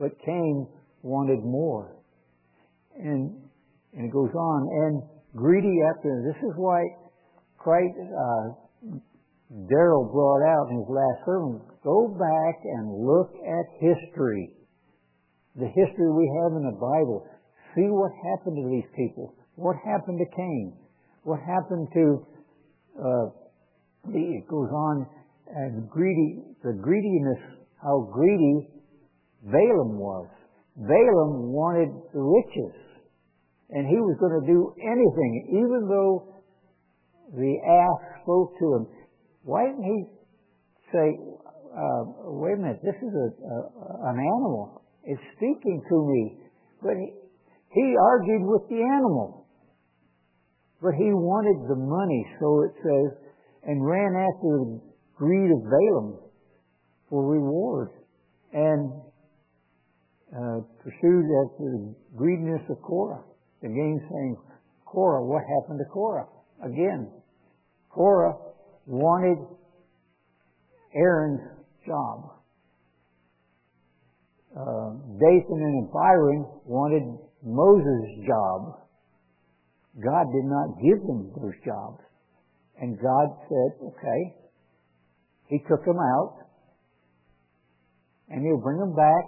but 0.00 0.10
Cain 0.24 0.66
wanted 1.02 1.44
more. 1.44 1.94
And 2.98 3.46
and 3.96 4.04
it 4.04 4.12
goes 4.12 4.34
on, 4.34 4.60
and 4.68 5.02
greedy 5.34 5.72
after. 5.88 6.22
This 6.26 6.36
is 6.44 6.52
why 6.56 6.84
Christ, 7.56 7.96
uh, 7.96 8.44
Daryl 9.72 10.12
brought 10.12 10.44
out 10.44 10.68
in 10.68 10.84
his 10.84 10.90
last 10.90 11.24
sermon, 11.24 11.60
go 11.82 12.08
back 12.12 12.56
and 12.76 12.92
look 12.92 13.32
at 13.40 13.64
history. 13.80 14.52
The 15.56 15.68
history 15.72 16.12
we 16.12 16.28
have 16.42 16.52
in 16.60 16.68
the 16.68 16.76
Bible. 16.76 17.24
See 17.76 17.88
what 17.92 18.10
happened 18.24 18.56
to 18.56 18.66
these 18.72 18.88
people. 18.96 19.36
What 19.56 19.76
happened 19.84 20.18
to 20.18 20.28
Cain? 20.34 20.72
What 21.24 21.40
happened 21.40 21.88
to, 21.92 22.26
uh, 22.96 23.26
the, 24.08 24.40
it 24.40 24.48
goes 24.48 24.72
on, 24.72 25.06
and 25.54 25.88
greedy, 25.90 26.40
the 26.64 26.72
greediness, 26.72 27.38
how 27.82 28.08
greedy 28.12 28.68
Balaam 29.44 29.98
was. 29.98 30.26
Balaam 30.76 31.52
wanted 31.52 31.92
the 32.12 32.20
riches. 32.20 32.74
And 33.70 33.86
he 33.86 33.96
was 33.96 34.16
going 34.20 34.40
to 34.40 34.46
do 34.46 34.72
anything, 34.80 35.32
even 35.52 35.88
though 35.88 36.34
the 37.34 37.52
ass 37.60 38.22
spoke 38.22 38.56
to 38.58 38.66
him. 38.74 38.86
Why 39.42 39.66
didn't 39.66 39.84
he 39.84 39.98
say, 40.92 41.06
uh, 41.76 42.02
wait 42.40 42.54
a 42.54 42.56
minute, 42.56 42.80
this 42.82 42.96
is 42.96 43.12
a, 43.12 43.28
a, 43.44 43.58
an 44.10 44.18
animal. 44.18 44.82
It's 45.04 45.20
speaking 45.36 45.82
to 45.90 45.96
me. 46.06 46.22
But 46.82 46.94
he, 46.94 47.25
he 47.76 47.94
argued 48.00 48.48
with 48.48 48.64
the 48.72 48.80
animal. 48.80 49.46
But 50.80 50.96
he 50.96 51.12
wanted 51.12 51.68
the 51.68 51.76
money, 51.76 52.22
so 52.40 52.64
it 52.64 52.72
says, 52.80 53.20
and 53.68 53.84
ran 53.84 54.16
after 54.16 54.50
the 54.64 54.80
greed 55.16 55.50
of 55.52 55.60
Balaam 55.60 56.18
for 57.10 57.20
reward. 57.24 57.90
And 58.52 58.92
uh, 60.32 60.60
pursued 60.82 61.26
after 61.44 61.64
the 61.64 61.94
greediness 62.16 62.62
of 62.70 62.80
Korah. 62.82 63.22
Again 63.62 64.00
saying, 64.10 64.36
Korah, 64.84 65.24
what 65.24 65.42
happened 65.42 65.78
to 65.78 65.88
Korah? 65.92 66.26
Again, 66.64 67.10
Korah 67.90 68.34
wanted 68.86 69.38
Aaron's 70.94 71.40
job. 71.86 72.32
Uh, 74.56 74.96
Dathan 75.20 75.60
and 75.60 75.88
Abiram 75.88 76.46
wanted 76.64 77.18
Moses' 77.46 78.26
job. 78.26 78.82
God 80.02 80.26
did 80.34 80.44
not 80.44 80.82
give 80.82 81.00
them 81.06 81.30
those 81.38 81.54
jobs. 81.64 82.02
And 82.82 82.98
God 82.98 83.26
said, 83.48 83.70
okay. 83.86 84.22
He 85.46 85.62
took 85.70 85.84
them 85.86 85.96
out, 85.96 86.42
and 88.28 88.42
He'll 88.42 88.60
bring 88.60 88.78
them 88.78 88.94
back 88.94 89.26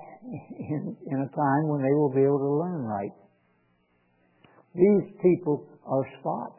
in, 0.58 0.96
in 1.06 1.18
a 1.22 1.30
time 1.30 1.68
when 1.70 1.80
they 1.80 1.94
will 1.94 2.12
be 2.12 2.20
able 2.26 2.42
to 2.42 2.54
learn 2.58 2.82
right. 2.82 3.14
These 4.74 5.14
people 5.22 5.64
are 5.86 6.04
spots. 6.20 6.58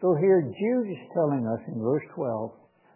So 0.00 0.16
here 0.18 0.42
Jude 0.42 0.90
is 0.90 1.02
telling 1.14 1.46
us 1.46 1.60
in 1.68 1.80
verse 1.80 2.04
12 2.14 2.52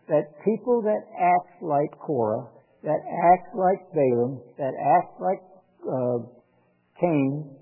that 0.09 0.33
people 0.45 0.83
that 0.83 1.05
act 1.17 1.63
like 1.63 1.93
Korah, 2.01 2.49
that 2.83 3.01
act 3.31 3.55
like 3.55 3.93
Balaam, 3.95 4.41
that 4.59 4.73
act 4.75 5.21
like 5.21 5.41
uh, 5.85 6.19
Cain, 7.01 7.60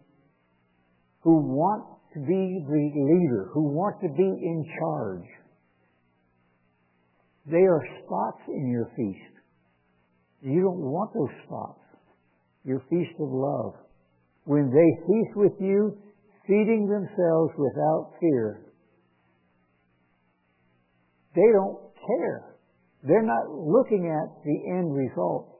who 1.28 1.44
want 1.44 1.84
to 2.14 2.20
be 2.20 2.64
the 2.64 2.84
leader, 2.96 3.50
who 3.52 3.68
want 3.68 4.00
to 4.00 4.08
be 4.16 4.24
in 4.24 4.64
charge, 4.80 5.28
they 7.44 7.68
are 7.68 7.84
spots 8.00 8.40
in 8.48 8.70
your 8.72 8.88
feast. 8.96 9.36
You 10.40 10.62
don't 10.62 10.80
want 10.80 11.12
those 11.12 11.36
spots. 11.44 11.84
Your 12.64 12.80
feast 12.88 13.12
of 13.20 13.28
love. 13.28 13.74
When 14.44 14.72
they 14.72 14.88
feast 15.04 15.36
with 15.36 15.52
you, 15.60 15.98
feeding 16.46 16.88
themselves 16.88 17.52
without 17.58 18.12
fear, 18.20 18.72
they 21.34 21.52
don't 21.52 21.92
care. 22.08 22.56
They're 23.04 23.20
not 23.20 23.52
looking 23.52 24.08
at 24.08 24.32
the 24.44 24.78
end 24.80 24.96
result. 24.96 25.57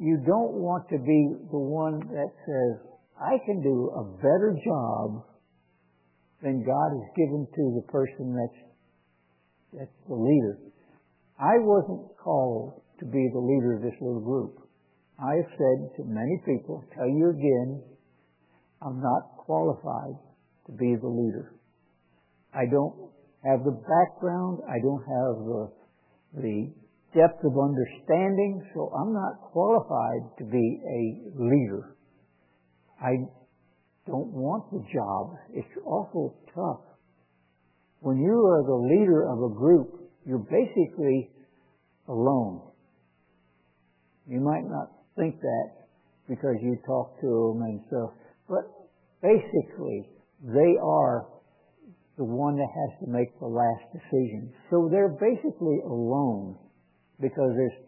You 0.00 0.18
don't 0.26 0.58
want 0.58 0.88
to 0.90 0.98
be 0.98 1.20
the 1.50 1.58
one 1.58 2.00
that 2.10 2.32
says, 2.42 2.72
I 3.14 3.38
can 3.46 3.62
do 3.62 3.92
a 3.94 4.04
better 4.18 4.58
job 4.64 5.22
than 6.42 6.66
God 6.66 6.90
has 6.92 7.08
given 7.16 7.46
to 7.46 7.64
the 7.78 7.86
person 7.86 8.34
that's, 8.34 8.60
that's 9.72 9.98
the 10.08 10.14
leader. 10.14 10.58
I 11.38 11.58
wasn't 11.60 12.16
called 12.18 12.82
to 12.98 13.04
be 13.06 13.28
the 13.32 13.38
leader 13.38 13.76
of 13.76 13.82
this 13.82 13.94
little 14.00 14.20
group. 14.20 14.66
I 15.18 15.36
have 15.36 15.52
said 15.56 15.78
to 15.96 16.04
many 16.04 16.42
people, 16.44 16.84
tell 16.94 17.08
you 17.08 17.30
again, 17.30 17.82
I'm 18.82 19.00
not 19.00 19.46
qualified 19.46 20.18
to 20.66 20.72
be 20.72 20.96
the 21.00 21.08
leader. 21.08 21.54
I 22.52 22.66
don't 22.70 23.10
have 23.44 23.64
the 23.64 23.78
background. 23.78 24.60
I 24.68 24.76
don't 24.82 25.04
have 25.06 25.34
the, 25.44 25.62
the 26.42 26.72
depth 27.16 27.42
of 27.44 27.56
understanding, 27.58 28.62
so 28.74 28.92
I'm 28.92 29.12
not 29.12 29.40
qualified 29.52 30.36
to 30.38 30.44
be 30.44 30.80
a 30.84 31.40
leader. 31.40 31.96
I 33.00 33.24
don't 34.06 34.32
want 34.32 34.70
the 34.70 34.84
job. 34.92 35.34
It's 35.54 35.68
awful 35.84 36.36
tough. 36.54 36.84
When 38.00 38.18
you 38.18 38.46
are 38.46 38.62
the 38.62 38.94
leader 38.94 39.26
of 39.26 39.50
a 39.50 39.54
group, 39.54 40.10
you're 40.26 40.38
basically 40.38 41.30
alone. 42.06 42.60
You 44.28 44.40
might 44.40 44.68
not 44.68 44.92
think 45.16 45.40
that 45.40 45.70
because 46.28 46.56
you 46.60 46.76
talk 46.86 47.18
to 47.20 47.26
them 47.26 47.62
and 47.62 47.80
stuff, 47.88 48.10
but 48.48 48.66
basically 49.22 50.08
they 50.42 50.76
are 50.82 51.26
the 52.18 52.24
one 52.24 52.56
that 52.56 52.68
has 52.68 53.06
to 53.06 53.10
make 53.10 53.38
the 53.38 53.46
last 53.46 53.84
decision. 53.92 54.52
So 54.70 54.88
they're 54.90 55.16
basically 55.20 55.80
alone 55.84 56.56
because 57.20 57.52
there's 57.56 57.78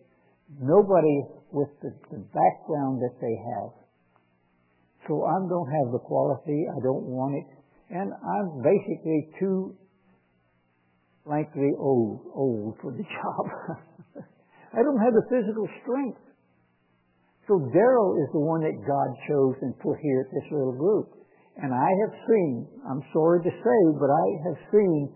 nobody 0.61 1.24
with 1.53 1.68
the, 1.83 1.93
the 2.11 2.22
background 2.33 3.01
that 3.03 3.16
they 3.20 3.37
have. 3.57 3.72
So 5.07 5.24
I 5.24 5.37
don't 5.49 5.70
have 5.70 5.93
the 5.93 6.03
quality, 6.05 6.68
I 6.68 6.81
don't 6.85 7.09
want 7.09 7.37
it, 7.41 7.49
and 7.91 8.12
I'm 8.12 8.61
basically 8.61 9.33
too 9.41 9.76
frankly 11.24 11.72
old, 11.79 12.24
old 12.35 12.76
for 12.81 12.93
the 12.93 13.05
job. 13.16 13.45
I 14.72 14.83
don't 14.83 15.01
have 15.01 15.12
the 15.12 15.24
physical 15.29 15.68
strength. 15.85 16.20
So 17.49 17.57
Daryl 17.72 18.20
is 18.20 18.29
the 18.33 18.45
one 18.45 18.61
that 18.61 18.76
God 18.85 19.09
chose 19.29 19.57
and 19.64 19.72
put 19.81 19.97
here 20.05 20.29
at 20.29 20.31
this 20.33 20.53
little 20.53 20.76
group. 20.76 21.09
And 21.57 21.72
I 21.72 21.91
have 22.05 22.14
seen, 22.29 22.68
I'm 22.85 23.03
sorry 23.12 23.43
to 23.43 23.51
say, 23.51 23.81
but 23.97 24.12
I 24.12 24.26
have 24.45 24.59
seen 24.70 25.09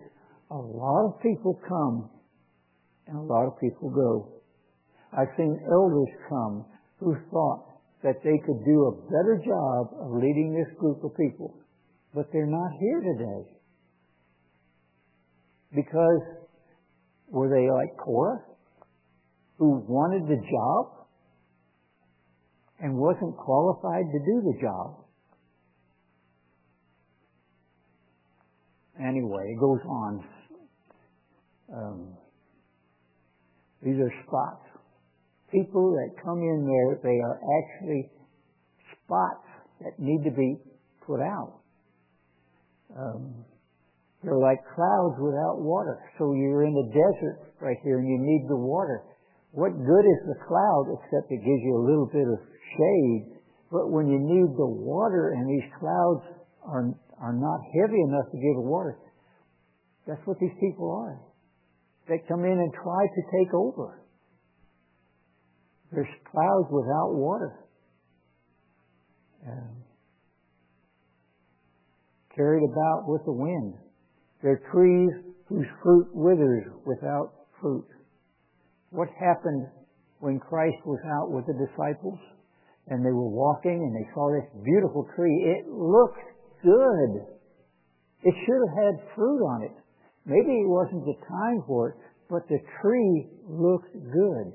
a 0.49 0.57
lot 0.57 1.13
of 1.13 1.21
people 1.21 1.61
come 1.69 2.09
and 3.07 3.17
a 3.17 3.21
lot 3.21 3.45
of 3.45 3.59
people 3.59 3.89
go. 3.89 4.41
I've 5.11 5.33
seen 5.37 5.59
elders 5.71 6.09
come 6.29 6.65
who 6.99 7.15
thought 7.31 7.65
that 8.03 8.23
they 8.23 8.37
could 8.45 8.65
do 8.65 8.85
a 8.85 8.95
better 9.07 9.41
job 9.45 9.87
of 9.99 10.11
leading 10.11 10.53
this 10.53 10.77
group 10.79 11.03
of 11.03 11.15
people, 11.15 11.55
but 12.13 12.25
they're 12.31 12.45
not 12.45 12.71
here 12.79 13.01
today. 13.01 13.49
Because 15.75 16.21
were 17.29 17.49
they 17.49 17.69
like 17.71 17.97
Korah, 17.97 18.41
who 19.57 19.83
wanted 19.87 20.27
the 20.27 20.41
job 20.41 21.07
and 22.79 22.95
wasn't 22.95 23.35
qualified 23.37 24.05
to 24.11 24.19
do 24.19 24.41
the 24.43 24.57
job? 24.61 25.05
Anyway, 28.99 29.53
it 29.55 29.59
goes 29.59 29.79
on. 29.87 30.23
Um, 31.73 32.17
these 33.83 33.99
are 33.99 34.11
spots. 34.25 34.63
People 35.51 35.91
that 35.93 36.15
come 36.23 36.39
in 36.39 36.65
there, 36.65 36.99
they 37.03 37.19
are 37.19 37.37
actually 37.59 38.09
spots 39.03 39.45
that 39.83 39.99
need 39.99 40.23
to 40.23 40.31
be 40.31 40.57
put 41.05 41.19
out. 41.19 41.61
Um, 42.95 43.45
they're 44.23 44.39
like 44.39 44.63
clouds 44.73 45.19
without 45.19 45.59
water. 45.59 45.99
So 46.17 46.33
you're 46.33 46.63
in 46.63 46.73
the 46.73 46.89
desert 46.95 47.53
right 47.59 47.77
here 47.83 47.99
and 47.99 48.07
you 48.07 48.17
need 48.17 48.47
the 48.47 48.55
water. 48.55 49.03
What 49.51 49.75
good 49.75 50.05
is 50.07 50.21
the 50.25 50.39
cloud 50.47 50.95
except 50.97 51.29
it 51.29 51.43
gives 51.43 51.61
you 51.61 51.75
a 51.75 51.83
little 51.85 52.07
bit 52.07 52.25
of 52.25 52.39
shade? 52.79 53.37
But 53.69 53.91
when 53.91 54.07
you 54.07 54.17
need 54.17 54.55
the 54.55 54.69
water 54.69 55.35
and 55.35 55.45
these 55.45 55.69
clouds 55.77 56.23
are, 56.63 56.95
are 57.19 57.35
not 57.35 57.59
heavy 57.75 58.01
enough 58.01 58.31
to 58.31 58.37
give 58.39 58.55
the 58.55 58.65
water, 58.65 58.97
that's 60.07 60.21
what 60.25 60.39
these 60.39 60.55
people 60.59 60.89
are. 60.89 61.19
They 62.07 62.21
come 62.27 62.43
in 62.43 62.51
and 62.51 62.73
try 62.73 63.07
to 63.07 63.21
take 63.31 63.53
over. 63.53 63.99
There's 65.91 66.07
clouds 66.31 66.67
without 66.71 67.13
water. 67.13 67.59
Carried 72.35 72.63
about 72.63 73.03
with 73.07 73.21
the 73.25 73.31
wind. 73.31 73.75
They're 74.41 74.61
trees 74.73 75.11
whose 75.47 75.67
fruit 75.83 76.07
withers 76.13 76.65
without 76.85 77.33
fruit. 77.61 77.85
What 78.89 79.07
happened 79.19 79.67
when 80.19 80.39
Christ 80.39 80.77
was 80.85 80.99
out 81.05 81.31
with 81.31 81.45
the 81.45 81.53
disciples 81.53 82.19
and 82.87 83.05
they 83.05 83.11
were 83.11 83.29
walking 83.29 83.79
and 83.79 83.95
they 83.95 84.09
saw 84.13 84.31
this 84.33 84.49
beautiful 84.63 85.07
tree? 85.15 85.55
It 85.57 85.69
looked 85.69 86.25
good. 86.63 87.11
It 88.23 88.33
should 88.45 88.61
have 88.67 88.75
had 88.83 89.13
fruit 89.15 89.41
on 89.45 89.63
it. 89.63 89.82
Maybe 90.25 90.51
it 90.51 90.67
wasn't 90.67 91.05
the 91.05 91.19
time 91.27 91.63
for 91.67 91.89
it, 91.89 91.95
but 92.29 92.47
the 92.47 92.59
tree 92.81 93.27
looked 93.47 93.93
good. 93.93 94.53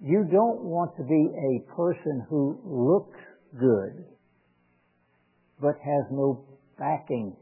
You 0.00 0.26
don't 0.30 0.62
want 0.62 0.96
to 0.96 1.04
be 1.04 1.30
a 1.30 1.74
person 1.74 2.26
who 2.28 2.58
looks 2.64 3.18
good, 3.58 4.04
but 5.60 5.74
has 5.82 6.04
no 6.10 6.44
backing 6.78 7.36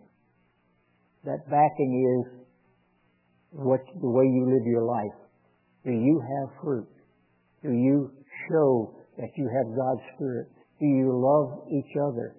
that 1.25 1.45
backing 1.51 1.93
is 2.01 2.41
what 3.51 3.81
the 4.01 4.09
way 4.09 4.25
you 4.25 4.47
live 4.47 4.67
your 4.67 4.85
life. 4.85 5.19
Do 5.85 5.91
you 5.91 6.21
have 6.21 6.63
fruit? 6.63 6.89
Do 7.63 7.73
you 7.73 8.11
show 8.49 8.97
that 9.19 9.29
you 9.37 9.49
have 9.53 9.77
God's 9.77 10.01
Spirit? 10.15 10.49
Do 10.79 10.87
you 10.87 11.13
love 11.13 11.69
each 11.69 11.93
other? 12.09 12.37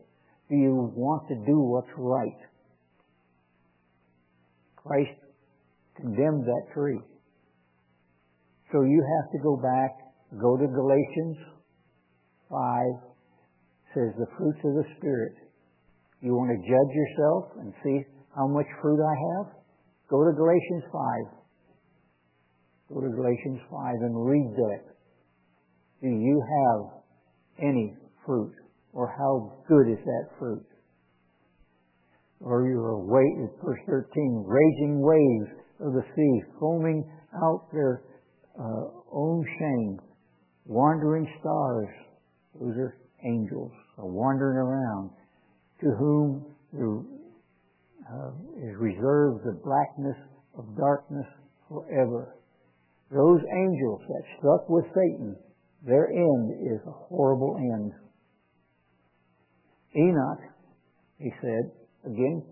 Do 0.49 0.55
you 0.55 0.91
want 0.95 1.28
to 1.28 1.36
do 1.45 1.59
what's 1.59 1.93
right? 1.95 2.39
Christ 4.86 5.17
condemned 5.95 6.45
that 6.45 6.73
tree. 6.73 6.99
So 8.71 8.82
you 8.82 9.03
have 9.03 9.32
to 9.32 9.39
go 9.43 9.57
back, 9.57 9.91
go 10.39 10.57
to 10.57 10.67
Galatians 10.67 11.38
5, 12.49 13.11
says 13.93 14.15
the 14.17 14.27
fruits 14.38 14.59
of 14.63 14.73
the 14.75 14.88
Spirit. 14.97 15.36
You 16.21 16.34
want 16.36 16.51
to 16.51 16.59
judge 16.63 16.91
yourself 16.95 17.43
and 17.59 17.73
see 17.84 18.05
how 18.36 18.47
much 18.47 18.67
fruit 18.82 18.99
I 19.03 19.15
have? 19.36 19.53
Go 20.09 20.23
to 20.23 20.32
Galatians 20.32 20.84
5. 20.91 21.41
Go 22.93 23.01
to 23.01 23.09
Galatians 23.09 23.59
5 23.69 23.95
and 24.01 24.25
read 24.25 24.51
that. 24.55 24.84
Do 26.01 26.07
you 26.07 26.41
have 26.41 27.03
any 27.59 27.95
fruit? 28.25 28.53
Or 28.93 29.07
how 29.07 29.63
good 29.67 29.91
is 29.91 30.03
that 30.03 30.25
fruit? 30.38 30.65
Or 32.44 32.68
you 32.68 32.80
are 32.80 33.06
waiting, 33.06 33.50
verse 33.64 33.80
13, 33.86 34.44
raging 34.48 35.00
waves 35.00 35.62
of 35.80 35.94
the 35.94 36.04
sea, 36.16 36.42
foaming 36.60 37.10
out 37.36 37.68
their 37.72 38.04
uh, 38.60 38.86
own 39.12 39.46
shame, 39.60 40.00
wandering 40.66 41.28
stars, 41.39 41.88
those 42.60 42.76
are 42.78 42.98
angels, 43.24 43.72
are 43.98 44.08
wandering 44.08 44.58
around, 44.58 45.12
to 45.82 45.88
whom 45.98 46.46
uh, 48.12 48.32
is 48.58 48.76
reserved 48.78 49.46
the 49.46 49.60
blackness 49.64 50.18
of 50.58 50.66
darkness 50.78 51.28
forever. 51.70 52.36
Those 53.12 53.42
angels 53.54 54.02
that 54.08 54.24
struck 54.39 54.70
with 54.70 54.86
Satan, 54.96 55.36
their 55.86 56.10
end 56.10 56.74
is 56.74 56.80
a 56.88 56.92
horrible 56.92 57.58
end. 57.58 57.92
Enoch, 59.96 60.39
he 61.20 61.32
said, 61.42 61.72
again, 62.06 62.43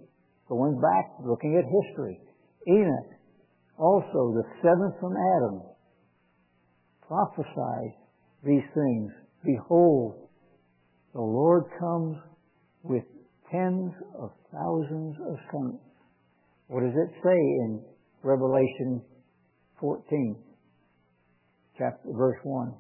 going 0.48 0.80
back, 0.82 1.12
looking 1.26 1.58
at 1.58 1.66
history, 1.66 2.20
Enoch, 2.68 3.12
also 3.78 4.34
the 4.36 4.44
seventh 4.62 5.00
from 5.00 5.14
Adam, 5.38 5.62
prophesied 7.08 7.94
these 8.44 8.66
things. 8.74 9.12
Behold, 9.44 10.30
the 11.14 11.22
Lord 11.22 11.64
comes 11.80 12.18
with 12.84 13.04
tens 13.52 13.94
of 14.20 14.32
thousands 14.52 15.16
of 15.28 15.38
saints. 15.52 15.84
What 16.68 16.82
does 16.82 16.94
it 16.94 17.12
say 17.24 17.36
in 17.36 17.82
Revelation 18.22 19.02
14, 19.80 20.36
chapter, 21.78 22.10
verse 22.14 22.38
1? 22.44 22.74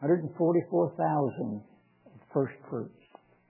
144,000 0.00 1.62
first 2.32 2.54
fruits. 2.68 3.05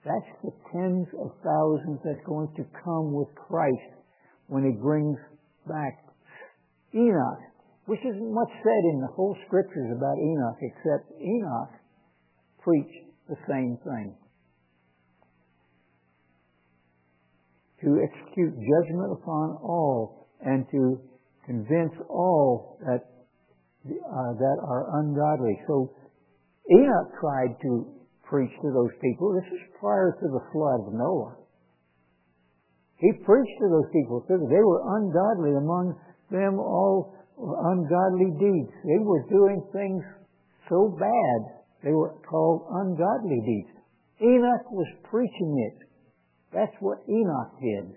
That's 0.07 0.31
the 0.45 0.55
tens 0.71 1.09
of 1.19 1.35
thousands 1.43 1.99
that's 2.07 2.23
going 2.25 2.47
to 2.55 2.65
come 2.85 3.11
with 3.13 3.27
Christ 3.35 3.91
when 4.47 4.63
he 4.63 4.71
brings 4.71 5.19
back 5.67 5.99
Enoch, 6.95 7.43
which 7.87 7.99
isn't 8.07 8.33
much 8.33 8.53
said 8.63 8.83
in 8.95 9.01
the 9.01 9.11
whole 9.11 9.37
scriptures 9.47 9.91
about 9.91 10.15
Enoch, 10.15 10.59
except 10.63 11.11
Enoch 11.19 11.71
preached 12.63 13.03
the 13.29 13.35
same 13.51 13.79
thing. 13.83 14.15
To 17.83 17.99
execute 17.99 18.55
judgment 18.55 19.11
upon 19.11 19.59
all 19.59 20.29
and 20.41 20.67
to 20.71 21.01
convince 21.47 21.93
all 22.09 22.79
that 22.87 23.03
uh, 23.87 24.33
that 24.39 24.59
are 24.63 25.01
ungodly. 25.01 25.59
So 25.67 25.91
Enoch 26.71 27.11
tried 27.21 27.59
to 27.63 27.96
preach 28.29 28.51
to 28.63 28.71
those 28.75 28.95
people. 29.01 29.35
This 29.35 29.51
is 29.55 29.63
prior 29.81 30.13
to 30.13 30.27
the 30.29 30.45
flood 30.53 30.87
of 30.87 30.95
Noah. 30.95 31.37
He 32.99 33.13
preached 33.25 33.59
to 33.61 33.69
those 33.69 33.91
people. 33.93 34.25
They 34.29 34.65
were 34.65 34.83
ungodly 34.99 35.55
among 35.55 35.95
them 36.31 36.59
all 36.59 37.15
ungodly 37.39 38.33
deeds. 38.41 38.73
They 38.85 38.99
were 39.05 39.23
doing 39.29 39.63
things 39.73 40.03
so 40.69 40.97
bad, 40.99 41.63
they 41.85 41.93
were 41.93 42.15
called 42.29 42.67
ungodly 42.71 43.41
deeds. 43.45 43.71
Enoch 44.21 44.73
was 44.73 44.89
preaching 45.05 45.71
it. 45.71 45.87
That's 46.53 46.73
what 46.81 46.99
Enoch 47.09 47.53
did. 47.61 47.97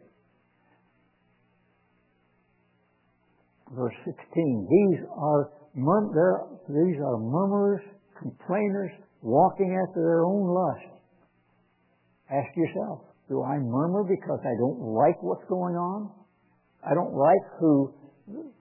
Verse 3.72 3.96
16. 4.04 4.68
These 4.70 5.08
are, 5.16 5.52
these 5.74 7.00
are 7.00 7.18
murmurers, 7.18 7.82
complainers, 8.20 8.92
walking 9.22 9.76
after 9.88 10.02
their 10.02 10.26
own 10.26 10.48
lust. 10.48 11.00
Ask 12.32 12.56
yourself, 12.56 13.02
do 13.28 13.44
I 13.44 13.58
murmur 13.58 14.04
because 14.04 14.40
I 14.42 14.56
don't 14.60 14.80
like 14.94 15.22
what's 15.22 15.46
going 15.50 15.76
on? 15.76 16.12
I 16.84 16.94
don't 16.94 17.14
like 17.14 17.46
who 17.60 17.94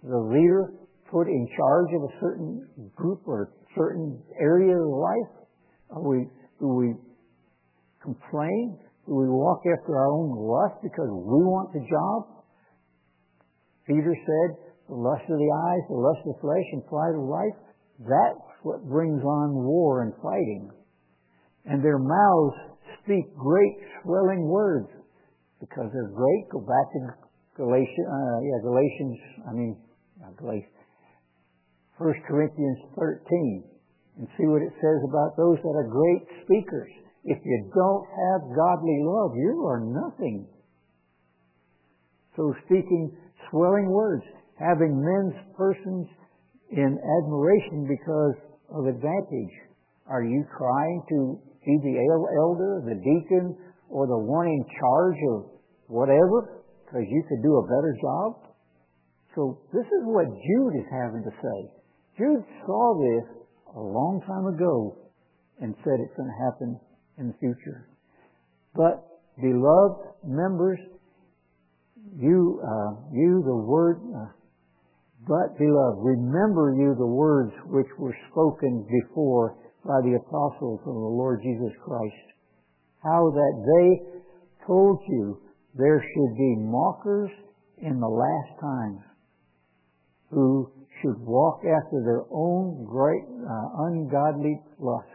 the 0.02 0.18
leader 0.18 0.72
put 1.10 1.28
in 1.28 1.48
charge 1.56 1.90
of 1.94 2.02
a 2.02 2.12
certain 2.20 2.68
group 2.96 3.22
or 3.26 3.52
certain 3.76 4.20
area 4.40 4.76
of 4.76 4.88
life? 4.88 5.32
Are 5.90 6.02
we, 6.02 6.26
do 6.60 6.68
we 6.68 6.94
complain? 8.02 8.78
Do 9.06 9.14
we 9.14 9.28
walk 9.28 9.62
after 9.64 9.96
our 9.96 10.12
own 10.12 10.36
lust 10.36 10.82
because 10.82 11.08
we 11.08 11.40
want 11.48 11.72
the 11.72 11.80
job? 11.80 12.44
Peter 13.86 14.12
said, 14.12 14.48
the 14.88 14.96
lust 14.96 15.24
of 15.28 15.38
the 15.38 15.52
eyes, 15.52 15.82
the 15.88 15.96
lust 15.96 16.20
of 16.28 16.36
the 16.36 16.40
flesh, 16.40 16.68
and 16.72 16.84
pride 16.88 17.16
of 17.16 17.24
life, 17.24 17.56
that's 18.00 18.47
what 18.68 18.84
brings 18.84 19.24
on 19.24 19.64
war 19.64 20.02
and 20.04 20.12
fighting. 20.20 20.68
And 21.64 21.82
their 21.82 21.98
mouths 21.98 22.56
speak 23.02 23.32
great 23.32 23.76
swelling 24.04 24.44
words 24.44 24.92
because 25.60 25.88
they're 25.92 26.12
great. 26.12 26.44
Go 26.52 26.60
back 26.60 26.86
to 26.92 27.00
Galatians, 27.56 28.06
uh, 28.06 28.38
yeah, 28.44 28.60
Galatians, 28.62 29.16
I 29.48 29.52
mean, 29.52 29.76
not 30.20 30.36
Galatians, 30.36 30.76
1 31.96 32.12
Corinthians 32.28 32.78
13 32.94 33.64
and 34.18 34.28
see 34.36 34.46
what 34.46 34.62
it 34.62 34.74
says 34.82 35.00
about 35.06 35.38
those 35.38 35.58
that 35.62 35.74
are 35.78 35.88
great 35.88 36.26
speakers. 36.44 36.90
If 37.24 37.38
you 37.44 37.70
don't 37.74 38.06
have 38.06 38.54
godly 38.54 38.98
love, 39.02 39.32
you 39.34 39.64
are 39.66 39.80
nothing. 39.80 40.46
So 42.36 42.54
speaking 42.66 43.16
swelling 43.50 43.90
words, 43.90 44.24
having 44.58 44.94
men's 44.94 45.38
persons 45.56 46.06
in 46.70 46.98
admiration 46.98 47.86
because 47.88 48.34
of 48.70 48.86
advantage. 48.86 49.54
Are 50.06 50.24
you 50.24 50.44
trying 50.56 51.02
to 51.08 51.40
be 51.64 51.74
the 51.84 51.96
elder, 52.40 52.82
the 52.84 52.96
deacon, 52.96 53.56
or 53.88 54.06
the 54.06 54.18
one 54.18 54.46
in 54.46 54.64
charge 54.80 55.20
of 55.34 55.38
whatever 55.88 56.64
because 56.84 57.04
you 57.08 57.22
could 57.28 57.42
do 57.42 57.56
a 57.56 57.64
better 57.64 57.92
job? 58.00 58.48
So 59.34 59.60
this 59.72 59.84
is 59.84 60.02
what 60.04 60.26
Jude 60.26 60.74
is 60.80 60.88
having 60.90 61.22
to 61.24 61.30
say. 61.30 61.58
Jude 62.16 62.44
saw 62.66 62.98
this 62.98 63.38
a 63.76 63.80
long 63.80 64.20
time 64.26 64.46
ago 64.52 64.96
and 65.60 65.74
said 65.84 66.00
it's 66.00 66.16
going 66.16 66.28
to 66.28 66.44
happen 66.44 66.80
in 67.18 67.28
the 67.28 67.36
future. 67.38 67.88
But 68.74 69.04
beloved 69.40 70.24
members, 70.24 70.78
you, 72.16 72.60
uh, 72.62 72.90
you, 73.12 73.42
the 73.44 73.56
word, 73.56 74.00
uh, 74.16 74.32
but, 75.26 75.58
beloved, 75.58 75.98
remember 75.98 76.74
you 76.78 76.94
the 76.94 77.06
words 77.06 77.52
which 77.66 77.90
were 77.98 78.16
spoken 78.30 78.86
before 78.86 79.58
by 79.84 80.00
the 80.02 80.14
apostles 80.14 80.80
of 80.80 80.94
the 80.94 81.14
Lord 81.18 81.40
Jesus 81.42 81.72
Christ, 81.84 82.26
how 83.02 83.30
that 83.30 83.54
they 83.66 84.66
told 84.66 85.00
you 85.08 85.40
there 85.74 86.00
should 86.00 86.34
be 86.36 86.56
mockers 86.58 87.30
in 87.78 87.98
the 87.98 88.08
last 88.08 88.60
times 88.60 89.00
who 90.30 90.70
should 91.00 91.18
walk 91.20 91.60
after 91.64 92.02
their 92.04 92.24
own 92.30 92.84
great 92.84 93.24
uh, 93.24 93.84
ungodly 93.86 94.60
lusts. 94.78 95.10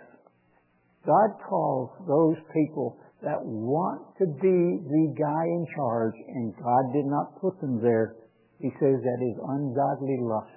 God 1.05 1.29
calls 1.47 1.91
those 2.07 2.37
people 2.53 2.97
that 3.21 3.39
want 3.43 4.01
to 4.19 4.25
be 4.25 4.79
the 4.83 5.15
guy 5.19 5.43
in 5.43 5.65
charge, 5.75 6.15
and 6.27 6.55
God 6.55 6.93
did 6.93 7.05
not 7.05 7.39
put 7.41 7.59
them 7.59 7.81
there 7.81 8.15
he 8.59 8.69
says 8.79 8.97
that 9.01 9.19
is 9.21 9.37
ungodly 9.39 10.17
lust. 10.21 10.53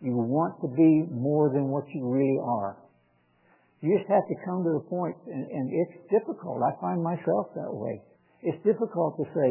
You 0.00 0.16
want 0.16 0.60
to 0.60 0.68
be 0.68 1.08
more 1.10 1.48
than 1.48 1.68
what 1.72 1.84
you 1.94 2.04
really 2.04 2.40
are. 2.42 2.76
You 3.80 3.96
just 3.98 4.08
have 4.08 4.24
to 4.28 4.36
come 4.44 4.64
to 4.64 4.80
the 4.80 4.86
point, 4.88 5.16
and, 5.28 5.44
and 5.44 5.66
it's 5.68 5.96
difficult. 6.08 6.64
I 6.64 6.72
find 6.80 7.04
myself 7.04 7.52
that 7.56 7.68
way. 7.68 8.00
It's 8.40 8.60
difficult 8.64 9.16
to 9.20 9.24
say, 9.36 9.48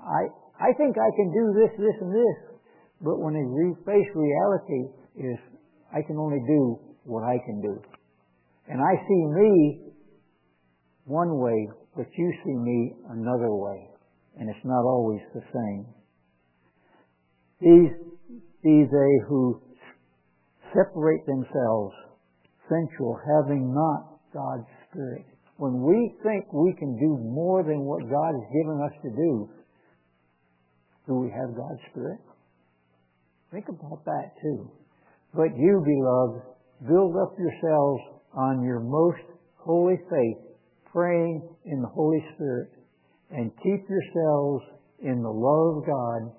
I, 0.00 0.28
I 0.60 0.70
think 0.76 0.96
I 0.96 1.10
can 1.16 1.28
do 1.32 1.44
this, 1.56 1.72
this, 1.76 1.96
and 2.00 2.12
this. 2.12 2.38
But 3.00 3.20
when 3.20 3.36
you 3.36 3.76
face 3.84 4.08
reality 4.12 4.82
is, 5.16 5.40
I 5.92 6.00
can 6.04 6.16
only 6.16 6.40
do 6.46 6.80
what 7.04 7.24
I 7.24 7.36
can 7.44 7.60
do. 7.60 7.80
And 8.68 8.80
I 8.80 8.94
see 9.00 9.22
me 9.32 9.52
one 11.04 11.38
way, 11.40 11.68
but 11.96 12.06
you 12.16 12.32
see 12.44 12.56
me 12.56 12.94
another 13.10 13.52
way. 13.52 13.88
And 14.40 14.48
it's 14.48 14.64
not 14.64 14.84
always 14.84 15.20
the 15.34 15.44
same. 15.52 15.86
These 17.60 17.90
be 18.62 18.84
they 18.90 19.12
who 19.28 19.60
separate 20.72 21.24
themselves 21.26 21.94
sensual, 22.68 23.18
having 23.20 23.74
not 23.74 24.18
God's 24.32 24.66
Spirit. 24.90 25.26
When 25.56 25.82
we 25.82 26.14
think 26.24 26.52
we 26.52 26.74
can 26.78 26.98
do 26.98 27.18
more 27.22 27.62
than 27.62 27.84
what 27.84 28.02
God 28.10 28.32
has 28.34 28.48
given 28.50 28.80
us 28.82 28.94
to 29.02 29.10
do, 29.10 29.48
do 31.06 31.14
we 31.14 31.30
have 31.30 31.54
God's 31.54 31.80
Spirit? 31.90 32.20
Think 33.52 33.68
about 33.68 34.04
that 34.04 34.32
too. 34.42 34.70
But 35.34 35.54
you, 35.56 35.82
beloved, 35.84 36.42
build 36.88 37.14
up 37.22 37.38
yourselves 37.38 38.02
on 38.34 38.64
your 38.64 38.80
most 38.80 39.22
holy 39.58 39.96
faith, 40.10 40.56
praying 40.90 41.46
in 41.66 41.80
the 41.82 41.88
Holy 41.88 42.24
Spirit, 42.34 42.70
and 43.30 43.50
keep 43.62 43.88
yourselves 43.88 44.64
in 45.02 45.22
the 45.22 45.30
love 45.30 45.78
of 45.78 45.86
God, 45.86 46.32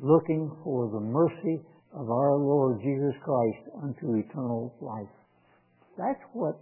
looking 0.00 0.50
for 0.64 0.90
the 0.90 1.00
mercy 1.00 1.60
of 1.92 2.10
our 2.10 2.36
Lord 2.36 2.80
Jesus 2.80 3.14
Christ 3.22 3.62
unto 3.82 4.16
eternal 4.16 4.74
life. 4.80 5.12
That's 5.98 6.22
what 6.32 6.58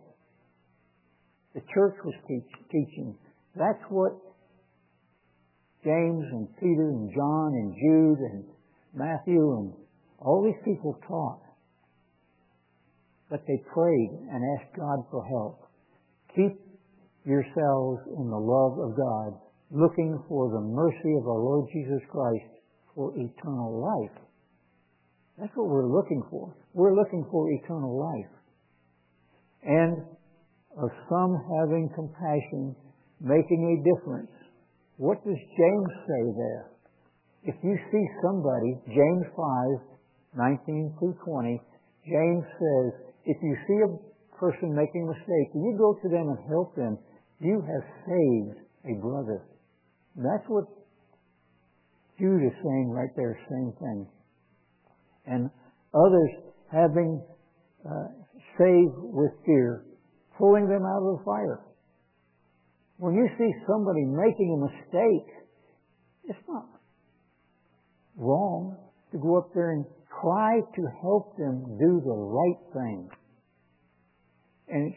the 1.55 1.61
church 1.73 1.95
was 2.05 2.15
teach, 2.27 2.51
teaching. 2.71 3.17
That's 3.55 3.83
what 3.89 4.13
James 5.85 6.25
and 6.33 6.49
Peter 6.57 6.91
and 6.91 7.11
John 7.15 7.53
and 7.55 7.75
Jude 7.75 8.19
and 8.33 8.45
Matthew 8.95 9.41
and 9.59 9.73
all 10.19 10.43
these 10.45 10.61
people 10.65 10.99
taught. 11.07 11.41
But 13.31 13.47
they 13.47 13.63
prayed 13.73 14.11
and 14.31 14.59
asked 14.59 14.77
God 14.77 15.07
for 15.11 15.25
help. 15.25 15.71
Keep 16.35 16.59
yourselves 17.25 18.03
in 18.19 18.29
the 18.29 18.37
love 18.37 18.79
of 18.79 18.97
God, 18.97 19.39
looking 19.71 20.23
for 20.29 20.51
the 20.51 20.61
mercy 20.61 21.15
of 21.17 21.27
our 21.27 21.39
Lord 21.39 21.69
Jesus 21.73 22.03
Christ 22.11 22.60
for 22.95 23.13
eternal 23.17 23.81
life. 23.81 24.17
That's 25.39 25.53
what 25.55 25.69
we're 25.69 25.89
looking 25.89 26.23
for. 26.31 26.55
We're 26.75 26.95
looking 26.95 27.25
for 27.31 27.51
eternal 27.51 27.99
life. 27.99 28.33
And 29.63 30.05
of 30.77 30.91
some 31.09 31.33
having 31.59 31.91
compassion, 31.95 32.77
making 33.21 33.61
a 33.73 33.77
difference. 33.83 34.31
What 34.97 35.25
does 35.25 35.37
James 35.37 35.93
say 36.07 36.23
there? 36.37 36.65
If 37.45 37.57
you 37.65 37.77
see 37.91 38.05
somebody, 38.23 38.77
James 38.87 39.27
5, 39.33 39.91
19 40.37 40.95
through 40.99 41.17
20, 41.25 41.61
James 42.05 42.45
says, 42.61 42.91
if 43.25 43.37
you 43.43 43.57
see 43.67 43.79
a 43.85 43.91
person 44.37 44.73
making 44.73 45.05
a 45.05 45.13
mistake 45.13 45.49
you 45.53 45.77
go 45.77 45.97
to 46.01 46.09
them 46.09 46.29
and 46.33 46.41
help 46.49 46.77
them, 46.77 46.99
you 47.41 47.61
have 47.61 47.85
saved 48.05 48.61
a 48.89 48.95
brother. 49.01 49.45
And 50.17 50.25
that's 50.25 50.49
what 50.49 50.65
Jude 52.21 52.45
is 52.45 52.53
saying 52.63 52.91
right 52.91 53.09
there, 53.17 53.39
same 53.49 53.73
thing. 53.81 54.07
And 55.27 55.51
others 55.95 56.31
having 56.71 57.23
uh, 57.85 58.09
saved 58.59 58.95
with 58.95 59.33
fear, 59.47 59.85
pulling 60.37 60.69
them 60.69 60.85
out 60.85 61.01
of 61.01 61.19
the 61.19 61.25
fire. 61.25 61.61
When 62.99 63.15
you 63.15 63.27
see 63.39 63.51
somebody 63.67 64.05
making 64.05 64.53
a 64.53 64.61
mistake, 64.69 65.29
it's 66.25 66.47
not 66.47 66.69
wrong 68.17 68.77
to 69.13 69.19
go 69.19 69.39
up 69.39 69.49
there 69.55 69.73
and 69.73 69.85
try 70.21 70.61
to 70.61 70.83
help 71.01 71.37
them 71.39 71.65
do 71.81 72.03
the 72.05 72.13
right 72.13 72.61
thing. 72.75 73.09
And, 74.69 74.95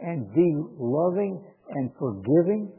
and 0.00 0.34
be 0.34 0.54
loving 0.78 1.42
and 1.70 1.90
forgiving. 1.98 2.70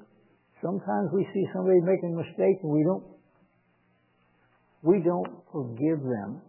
Sometimes 0.61 1.09
we 1.11 1.27
see 1.33 1.43
somebody 1.53 1.81
making 1.81 2.13
a 2.13 2.17
mistake 2.17 2.63
and 2.63 2.71
we 2.71 2.83
don't 2.83 3.03
we 4.83 5.01
don't 5.01 5.31
forgive 5.51 6.03
them, 6.03 6.41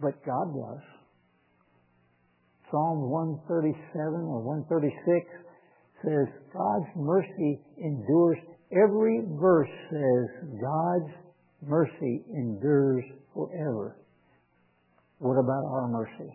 but 0.00 0.18
God 0.26 0.50
does. 0.52 0.82
Psalm 2.70 3.08
137 3.46 4.26
or 4.26 4.42
136 4.42 5.46
says, 6.02 6.26
God's 6.50 6.90
mercy 6.98 7.62
endures. 7.78 8.38
Every 8.74 9.22
verse 9.38 9.70
says, 9.90 10.26
God's 10.58 11.14
mercy 11.62 12.26
endures 12.34 13.04
forever. 13.32 13.96
What 15.18 15.38
about 15.38 15.64
our 15.70 15.86
mercy? 15.86 16.34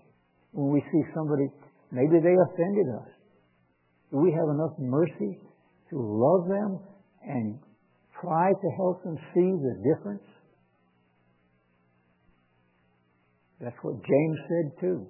When 0.54 0.72
we 0.72 0.80
see 0.92 1.04
somebody, 1.14 1.52
maybe 1.92 2.24
they 2.24 2.36
offended 2.48 2.88
us. 2.96 3.12
Do 4.12 4.18
we 4.24 4.32
have 4.32 4.48
enough 4.56 4.80
mercy 4.80 5.40
to 5.92 5.96
love 6.00 6.48
them 6.48 6.80
and 7.28 7.60
try 8.22 8.52
to 8.52 8.70
help 8.78 9.04
them 9.04 9.18
see 9.36 9.52
the 9.60 9.76
difference? 9.84 10.24
That's 13.62 13.78
what 13.84 13.96
James 14.04 14.38
said 14.50 14.82
too. 14.82 15.08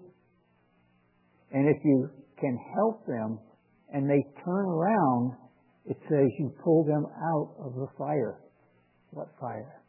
And 1.52 1.70
if 1.70 1.84
you 1.84 2.10
can 2.39 2.58
help 2.76 3.06
them 3.06 3.39
and 3.93 4.10
they 4.10 4.24
turn 4.43 4.66
around, 4.66 5.34
it 5.86 5.97
says 6.10 6.28
you 6.38 6.54
pull 6.64 6.84
them 6.84 7.06
out 7.06 7.56
of 7.60 7.74
the 7.76 7.88
fire. 7.97 8.39
What 9.12 9.28
fire? 9.39 9.82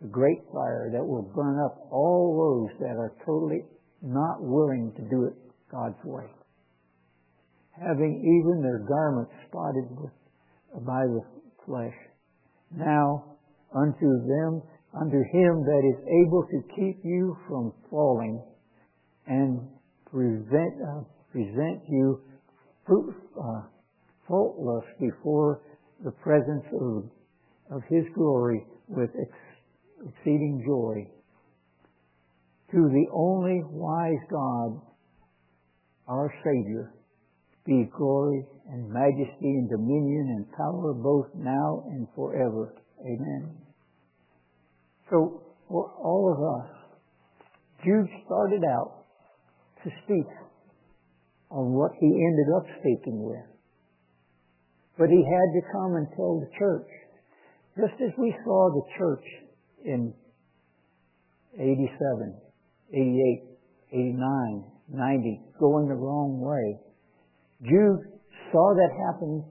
The 0.00 0.08
great 0.08 0.38
fire 0.52 0.90
that 0.92 1.04
will 1.04 1.32
burn 1.34 1.58
up 1.64 1.88
all 1.90 2.68
those 2.70 2.78
that 2.80 2.96
are 2.96 3.14
totally 3.26 3.62
not 4.02 4.40
willing 4.40 4.92
to 4.96 5.02
do 5.10 5.24
it 5.24 5.34
God's 5.72 5.98
way. 6.04 6.24
Having 7.72 8.20
even 8.20 8.62
their 8.62 8.86
garments 8.88 9.32
spotted 9.48 9.88
with, 9.90 10.12
by 10.86 11.02
the 11.02 11.20
flesh. 11.66 11.94
Now 12.70 13.36
unto 13.74 14.26
them, 14.26 14.62
unto 14.94 15.18
him 15.32 15.64
that 15.64 15.82
is 15.84 16.00
able 16.26 16.46
to 16.50 16.62
keep 16.74 17.00
you 17.04 17.36
from 17.46 17.72
falling 17.90 18.42
and 19.26 19.60
present, 20.10 20.74
uh, 20.82 21.02
present 21.32 21.82
you 21.88 22.20
fruit, 22.86 23.14
uh, 23.38 23.62
faultless 24.26 24.84
before 24.98 25.60
the 26.04 26.10
presence 26.10 26.64
of, 26.80 27.04
of 27.70 27.82
His 27.88 28.04
glory 28.14 28.64
with 28.88 29.10
ex- 29.20 30.08
exceeding 30.08 30.62
joy. 30.66 31.06
To 32.72 32.88
the 32.88 33.06
only 33.12 33.62
wise 33.70 34.24
God, 34.30 34.80
our 36.06 36.32
Savior, 36.44 36.92
be 37.66 37.88
glory 37.96 38.46
and 38.70 38.88
majesty 38.88 39.36
and 39.42 39.68
dominion 39.68 40.34
and 40.36 40.52
power 40.52 40.94
both 40.94 41.26
now 41.34 41.84
and 41.90 42.06
forever. 42.14 42.74
Amen. 43.00 43.67
So, 45.10 45.42
for 45.68 45.90
all 46.02 46.32
of 46.32 46.38
us, 46.60 46.78
Jude 47.84 48.08
started 48.26 48.62
out 48.64 49.04
to 49.84 49.90
speak 50.04 50.26
on 51.50 51.72
what 51.72 51.92
he 51.98 52.06
ended 52.06 52.48
up 52.56 52.66
speaking 52.80 53.22
with. 53.22 53.46
But 54.98 55.08
he 55.08 55.22
had 55.22 55.48
to 55.54 55.72
come 55.72 55.94
and 55.96 56.06
tell 56.16 56.40
the 56.40 56.50
church. 56.58 56.88
Just 57.76 57.94
as 58.02 58.12
we 58.18 58.34
saw 58.44 58.68
the 58.70 58.82
church 58.98 59.24
in 59.84 60.12
87, 61.54 62.34
88, 62.92 63.42
89, 63.92 64.64
90 64.90 65.40
going 65.60 65.88
the 65.88 65.94
wrong 65.94 66.40
way. 66.40 66.80
Jude 67.62 68.18
saw 68.52 68.74
that 68.74 68.90
happen 69.06 69.44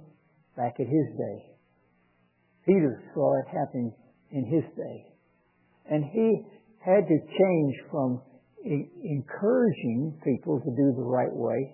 back 0.55 0.74
at 0.80 0.86
his 0.86 1.18
day. 1.18 1.55
Peter 2.66 3.01
saw 3.14 3.39
it 3.39 3.47
happen 3.47 3.93
in 4.32 4.45
his 4.45 4.64
day. 4.76 5.16
And 5.89 6.03
he 6.05 6.45
had 6.79 7.07
to 7.07 7.17
change 7.19 7.75
from 7.91 8.21
encouraging 8.65 10.19
people 10.23 10.59
to 10.59 10.71
do 10.71 10.93
the 10.95 11.03
right 11.03 11.31
way, 11.31 11.73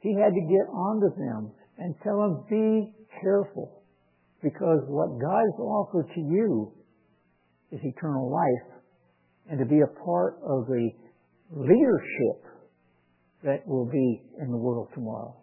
he 0.00 0.14
had 0.14 0.32
to 0.32 0.40
get 0.40 0.66
onto 0.72 1.10
them 1.16 1.52
and 1.78 1.94
tell 2.02 2.18
them, 2.18 2.44
be 2.48 2.94
careful, 3.20 3.82
because 4.42 4.80
what 4.86 5.18
God's 5.20 5.58
offered 5.58 6.08
to 6.14 6.20
you 6.20 6.72
is 7.72 7.80
eternal 7.82 8.30
life, 8.30 8.80
and 9.50 9.58
to 9.58 9.66
be 9.66 9.80
a 9.80 10.04
part 10.04 10.38
of 10.44 10.66
the 10.66 10.90
leadership 11.50 12.44
that 13.42 13.66
will 13.66 13.86
be 13.86 14.22
in 14.40 14.50
the 14.50 14.56
world 14.56 14.88
tomorrow. 14.94 15.34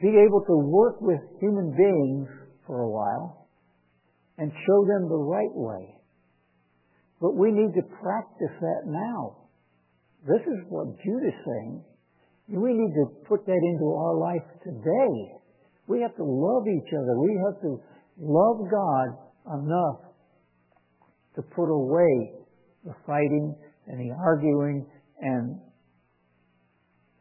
Be 0.00 0.08
able 0.08 0.42
to 0.46 0.56
work 0.70 1.00
with 1.00 1.20
human 1.40 1.74
beings 1.76 2.28
for 2.66 2.82
a 2.82 2.90
while 2.90 3.48
and 4.38 4.52
show 4.66 4.86
them 4.86 5.08
the 5.08 5.16
right 5.16 5.52
way. 5.52 5.97
But 7.20 7.34
we 7.34 7.50
need 7.50 7.74
to 7.74 7.82
practice 8.00 8.54
that 8.60 8.82
now. 8.86 9.48
This 10.26 10.42
is 10.46 10.64
what 10.68 10.86
Jude 11.02 11.26
is 11.26 11.38
saying. 11.44 11.84
We 12.48 12.72
need 12.72 12.94
to 12.94 13.26
put 13.28 13.44
that 13.46 13.62
into 13.62 13.84
our 13.84 14.16
life 14.16 14.46
today. 14.64 15.38
We 15.86 16.00
have 16.02 16.14
to 16.16 16.24
love 16.24 16.64
each 16.66 16.92
other. 16.94 17.18
We 17.18 17.38
have 17.44 17.60
to 17.62 17.80
love 18.18 18.58
God 18.70 19.08
enough 19.62 20.00
to 21.36 21.42
put 21.42 21.70
away 21.70 22.32
the 22.84 22.94
fighting 23.06 23.54
and 23.86 24.00
the 24.00 24.14
arguing 24.14 24.86
and 25.20 25.58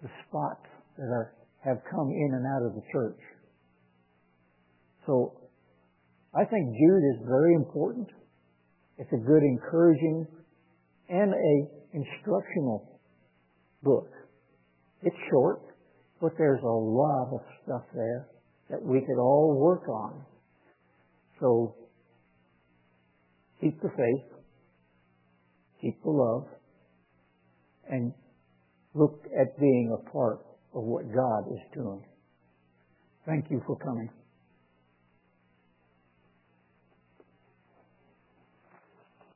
the 0.02 0.10
spots 0.28 0.68
that 0.98 1.10
are, 1.10 1.34
have 1.64 1.78
come 1.90 2.10
in 2.10 2.32
and 2.34 2.46
out 2.46 2.66
of 2.66 2.76
the 2.76 2.82
church. 2.92 3.20
So 5.06 5.50
I 6.36 6.46
think 6.46 6.66
Jude 6.68 7.06
is 7.16 7.28
very 7.28 7.54
important. 7.56 8.08
It's 8.98 9.12
a 9.14 9.18
good 9.18 9.44
encouraging 9.44 10.26
and 11.10 11.34
a 11.34 11.68
instructional 11.94 13.00
book. 13.84 14.10
It's 15.04 15.16
short, 15.30 15.62
but 16.20 16.32
there's 16.38 16.62
a 16.64 16.68
lot 16.68 17.30
of 17.34 17.42
stuff 17.64 17.84
there 17.94 18.28
that 18.70 18.84
we 18.84 19.00
could 19.02 19.20
all 19.20 19.56
work 19.56 19.88
on. 19.88 20.24
So 21.40 21.76
keep 23.62 23.80
the 23.82 23.90
faith, 23.90 24.40
keep 25.82 26.02
the 26.04 26.10
love, 26.10 26.48
and 27.90 28.12
look 28.94 29.24
at 29.40 29.60
being 29.60 29.96
a 29.96 30.10
part 30.12 30.40
of 30.74 30.84
what 30.84 31.06
God 31.14 31.52
is 31.54 31.62
doing. 31.74 32.04
Thank 33.26 33.46
you 33.52 33.62
for 33.68 33.78
coming. 33.78 34.10